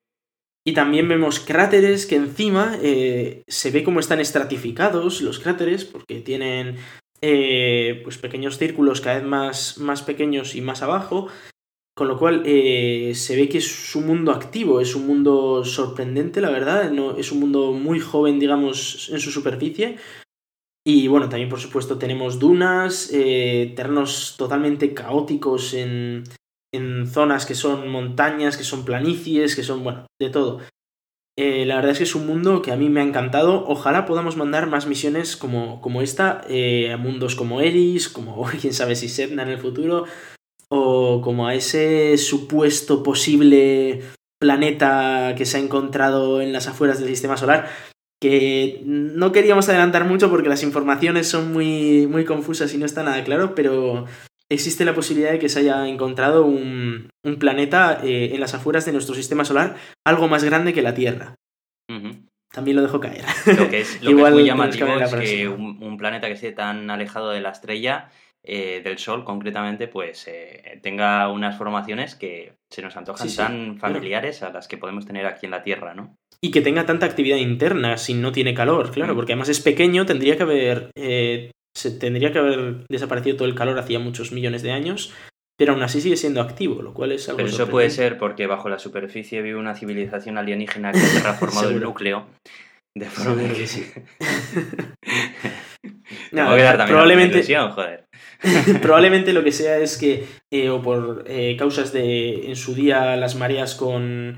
Y 0.67 0.73
también 0.73 1.07
vemos 1.07 1.39
cráteres 1.39 2.07
que 2.07 2.15
encima 2.15 2.77
eh, 2.81 3.43
se 3.47 3.69
ve 3.69 3.83
como 3.83 3.99
están 3.99 4.19
estratificados 4.19 5.21
los 5.21 5.39
cráteres, 5.39 5.85
porque 5.85 6.21
tienen 6.21 6.77
eh, 7.21 8.01
pues 8.03 8.17
pequeños 8.17 8.57
círculos 8.57 8.99
cada 8.99 9.17
vez 9.17 9.25
más, 9.25 9.77
más 9.77 10.01
pequeños 10.01 10.55
y 10.55 10.61
más 10.61 10.81
abajo. 10.81 11.27
Con 11.97 12.09
lo 12.09 12.17
cual 12.17 12.43
eh, 12.45 13.13
se 13.15 13.37
ve 13.37 13.47
que 13.47 13.59
es 13.59 13.95
un 13.95 14.07
mundo 14.07 14.33
activo, 14.33 14.81
es 14.81 14.95
un 14.95 15.07
mundo 15.07 15.63
sorprendente, 15.63 16.41
la 16.41 16.49
verdad. 16.49 16.91
No, 16.91 17.15
es 17.15 17.31
un 17.31 17.39
mundo 17.39 17.71
muy 17.71 17.99
joven, 17.99 18.37
digamos, 18.37 19.09
en 19.11 19.19
su 19.19 19.31
superficie. 19.31 19.97
Y 20.85 21.07
bueno, 21.07 21.29
también 21.29 21.49
por 21.49 21.59
supuesto 21.59 21.97
tenemos 21.97 22.37
dunas, 22.37 23.09
eh, 23.11 23.73
terrenos 23.75 24.35
totalmente 24.37 24.93
caóticos 24.93 25.73
en, 25.73 26.23
en 26.73 27.07
zonas 27.07 27.45
que 27.45 27.55
son 27.55 27.89
montañas, 27.89 28.57
que 28.57 28.63
son 28.63 28.85
planicies, 28.85 29.55
que 29.55 29.63
son, 29.63 29.83
bueno, 29.83 30.05
de 30.21 30.29
todo. 30.29 30.59
Eh, 31.37 31.65
la 31.65 31.75
verdad 31.75 31.91
es 31.91 31.97
que 31.97 32.03
es 32.05 32.15
un 32.15 32.27
mundo 32.27 32.61
que 32.61 32.71
a 32.71 32.77
mí 32.77 32.89
me 32.89 33.01
ha 33.01 33.03
encantado. 33.03 33.65
Ojalá 33.67 34.05
podamos 34.05 34.37
mandar 34.37 34.67
más 34.67 34.87
misiones 34.87 35.35
como, 35.35 35.81
como 35.81 36.01
esta 36.01 36.45
eh, 36.49 36.91
a 36.93 36.97
mundos 36.97 37.35
como 37.35 37.61
Eris, 37.61 38.07
como 38.07 38.45
quién 38.61 38.73
sabe 38.73 38.95
si 38.95 39.09
Sedna 39.09 39.43
en 39.43 39.49
el 39.49 39.57
futuro, 39.57 40.05
o 40.75 41.21
como 41.21 41.47
a 41.47 41.55
ese 41.55 42.17
supuesto 42.17 43.03
posible 43.03 44.01
planeta 44.39 45.33
que 45.37 45.45
se 45.45 45.57
ha 45.57 45.59
encontrado 45.59 46.41
en 46.41 46.53
las 46.53 46.67
afueras 46.67 46.99
del 46.99 47.09
sistema 47.09 47.37
solar. 47.37 47.69
Que 48.21 48.81
no 48.85 49.31
queríamos 49.31 49.67
adelantar 49.69 50.05
mucho 50.05 50.29
porque 50.29 50.49
las 50.49 50.63
informaciones 50.63 51.27
son 51.27 51.51
muy, 51.51 52.07
muy 52.07 52.25
confusas 52.25 52.73
y 52.73 52.77
no 52.77 52.85
está 52.85 53.03
nada 53.03 53.23
claro, 53.23 53.55
pero 53.55 54.05
existe 54.49 54.85
la 54.85 54.95
posibilidad 54.95 55.31
de 55.31 55.39
que 55.39 55.49
se 55.49 55.59
haya 55.59 55.87
encontrado 55.87 56.45
un, 56.45 57.09
un 57.23 57.39
planeta 57.39 57.99
eh, 58.03 58.31
en 58.33 58.39
las 58.39 58.53
afueras 58.53 58.85
de 58.85 58.93
nuestro 58.93 59.15
sistema 59.15 59.43
solar, 59.45 59.75
algo 60.05 60.27
más 60.27 60.43
grande 60.43 60.73
que 60.73 60.81
la 60.81 60.93
Tierra. 60.93 61.35
También 62.51 62.77
lo 62.77 62.83
dejo 62.83 63.01
caer. 63.01 63.25
Lo 63.57 63.69
que 63.69 63.81
es, 63.81 64.01
lo 64.01 64.11
Igual 64.11 64.23
que 64.23 64.29
es 64.29 64.33
muy 64.33 64.43
que 64.43 64.47
llamativo 64.47 64.87
es 64.87 65.09
que 65.09 65.15
próxima. 65.15 65.55
un, 65.55 65.83
un 65.83 65.97
planeta 65.97 66.27
que 66.27 66.33
esté 66.33 66.51
tan 66.53 66.89
alejado 66.89 67.31
de 67.31 67.41
la 67.41 67.49
estrella, 67.49 68.09
eh, 68.45 68.81
del 68.83 68.97
Sol 68.97 69.23
concretamente, 69.23 69.87
pues 69.87 70.27
eh, 70.27 70.79
tenga 70.81 71.29
unas 71.29 71.57
formaciones 71.57 72.15
que 72.15 72.53
se 72.71 72.81
nos 72.81 72.95
antojan 72.97 73.27
Sí, 73.27 73.35
sí, 73.35 73.41
tan 73.41 73.77
familiares 73.77 74.43
a 74.43 74.49
las 74.51 74.67
que 74.67 74.77
podemos 74.77 75.05
tener 75.05 75.25
aquí 75.25 75.45
en 75.45 75.51
la 75.51 75.63
Tierra, 75.63 75.93
¿no? 75.93 76.15
Y 76.41 76.51
que 76.51 76.61
tenga 76.61 76.85
tanta 76.85 77.05
actividad 77.05 77.37
interna 77.37 77.97
si 77.97 78.13
no 78.13 78.31
tiene 78.31 78.53
calor, 78.53 78.91
claro, 78.91 79.13
Mm. 79.13 79.15
porque 79.15 79.33
además 79.33 79.49
es 79.49 79.61
pequeño, 79.61 80.05
tendría 80.05 80.37
que 80.37 80.43
haber. 80.43 80.91
eh, 80.95 81.51
se 81.77 81.91
tendría 81.91 82.31
que 82.31 82.39
haber 82.39 82.85
desaparecido 82.89 83.35
todo 83.35 83.47
el 83.49 83.55
calor 83.55 83.77
hacía 83.77 83.99
muchos 83.99 84.31
millones 84.31 84.61
de 84.63 84.71
años, 84.71 85.13
pero 85.57 85.73
aún 85.73 85.83
así 85.83 85.99
sigue 85.99 86.15
siendo 86.15 86.39
activo, 86.41 86.81
lo 86.81 86.93
cual 86.93 87.11
es 87.11 87.27
algo 87.27 87.37
Pero 87.37 87.49
eso 87.49 87.69
puede 87.69 87.89
ser 87.89 88.17
porque 88.17 88.47
bajo 88.47 88.69
la 88.69 88.79
superficie 88.79 89.41
vive 89.41 89.59
una 89.59 89.75
civilización 89.75 90.37
alienígena 90.37 90.93
que 90.93 90.99
ha 90.99 91.13
terraformado 91.13 91.69
el 91.71 91.79
núcleo. 91.81 92.27
De 92.97 93.07
forma 93.09 93.53
que 93.53 93.67
sí. 93.67 93.91
Probablemente, 96.31 97.43
joder. 97.43 98.04
probablemente 98.81 99.33
lo 99.33 99.43
que 99.43 99.51
sea 99.51 99.77
es 99.77 99.97
que, 99.97 100.27
eh, 100.51 100.69
o 100.69 100.81
por 100.81 101.23
eh, 101.27 101.55
causas 101.57 101.91
de 101.91 102.49
en 102.49 102.55
su 102.55 102.73
día 102.75 103.15
las 103.15 103.35
mareas 103.35 103.75
con, 103.75 104.37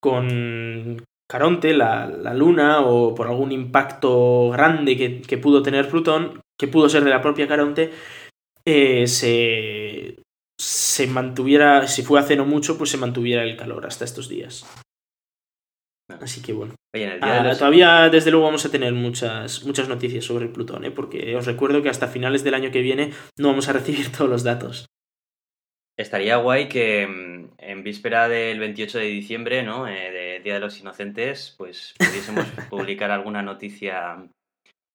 con 0.00 1.02
Caronte, 1.28 1.74
la, 1.74 2.06
la 2.06 2.34
luna, 2.34 2.80
o 2.80 3.14
por 3.14 3.26
algún 3.26 3.52
impacto 3.52 4.50
grande 4.50 4.96
que, 4.96 5.20
que 5.22 5.38
pudo 5.38 5.62
tener 5.62 5.88
Plutón, 5.88 6.40
que 6.58 6.68
pudo 6.68 6.88
ser 6.88 7.04
de 7.04 7.10
la 7.10 7.22
propia 7.22 7.48
Caronte, 7.48 7.90
eh, 8.64 9.06
se, 9.06 10.22
se 10.58 11.06
mantuviera, 11.06 11.86
si 11.86 12.02
fue 12.02 12.20
hace 12.20 12.36
no 12.36 12.44
mucho, 12.44 12.76
pues 12.76 12.90
se 12.90 12.98
mantuviera 12.98 13.42
el 13.42 13.56
calor 13.56 13.86
hasta 13.86 14.04
estos 14.04 14.28
días. 14.28 14.66
Así 16.20 16.40
que 16.42 16.52
bueno. 16.52 16.74
Oye, 16.94 17.04
en 17.04 17.10
el 17.12 17.20
día 17.20 17.32
de 17.34 17.38
Ah, 17.40 17.42
los- 17.44 17.58
Todavía, 17.58 18.08
desde 18.08 18.30
luego, 18.30 18.46
vamos 18.46 18.64
a 18.64 18.70
tener 18.70 18.92
muchas, 18.94 19.64
muchas 19.64 19.88
noticias 19.88 20.24
sobre 20.24 20.48
Plutón, 20.48 20.84
¿eh? 20.84 20.90
porque 20.90 21.36
os 21.36 21.46
recuerdo 21.46 21.82
que 21.82 21.90
hasta 21.90 22.08
finales 22.08 22.44
del 22.44 22.54
año 22.54 22.70
que 22.70 22.80
viene 22.82 23.12
no 23.36 23.48
vamos 23.48 23.68
a 23.68 23.72
recibir 23.74 24.10
todos 24.16 24.30
los 24.30 24.42
datos. 24.42 24.86
Estaría 25.98 26.36
guay 26.36 26.68
que 26.68 27.06
mm, 27.06 27.54
en 27.58 27.82
víspera 27.82 28.28
del 28.28 28.58
28 28.60 28.98
de 28.98 29.04
diciembre, 29.06 29.62
¿no? 29.64 29.88
Eh, 29.88 30.10
de 30.12 30.40
Día 30.40 30.54
de 30.54 30.60
los 30.60 30.78
Inocentes, 30.80 31.54
pues 31.58 31.94
pudiésemos 31.98 32.46
publicar 32.70 33.10
alguna 33.10 33.42
noticia 33.42 34.16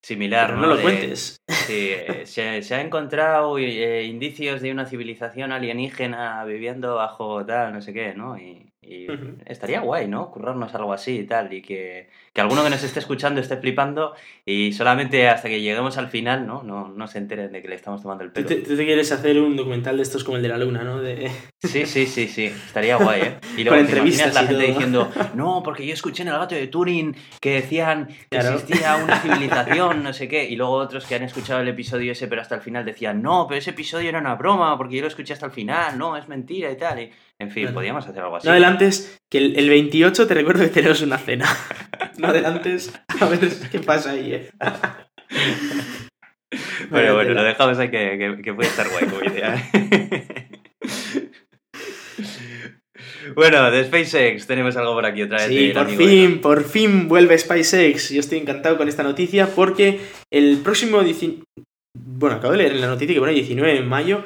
similar, 0.02 0.48
Pero 0.48 0.56
¿no? 0.58 0.62
no 0.64 0.68
lo 0.70 0.78
De- 0.78 0.84
cuentes. 0.84 1.38
Sí, 1.68 1.90
eh, 1.92 2.26
se, 2.26 2.62
se 2.62 2.76
ha 2.76 2.82
encontrado 2.82 3.58
eh, 3.58 4.04
indicios 4.06 4.62
de 4.62 4.72
una 4.72 4.86
civilización 4.86 5.52
alienígena 5.52 6.44
viviendo 6.46 6.96
bajo 6.96 7.46
tal, 7.46 7.74
no 7.74 7.82
sé 7.82 7.94
qué, 7.94 8.14
¿no? 8.14 8.38
Y, 8.38 8.70
y 8.86 9.08
estaría 9.46 9.80
guay, 9.82 10.08
¿no? 10.08 10.30
Currarnos 10.32 10.74
algo 10.76 10.94
así 10.94 11.20
y 11.20 11.24
tal, 11.26 11.52
y 11.54 11.62
que, 11.62 12.10
que 12.34 12.42
alguno 12.42 12.64
que 12.64 12.70
nos 12.70 12.84
esté 12.84 13.00
escuchando 13.00 13.40
esté 13.42 13.58
flipando 13.58 14.14
y 14.46 14.74
solamente 14.74 15.28
hasta 15.30 15.50
que 15.50 15.62
lleguemos 15.62 15.98
al 15.98 16.10
final, 16.10 16.46
¿no? 16.46 16.64
No, 16.64 16.90
no 16.90 17.08
se 17.08 17.18
enteren 17.18 17.52
de 17.52 17.62
que 17.62 17.68
le 17.70 17.76
estamos 17.76 18.02
tomando 18.02 18.24
el 18.24 18.32
pelo. 18.32 18.48
tú 18.48 18.76
te 18.76 18.86
quieres 18.86 19.12
hacer 19.12 19.40
un 19.40 19.56
documental 19.56 19.98
de 19.98 20.04
estos 20.04 20.24
como 20.24 20.38
el 20.38 20.44
de 20.44 20.50
la 20.50 20.58
luna, 20.58 20.84
¿no? 20.84 21.02
De... 21.02 21.32
Sí, 21.62 21.86
sí, 21.86 22.06
sí, 22.06 22.28
sí, 22.28 22.46
estaría 22.46 22.98
guay, 22.98 23.22
¿eh? 23.22 23.36
Y 23.58 23.64
Con 23.66 23.74
luego 23.78 23.90
te 23.90 23.98
imaginas 24.00 24.34
la 24.34 24.44
y 24.44 24.48
gente 24.48 24.64
todo. 24.64 24.74
diciendo, 24.74 25.12
no, 25.36 25.62
porque 25.64 25.86
yo 25.86 25.94
escuché 25.94 26.24
en 26.24 26.30
el 26.30 26.38
gato 26.38 26.56
de 26.56 26.68
Turing 26.68 27.16
que 27.40 27.56
decían 27.56 28.08
que 28.08 28.16
Claro. 28.30 28.56
existía 28.56 28.96
una 28.98 29.18
civilización, 29.22 30.04
no 30.04 30.14
sé 30.14 30.28
qué, 30.28 30.44
y 30.46 30.56
luego 30.56 30.74
otros 30.74 31.06
que 31.06 31.16
han 31.16 31.24
escuchado 31.24 31.62
el 31.62 31.68
episodio 31.68 32.12
ese, 32.12 32.28
pero 32.28 32.42
hasta 32.42 32.56
el 32.56 32.62
final 32.62 32.84
decían, 32.86 33.22
no, 33.22 33.46
pero 33.48 33.60
ese 33.60 33.70
episodio 33.72 34.10
era 34.10 34.20
una 34.20 34.36
broma, 34.36 34.78
porque 34.78 34.96
yo 34.96 35.02
lo 35.02 35.08
escuché 35.08 35.34
hasta 35.34 35.46
el 35.46 35.52
final, 35.52 35.98
no, 35.98 36.18
es 36.18 36.28
mentira 36.28 36.72
y 36.72 36.78
tal. 36.78 37.00
Y, 37.00 37.12
en 37.40 37.52
fin, 37.52 37.64
Claro. 37.64 37.76
podríamos 37.76 38.08
hacer 38.08 38.22
algo 38.22 38.38
así. 38.38 38.48
No 38.48 38.52
adelantes, 38.54 39.18
que 39.32 39.38
el, 39.40 39.56
el 39.58 39.70
28 39.70 40.28
te 40.28 40.34
recuerdo 40.34 40.64
que 40.64 40.70
tenemos 40.70 41.02
una 41.02 41.18
cena. 41.18 41.46
No 42.18 42.28
adelantes, 42.28 42.94
a 43.20 43.26
ver 43.26 43.40
qué 43.72 43.80
pasa 43.80 44.12
ahí, 44.12 44.34
¿eh? 44.34 44.50
Bueno, 46.92 47.18
tela. 47.18 47.34
lo 47.34 47.44
dejamos 47.44 47.80
ahí 47.80 47.90
que, 47.90 48.18
que, 48.20 48.42
que 48.44 48.54
puede 48.54 48.70
estar 48.70 48.88
guay 48.90 49.06
como 49.06 49.24
idea. 49.24 49.56
bueno, 53.36 53.72
de 53.72 53.86
SpaceX 53.86 54.46
tenemos 54.46 54.76
algo 54.78 54.94
por 54.94 55.06
aquí 55.06 55.24
otra 55.24 55.38
vez. 55.40 55.48
Sí, 55.48 55.72
por 55.74 55.90
fin, 55.90 56.42
por 56.42 56.64
fin 56.64 57.08
vuelve 57.08 57.38
SpaceX. 57.38 58.10
Yo 58.12 58.20
estoy 58.20 58.40
encantado 58.40 58.78
con 58.78 58.88
esta 58.88 59.04
noticia 59.04 59.48
porque 59.48 60.00
el 60.32 60.58
próximo... 60.58 61.02
Bueno, 61.96 62.38
acabo 62.38 62.54
de 62.54 62.60
leer 62.60 62.74
en 62.74 62.82
la 62.82 62.88
noticia 62.88 63.14
que 63.14 63.20
pone 63.20 63.34
19 63.34 63.74
de 63.74 63.82
mayo. 63.82 64.24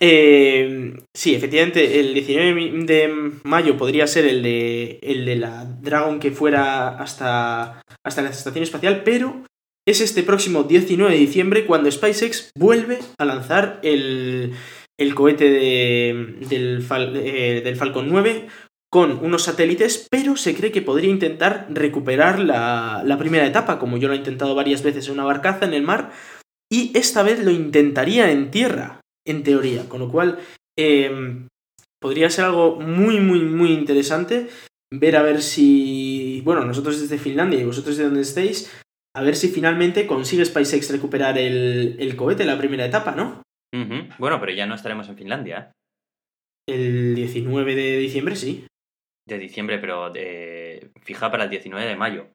Eh, 0.00 0.96
sí, 1.16 1.34
efectivamente, 1.34 2.00
el 2.00 2.14
19 2.14 2.84
de 2.84 3.32
mayo 3.44 3.76
podría 3.76 4.06
ser 4.06 4.26
el 4.26 4.42
de, 4.42 4.98
el 5.02 5.24
de 5.24 5.36
la 5.36 5.64
Dragon 5.64 6.18
que 6.18 6.32
fuera 6.32 6.88
hasta, 6.98 7.80
hasta 8.04 8.22
la 8.22 8.30
estación 8.30 8.64
espacial, 8.64 9.02
pero 9.04 9.44
es 9.86 10.00
este 10.00 10.22
próximo 10.22 10.64
19 10.64 11.12
de 11.12 11.18
diciembre 11.20 11.66
cuando 11.66 11.90
SpaceX 11.90 12.50
vuelve 12.58 12.98
a 13.18 13.24
lanzar 13.24 13.80
el, 13.82 14.52
el 14.98 15.14
cohete 15.14 15.48
de- 15.50 16.36
del, 16.48 16.84
eh, 17.16 17.60
del 17.62 17.76
Falcon 17.76 18.08
9 18.08 18.46
con 18.90 19.24
unos 19.24 19.42
satélites, 19.42 20.06
pero 20.10 20.36
se 20.36 20.54
cree 20.54 20.70
que 20.72 20.80
podría 20.82 21.10
intentar 21.10 21.66
recuperar 21.70 22.38
la, 22.38 23.02
la 23.04 23.18
primera 23.18 23.46
etapa, 23.46 23.78
como 23.78 23.96
yo 23.96 24.08
lo 24.08 24.14
he 24.14 24.18
intentado 24.18 24.54
varias 24.54 24.82
veces 24.82 25.06
en 25.08 25.14
una 25.14 25.24
barcaza 25.24 25.64
en 25.66 25.74
el 25.74 25.82
mar, 25.82 26.12
y 26.72 26.96
esta 26.96 27.22
vez 27.24 27.44
lo 27.44 27.50
intentaría 27.50 28.30
en 28.30 28.50
tierra, 28.52 29.00
en 29.26 29.42
teoría, 29.42 29.88
con 29.88 30.00
lo 30.00 30.10
cual 30.10 30.38
eh, 30.78 31.46
podría 32.00 32.30
ser 32.30 32.46
algo 32.46 32.80
muy, 32.80 33.20
muy, 33.20 33.40
muy 33.40 33.72
interesante 33.72 34.48
ver 34.92 35.16
a 35.16 35.22
ver 35.22 35.42
si, 35.42 36.42
bueno, 36.44 36.64
nosotros 36.64 37.00
desde 37.00 37.18
Finlandia 37.18 37.60
y 37.60 37.64
vosotros 37.64 37.96
de 37.96 38.04
donde 38.04 38.20
estéis, 38.20 38.72
a 39.16 39.22
ver 39.22 39.36
si 39.36 39.48
finalmente 39.48 40.06
consigue 40.06 40.44
SpaceX 40.44 40.90
recuperar 40.90 41.38
el, 41.38 41.96
el 41.98 42.16
cohete 42.16 42.42
en 42.42 42.48
la 42.48 42.58
primera 42.58 42.84
etapa, 42.84 43.12
¿no? 43.12 43.42
Bueno, 44.18 44.38
pero 44.38 44.52
ya 44.52 44.66
no 44.66 44.74
estaremos 44.74 45.08
en 45.08 45.16
Finlandia. 45.16 45.58
¿eh? 45.58 46.74
El 46.74 47.14
19 47.14 47.74
de 47.74 47.98
diciembre, 47.98 48.36
sí. 48.36 48.66
De 49.26 49.38
diciembre, 49.38 49.78
pero 49.78 50.12
fija 51.02 51.30
para 51.30 51.44
el 51.44 51.50
19 51.50 51.86
de 51.86 51.96
mayo. 51.96 52.28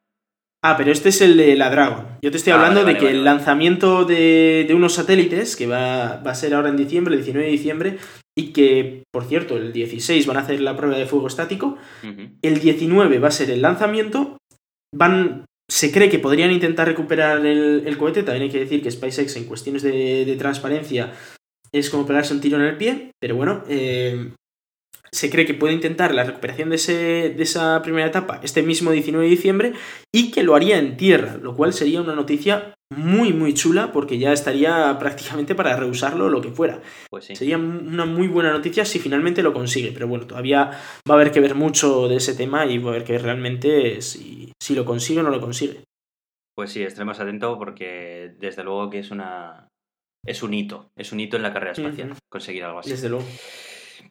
Ah, 0.62 0.76
pero 0.78 0.92
este 0.92 1.10
es 1.10 1.22
el 1.22 1.38
de 1.38 1.56
la 1.56 1.70
Dragon. 1.70 2.06
Yo 2.22 2.32
te 2.32 2.38
estoy 2.38 2.52
ah, 2.52 2.58
hablando 2.58 2.84
de 2.84 2.98
que 2.98 3.10
el 3.10 3.24
lanzamiento 3.24 4.04
de, 4.04 4.70
unos 4.76 4.94
satélites, 4.94 5.56
que 5.56 5.68
va, 5.68 6.16
a 6.16 6.36
ser 6.36 6.54
ahora 6.54 6.70
en 6.70 6.76
diciembre, 6.76 7.16
el 7.16 7.22
19 7.22 7.46
de 7.46 7.52
diciembre, 7.52 7.98
y 8.38 8.52
que, 8.52 9.04
por 9.12 9.24
cierto, 9.26 9.56
el 9.56 9.72
16 9.72 10.28
van 10.28 10.38
a 10.38 10.42
hacer 10.42 10.60
la 10.60 10.76
prueba 10.76 10.98
de 10.98 11.06
fuego 11.06 11.28
estático, 11.28 11.78
el 12.42 12.60
19 12.60 13.20
va 13.20 13.30
a 13.30 13.32
ser 13.32 13.50
el 13.52 13.62
lanzamiento, 13.62 14.38
van, 14.94 15.46
se 15.70 15.92
cree 15.94 16.10
que 16.10 16.20
podrían 16.20 16.52
intentar 16.52 16.88
recuperar 16.88 17.46
el, 17.46 17.98
cohete, 17.98 18.24
también 18.24 18.44
hay 18.44 18.50
que 18.50 18.60
decir 18.60 18.82
que 18.82 18.92
SpaceX 18.92 19.38
en 19.38 19.46
cuestiones 19.46 19.82
de, 19.82 20.36
transparencia 20.38 21.14
es 21.72 21.90
como 21.90 22.06
pegarse 22.06 22.34
un 22.34 22.42
tiro 22.42 22.58
en 22.58 22.64
el 22.64 22.78
pie, 22.78 23.12
pero 23.22 23.36
bueno, 23.36 23.64
eh, 23.70 24.32
se 25.12 25.30
cree 25.30 25.46
que 25.46 25.54
puede 25.54 25.74
intentar 25.74 26.14
la 26.14 26.24
recuperación 26.24 26.70
de, 26.70 26.76
ese, 26.76 27.34
de, 27.36 27.44
esa 27.44 27.82
primera 27.82 28.08
etapa 28.08 28.40
este 28.44 28.64
mismo 28.64 28.92
19 28.92 29.26
de 29.26 29.30
diciembre 29.30 29.74
y 30.14 30.32
que 30.32 30.44
lo 30.44 30.56
haría 30.56 30.78
en 30.78 30.98
tierra, 30.98 31.38
lo 31.42 31.56
cual 31.56 31.74
sería 31.74 32.02
una 32.02 32.16
noticia 32.16 32.74
muy 32.96 33.34
muy 33.34 33.54
chula 33.54 33.92
porque 33.92 34.18
ya 34.18 34.34
estaría 34.34 34.98
prácticamente 34.98 35.54
para 35.54 35.76
rehusarlo 35.76 36.30
lo 36.30 36.42
que 36.42 36.52
fuera. 36.52 36.82
Pues 37.10 37.26
Sería 37.26 37.58
una 37.58 38.06
muy 38.06 38.28
buena 38.28 38.52
noticia 38.52 38.86
si 38.86 39.00
finalmente 39.00 39.44
lo 39.44 39.54
consigue, 39.54 39.92
pero 39.92 40.08
bueno, 40.08 40.26
todavía 40.26 40.72
va 41.10 41.14
a 41.14 41.14
haber 41.14 41.32
que 41.32 41.40
ver 41.40 41.56
mucho 41.56 42.08
de 42.08 42.16
ese 42.16 42.34
tema 42.34 42.66
y 42.66 42.80
va 42.80 42.90
a 42.90 42.94
haber 42.94 43.04
que 43.04 43.14
ver 43.14 43.24
realmente 43.24 44.02
si, 44.02 44.52
si 44.62 44.76
lo 44.76 44.86
consigue 44.86 45.20
o 45.20 45.24
no 45.24 45.30
lo 45.30 45.42
consigue. 45.42 45.84
Pues 46.56 46.72
sí, 46.72 46.84
estaremos 46.84 47.20
atentos 47.20 47.58
porque 47.58 48.34
desde 48.40 48.64
luego 48.64 48.90
que 48.90 49.00
es 49.00 49.12
una 49.12 49.68
es 50.26 50.44
un 50.44 50.54
hito, 50.54 50.92
es 50.98 51.12
un 51.12 51.20
hito 51.20 51.38
en 51.38 51.44
la 51.44 51.54
carrera 51.54 51.72
espacial 51.72 52.14
conseguir 52.30 52.64
algo 52.64 52.80
así. 52.80 52.90
Desde 52.90 53.10
luego. 53.10 53.26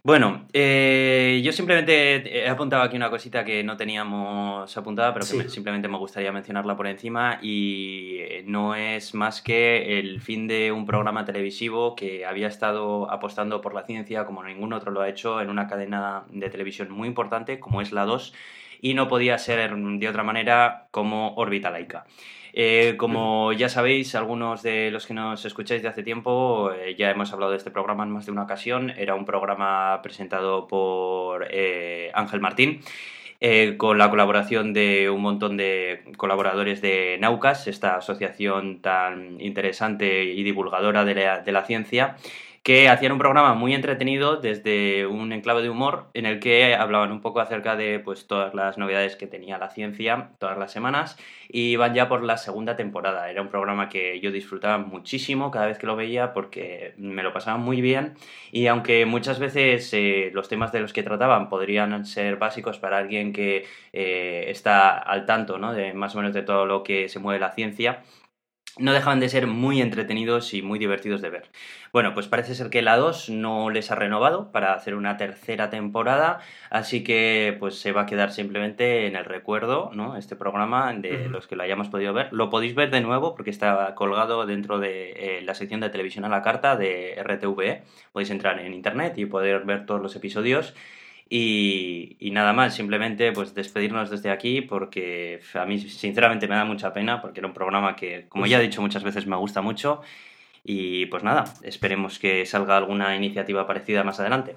Bueno, 0.02 0.46
eh, 0.52 1.40
yo 1.44 1.52
simplemente 1.52 2.44
he 2.44 2.48
apuntado 2.48 2.82
aquí 2.82 2.96
una 2.96 3.10
cosita 3.10 3.44
que 3.44 3.62
no 3.62 3.76
teníamos 3.76 4.76
apuntada, 4.76 5.12
pero 5.12 5.26
que 5.26 5.48
simplemente 5.48 5.88
me 5.88 5.98
gustaría 5.98 6.32
mencionarla 6.32 6.76
por 6.76 6.86
encima 6.86 7.38
y 7.42 8.18
eh, 8.20 8.44
no 8.46 8.74
es 8.74 9.14
más 9.14 9.42
que 9.42 9.98
el 9.98 10.20
fin 10.20 10.46
de 10.46 10.72
un 10.72 10.86
programa 10.86 11.24
televisivo 11.24 11.94
que 11.94 12.24
había 12.24 12.48
estado 12.48 13.10
apostando 13.10 13.60
por 13.60 13.74
la 13.74 13.84
ciencia 13.84 14.24
como 14.24 14.42
ningún 14.42 14.72
otro 14.72 14.90
lo 14.90 15.00
ha 15.00 15.08
hecho 15.08 15.40
en 15.40 15.50
una 15.50 15.66
cadena 15.66 16.24
de 16.30 16.48
televisión 16.50 16.90
muy 16.90 17.08
importante 17.08 17.60
como 17.60 17.80
es 17.80 17.92
la 17.92 18.04
2 18.04 18.34
y 18.80 18.94
no 18.94 19.08
podía 19.08 19.38
ser 19.38 19.74
de 19.74 20.08
otra 20.08 20.22
manera 20.22 20.88
como 20.90 21.34
Órbita 21.34 21.70
Laica. 21.70 22.06
Eh, 22.52 22.94
como 22.96 23.52
ya 23.52 23.68
sabéis, 23.68 24.14
algunos 24.14 24.62
de 24.62 24.90
los 24.90 25.06
que 25.06 25.14
nos 25.14 25.44
escucháis 25.44 25.82
de 25.82 25.88
hace 25.88 26.02
tiempo, 26.02 26.72
eh, 26.72 26.94
ya 26.96 27.10
hemos 27.10 27.32
hablado 27.32 27.52
de 27.52 27.58
este 27.58 27.70
programa 27.70 28.04
en 28.04 28.10
más 28.10 28.26
de 28.26 28.32
una 28.32 28.42
ocasión. 28.42 28.90
Era 28.90 29.14
un 29.14 29.24
programa 29.24 30.00
presentado 30.02 30.66
por 30.66 31.46
eh, 31.50 32.10
Ángel 32.14 32.40
Martín. 32.40 32.80
con 33.76 33.98
la 33.98 34.10
colaboración 34.10 34.72
de 34.72 35.08
un 35.10 35.22
montón 35.22 35.56
de 35.56 36.02
colaboradores 36.16 36.82
de 36.82 37.18
Naucas, 37.20 37.68
esta 37.68 37.96
asociación 37.96 38.80
tan 38.80 39.40
interesante 39.40 40.24
y 40.24 40.42
divulgadora 40.42 41.04
de 41.04 41.52
la 41.52 41.64
ciencia 41.64 42.16
que 42.62 42.88
hacían 42.88 43.12
un 43.12 43.18
programa 43.18 43.54
muy 43.54 43.74
entretenido 43.74 44.36
desde 44.36 45.06
un 45.06 45.32
enclave 45.32 45.62
de 45.62 45.70
humor 45.70 46.06
en 46.14 46.26
el 46.26 46.40
que 46.40 46.74
hablaban 46.74 47.12
un 47.12 47.20
poco 47.20 47.40
acerca 47.40 47.76
de 47.76 47.98
pues 47.98 48.26
todas 48.26 48.54
las 48.54 48.78
novedades 48.78 49.16
que 49.16 49.26
tenía 49.26 49.58
la 49.58 49.70
ciencia 49.70 50.30
todas 50.38 50.58
las 50.58 50.72
semanas 50.72 51.16
y 51.48 51.76
van 51.76 51.94
ya 51.94 52.08
por 52.08 52.22
la 52.22 52.36
segunda 52.36 52.76
temporada. 52.76 53.30
Era 53.30 53.42
un 53.42 53.48
programa 53.48 53.88
que 53.88 54.20
yo 54.20 54.30
disfrutaba 54.30 54.78
muchísimo 54.78 55.50
cada 55.50 55.66
vez 55.66 55.78
que 55.78 55.86
lo 55.86 55.96
veía 55.96 56.32
porque 56.32 56.94
me 56.98 57.22
lo 57.22 57.32
pasaba 57.32 57.56
muy 57.56 57.80
bien 57.80 58.14
y 58.52 58.66
aunque 58.66 59.06
muchas 59.06 59.38
veces 59.38 59.92
eh, 59.94 60.30
los 60.34 60.48
temas 60.48 60.72
de 60.72 60.80
los 60.80 60.92
que 60.92 61.02
trataban 61.02 61.48
podrían 61.48 62.04
ser 62.04 62.36
básicos 62.36 62.78
para 62.78 62.98
alguien 62.98 63.32
que 63.32 63.66
eh, 63.92 64.44
está 64.48 64.98
al 64.98 65.26
tanto 65.26 65.58
¿no? 65.58 65.72
de 65.72 65.94
más 65.94 66.14
o 66.14 66.18
menos 66.18 66.34
de 66.34 66.42
todo 66.42 66.66
lo 66.66 66.82
que 66.82 67.08
se 67.08 67.18
mueve 67.18 67.40
la 67.40 67.52
ciencia, 67.52 68.02
no 68.78 68.92
dejaban 68.92 69.20
de 69.20 69.28
ser 69.28 69.46
muy 69.46 69.80
entretenidos 69.80 70.54
y 70.54 70.62
muy 70.62 70.78
divertidos 70.78 71.20
de 71.20 71.30
ver. 71.30 71.50
Bueno, 71.92 72.14
pues 72.14 72.28
parece 72.28 72.54
ser 72.54 72.70
que 72.70 72.82
la 72.82 72.96
2 72.96 73.30
no 73.30 73.70
les 73.70 73.90
ha 73.90 73.94
renovado 73.94 74.52
para 74.52 74.74
hacer 74.74 74.94
una 74.94 75.16
tercera 75.16 75.70
temporada, 75.70 76.40
así 76.70 77.02
que 77.02 77.56
pues 77.58 77.80
se 77.80 77.92
va 77.92 78.02
a 78.02 78.06
quedar 78.06 78.32
simplemente 78.32 79.06
en 79.06 79.16
el 79.16 79.24
recuerdo, 79.24 79.90
¿no? 79.94 80.16
Este 80.16 80.36
programa 80.36 80.92
de 80.92 81.28
los 81.28 81.46
que 81.46 81.56
lo 81.56 81.62
hayamos 81.62 81.88
podido 81.88 82.12
ver. 82.12 82.28
Lo 82.32 82.50
podéis 82.50 82.74
ver 82.74 82.90
de 82.90 83.00
nuevo 83.00 83.34
porque 83.34 83.50
está 83.50 83.94
colgado 83.94 84.44
dentro 84.46 84.78
de 84.78 85.38
eh, 85.38 85.42
la 85.42 85.54
sección 85.54 85.80
de 85.80 85.90
televisión 85.90 86.24
a 86.24 86.28
la 86.28 86.42
carta 86.42 86.76
de 86.76 87.14
RTVE. 87.22 87.82
Podéis 88.12 88.30
entrar 88.30 88.58
en 88.60 88.74
internet 88.74 89.16
y 89.16 89.26
poder 89.26 89.64
ver 89.64 89.86
todos 89.86 90.00
los 90.00 90.14
episodios 90.16 90.74
y, 91.30 92.30
nada 92.32 92.52
más, 92.52 92.74
simplemente 92.74 93.32
pues 93.32 93.54
despedirnos 93.54 94.10
desde 94.10 94.30
aquí 94.30 94.62
porque 94.62 95.40
a 95.54 95.66
mí 95.66 95.78
sinceramente 95.78 96.48
me 96.48 96.54
da 96.54 96.64
mucha 96.64 96.92
pena 96.92 97.20
porque 97.20 97.40
era 97.40 97.48
un 97.48 97.54
programa 97.54 97.96
que, 97.96 98.26
como 98.28 98.46
ya 98.46 98.58
he 98.58 98.62
dicho 98.62 98.80
muchas 98.80 99.04
veces, 99.04 99.26
me 99.26 99.36
gusta 99.36 99.60
mucho. 99.60 100.00
Y 100.64 101.06
pues 101.06 101.22
nada, 101.22 101.44
esperemos 101.62 102.18
que 102.18 102.44
salga 102.44 102.76
alguna 102.76 103.14
iniciativa 103.16 103.66
parecida 103.66 104.04
más 104.04 104.20
adelante. 104.20 104.56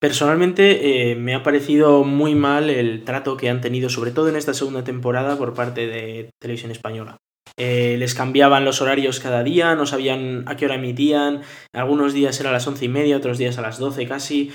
Personalmente 0.00 1.10
eh, 1.10 1.14
me 1.14 1.34
ha 1.34 1.42
parecido 1.42 2.04
muy 2.04 2.34
mal 2.34 2.70
el 2.70 3.04
trato 3.04 3.36
que 3.36 3.50
han 3.50 3.60
tenido, 3.60 3.90
sobre 3.90 4.12
todo 4.12 4.28
en 4.28 4.36
esta 4.36 4.54
segunda 4.54 4.82
temporada, 4.82 5.36
por 5.36 5.52
parte 5.54 5.86
de 5.86 6.30
Televisión 6.40 6.70
Española. 6.70 7.18
Eh, 7.58 7.96
les 7.98 8.14
cambiaban 8.14 8.64
los 8.64 8.80
horarios 8.80 9.20
cada 9.20 9.42
día, 9.42 9.74
no 9.74 9.84
sabían 9.84 10.44
a 10.46 10.56
qué 10.56 10.64
hora 10.64 10.76
emitían, 10.76 11.42
algunos 11.74 12.14
días 12.14 12.40
era 12.40 12.48
a 12.48 12.52
las 12.54 12.66
once 12.66 12.86
y 12.86 12.88
media, 12.88 13.18
otros 13.18 13.36
días 13.36 13.58
a 13.58 13.62
las 13.62 13.78
doce 13.78 14.06
casi. 14.06 14.50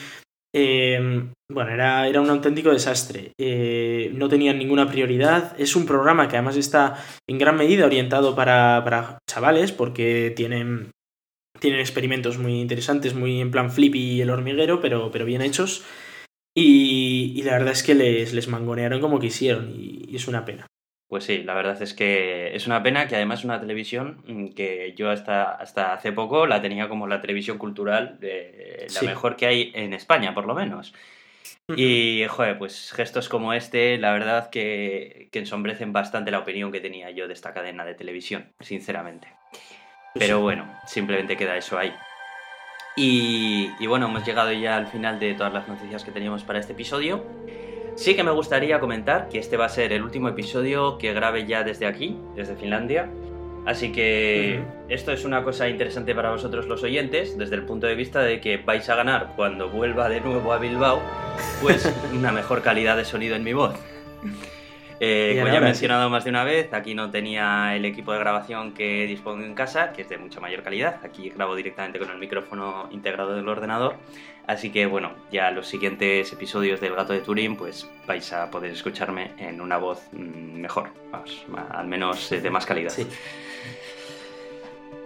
Em, 0.58 1.34
bueno, 1.52 1.72
era, 1.72 2.08
era, 2.08 2.22
un 2.22 2.30
auténtico 2.30 2.72
desastre. 2.72 3.34
Eh, 3.38 4.10
no 4.14 4.30
tenían 4.30 4.58
ninguna 4.58 4.90
prioridad. 4.90 5.54
Es 5.60 5.76
un 5.76 5.86
programa 5.86 6.30
que 6.30 6.38
además 6.38 6.56
está 6.56 6.96
en 7.28 7.38
gran 7.38 7.58
medida 7.58 7.86
orientado 7.86 8.36
para, 8.36 9.20
chavales 9.30 9.74
porque 9.74 10.32
tienen, 10.34 10.92
tienen 11.60 11.82
experimentos 11.82 12.38
muy 12.38 12.62
interesantes, 12.62 13.16
muy 13.16 13.42
en 13.42 13.52
plan 13.52 13.70
flippy 13.70 14.00
y 14.00 14.22
el 14.22 14.30
hormiguero, 14.30 14.80
pero, 14.80 15.12
pero 15.12 15.26
bien 15.26 15.42
hechos. 15.42 15.84
Y, 16.58 17.44
la 17.44 17.52
verdad 17.52 17.74
es 17.74 17.84
que 17.84 17.96
les, 17.96 18.34
les 18.34 18.48
mangonearon 18.48 19.02
como 19.02 19.20
quisieron 19.20 19.74
y 19.78 20.16
es 20.16 20.30
una 20.30 20.46
pena. 20.46 20.68
Pues 21.08 21.24
sí, 21.24 21.44
la 21.44 21.54
verdad 21.54 21.80
es 21.82 21.94
que 21.94 22.56
es 22.56 22.66
una 22.66 22.82
pena 22.82 23.08
que 23.08 23.16
además 23.16 23.44
una 23.44 23.60
televisión 23.60 24.24
mm, 24.26 24.48
que 24.50 24.94
yo 24.98 25.12
hasta, 25.12 25.52
hasta 25.52 25.94
hace 25.94 26.12
poco 26.12 26.48
la 26.48 26.62
tenía 26.62 26.90
como 26.90 27.08
la 27.08 27.22
televisión 27.22 27.58
cultural, 27.58 28.18
la 28.22 29.02
mejor 29.04 29.36
que 29.36 29.46
hay 29.46 29.72
en 29.76 29.94
España, 29.94 30.34
por 30.34 30.46
lo 30.46 30.56
menos. 30.56 30.94
Y, 31.76 32.26
joder, 32.28 32.58
pues 32.58 32.92
gestos 32.92 33.28
como 33.30 33.54
este, 33.54 33.98
la 33.98 34.14
verdad 34.14 34.50
que, 34.50 35.30
que 35.32 35.40
ensombrecen 35.40 35.94
bastante 35.94 36.32
la 36.32 36.40
opinión 36.40 36.72
que 36.72 36.80
tenía 36.80 37.10
yo 37.12 37.28
de 37.28 37.34
esta 37.34 37.54
cadena 37.54 37.86
de 37.86 37.96
televisión, 37.96 38.54
sinceramente. 38.60 39.28
Pero 40.14 40.42
bueno, 40.42 40.72
simplemente 40.88 41.38
queda 41.38 41.58
eso 41.58 41.78
ahí. 41.78 41.94
Y, 42.96 43.72
y 43.80 43.88
bueno, 43.88 44.08
hemos 44.08 44.26
llegado 44.26 44.52
ya 44.54 44.78
al 44.78 44.88
final 44.88 45.20
de 45.20 45.34
todas 45.34 45.54
las 45.54 45.68
noticias 45.68 46.04
que 46.04 46.12
teníamos 46.12 46.44
para 46.44 46.60
este 46.60 46.74
episodio. 46.74 47.26
Sí 47.96 48.14
que 48.14 48.24
me 48.24 48.32
gustaría 48.32 48.80
comentar 48.80 49.30
que 49.30 49.40
este 49.40 49.56
va 49.56 49.66
a 49.66 49.70
ser 49.70 49.94
el 49.94 50.04
último 50.04 50.28
episodio 50.28 50.98
que 50.98 51.14
grabe 51.14 51.46
ya 51.46 51.64
desde 51.64 51.88
aquí, 51.88 52.18
desde 52.36 52.56
Finlandia. 52.56 53.10
Así 53.66 53.92
que 53.92 54.62
esto 54.90 55.12
es 55.12 55.26
una 55.26 55.44
cosa 55.44 55.68
interesante 55.70 56.14
para 56.14 56.30
vosotros 56.30 56.68
los 56.68 56.84
oyentes, 56.84 57.38
desde 57.38 57.56
el 57.56 57.64
punto 57.64 57.88
de 57.88 57.96
vista 57.96 58.22
de 58.22 58.40
que 58.40 58.58
vais 58.58 58.88
a 58.90 58.96
ganar 58.96 59.34
cuando 59.36 59.70
vuelva 59.70 60.08
de 60.08 60.22
nuevo 60.22 60.54
a 60.54 60.60
Bilbao, 60.60 61.02
pues 61.62 61.92
una 62.14 62.32
mejor 62.32 62.62
calidad 62.62 62.98
de 62.98 63.06
sonido 63.06 63.36
en 63.36 63.44
mi 63.44 63.54
voz. 63.54 63.74
Eh, 65.00 65.36
como 65.38 65.52
ya 65.52 65.58
he 65.58 65.62
mencionado 65.62 66.10
más 66.10 66.24
de 66.24 66.30
una 66.30 66.44
vez, 66.44 66.74
aquí 66.74 66.96
no 66.96 67.12
tenía 67.12 67.76
el 67.76 67.86
equipo 67.86 68.14
de 68.14 68.20
grabación 68.20 68.74
que 68.74 69.06
dispongo 69.06 69.44
en 69.44 69.54
casa, 69.54 69.92
que 69.92 70.04
es 70.04 70.10
de 70.10 70.18
mucha 70.18 70.40
mayor 70.40 70.64
calidad. 70.64 71.00
Aquí 71.04 71.30
grabo 71.30 71.56
directamente 71.56 72.00
con 72.00 72.10
el 72.10 72.18
micrófono 72.18 72.88
integrado 72.92 73.36
del 73.36 73.48
ordenador. 73.48 73.96
Así 74.48 74.70
que 74.70 74.86
bueno, 74.86 75.12
ya 75.32 75.52
los 75.52 75.68
siguientes 75.68 76.32
episodios 76.32 76.80
del 76.80 76.96
Gato 76.96 77.14
de 77.14 77.20
Turín, 77.20 77.58
pues 77.58 77.90
vais 78.08 78.32
a 78.32 78.50
poder 78.52 78.72
escucharme 78.72 79.32
en 79.38 79.60
una 79.60 79.78
voz 79.78 80.08
mm, 80.12 80.60
mejor, 80.60 80.90
vamos, 81.12 81.46
al 81.72 81.88
menos 81.88 82.30
de 82.30 82.50
más 82.50 82.66
calidad. 82.66 82.94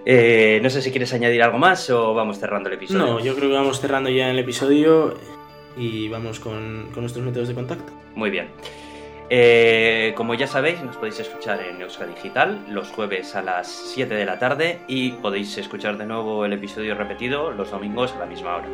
Eh, 0.06 0.60
no 0.64 0.70
sé 0.70 0.82
si 0.82 0.92
quieres 0.92 1.14
añadir 1.14 1.42
algo 1.44 1.58
más 1.58 1.90
o 1.90 2.14
vamos 2.14 2.40
cerrando 2.40 2.70
el 2.70 2.76
episodio. 2.76 3.06
No, 3.06 3.20
yo 3.20 3.36
creo 3.36 3.50
que 3.50 3.56
vamos 3.56 3.80
cerrando 3.80 4.10
ya 4.10 4.30
el 4.30 4.40
episodio 4.40 5.18
y 5.78 6.10
vamos 6.10 6.40
con, 6.40 6.90
con 6.94 7.04
nuestros 7.04 7.26
métodos 7.26 7.48
de 7.48 7.54
contacto. 7.56 7.92
Muy 8.16 8.30
bien. 8.30 8.50
Eh, 9.32 10.14
como 10.16 10.34
ya 10.34 10.48
sabéis, 10.48 10.82
nos 10.82 10.98
podéis 10.98 11.20
escuchar 11.20 11.62
en 11.62 11.80
Euska 11.82 12.06
Digital 12.08 12.66
los 12.68 12.90
jueves 12.90 13.36
a 13.36 13.44
las 13.44 13.68
7 13.68 14.16
de 14.16 14.26
la 14.26 14.40
tarde 14.40 14.80
y 14.88 15.12
podéis 15.12 15.56
escuchar 15.60 16.00
de 16.00 16.08
nuevo 16.08 16.46
el 16.46 16.54
episodio 16.54 16.96
repetido 16.96 17.52
los 17.52 17.70
domingos 17.70 18.12
a 18.14 18.20
la 18.20 18.26
misma 18.26 18.56
hora. 18.56 18.68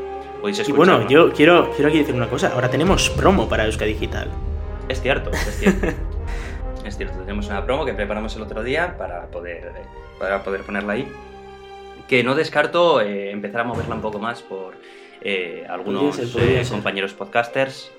y 0.66 0.72
bueno, 0.72 1.06
yo 1.10 1.34
quiero, 1.34 1.72
quiero 1.72 1.90
aquí 1.90 1.98
decir 1.98 2.16
una 2.16 2.30
cosa. 2.30 2.54
Ahora 2.54 2.70
tenemos 2.70 3.10
promo 3.10 3.50
para 3.50 3.66
Euska 3.66 3.84
Digital. 3.84 4.30
Es 4.88 5.02
cierto, 5.02 5.30
es 5.32 5.60
cierto. 5.60 5.88
es 6.86 6.96
cierto, 6.96 7.20
tenemos 7.20 7.48
una 7.48 7.66
promo 7.66 7.84
que 7.84 7.94
preparamos 7.94 8.34
el 8.38 8.44
otro 8.44 8.64
día 8.64 8.96
para 8.98 9.28
poder, 9.28 9.74
para 10.18 10.42
poder 10.42 10.62
ponerla 10.62 10.94
ahí. 10.94 11.12
Que 12.08 12.24
no 12.24 12.34
descarto 12.34 13.02
eh, 13.02 13.32
empezar 13.32 13.62
a 13.62 13.64
moverla 13.66 13.96
un 13.96 14.02
poco 14.02 14.20
más 14.20 14.42
por 14.42 14.76
eh, 15.26 15.66
algunos 15.68 16.18
compañeros 16.70 17.14
podcasters, 17.14 17.92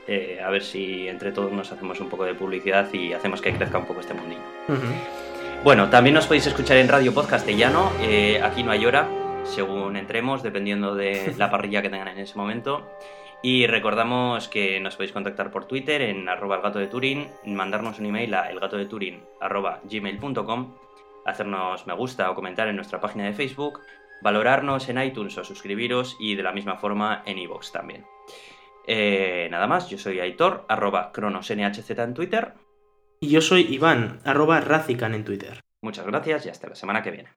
a 0.43 0.49
ver 0.49 0.63
si 0.63 1.09
entre 1.09 1.33
todos 1.33 1.53
nos 1.53 1.73
hacemos 1.73 2.01
un 2.01 2.09
poco 2.09 2.25
de 2.25 2.35
publicidad 2.35 2.93
y 2.93 3.13
hacemos 3.13 3.43
que 3.43 3.53
crezca 3.53 3.79
un 3.79 3.87
poco 3.87 4.01
este 4.01 4.15
mundillo. 4.15 4.41
Bueno, 5.65 5.91
también 5.91 6.15
nos 6.15 6.27
podéis 6.27 6.47
escuchar 6.47 6.77
en 6.77 6.89
Radio 6.89 7.13
Podcastellano, 7.13 7.91
aquí 8.43 8.63
no 8.63 8.71
hay 8.71 8.87
hora, 8.87 9.09
según 9.45 9.97
entremos, 9.97 10.43
dependiendo 10.43 10.95
de 10.95 11.35
la 11.39 11.51
parrilla 11.51 11.83
que 11.83 11.91
tengan 11.91 12.09
en 12.09 12.19
ese 12.19 12.37
momento. 12.37 12.87
Y 13.43 13.67
recordamos 13.67 14.49
que 14.49 14.81
nos 14.81 14.97
podéis 14.97 15.13
contactar 15.13 15.51
por 15.51 15.67
Twitter 15.67 16.03
en 16.03 16.29
arroba 16.29 16.61
gato 16.61 16.79
de 16.79 16.87
Turín, 16.87 17.29
mandarnos 17.45 17.99
un 17.99 18.07
email 18.07 18.35
a 18.35 18.51
elgatodeturin 18.51 19.23
arroba 19.41 19.81
gmail.com, 19.85 20.75
hacernos 21.25 21.87
me 21.87 21.95
gusta 21.95 22.31
o 22.31 22.35
comentar 22.35 22.67
en 22.69 22.77
nuestra 22.77 23.01
página 23.01 23.25
de 23.25 23.35
Facebook, 23.35 23.81
valorarnos 24.23 24.89
en 24.89 25.03
iTunes 25.03 25.37
o 25.39 25.45
suscribiros 25.45 26.17
y 26.19 26.35
de 26.35 26.43
la 26.43 26.53
misma 26.53 26.77
forma 26.77 27.23
en 27.27 27.39
iVoox 27.39 27.73
también. 27.73 28.07
Eh, 28.87 29.49
nada 29.51 29.67
más, 29.67 29.89
yo 29.91 29.99
soy 29.99 30.21
Aitor, 30.21 30.65
arroba 30.69 31.13
cronosnhz 31.13 31.91
en 31.91 32.15
Twitter. 32.15 32.55
Y 33.21 33.29
yo 33.31 33.41
soy 33.41 33.63
Iván, 33.63 34.21
arroba 34.25 34.61
Razican 34.61 35.15
en 35.15 35.25
Twitter. 35.25 35.61
Muchas 35.81 36.07
gracias 36.07 36.47
y 36.47 36.49
hasta 36.49 36.69
la 36.69 36.75
semana 36.75 37.03
que 37.03 37.11
viene. 37.11 37.31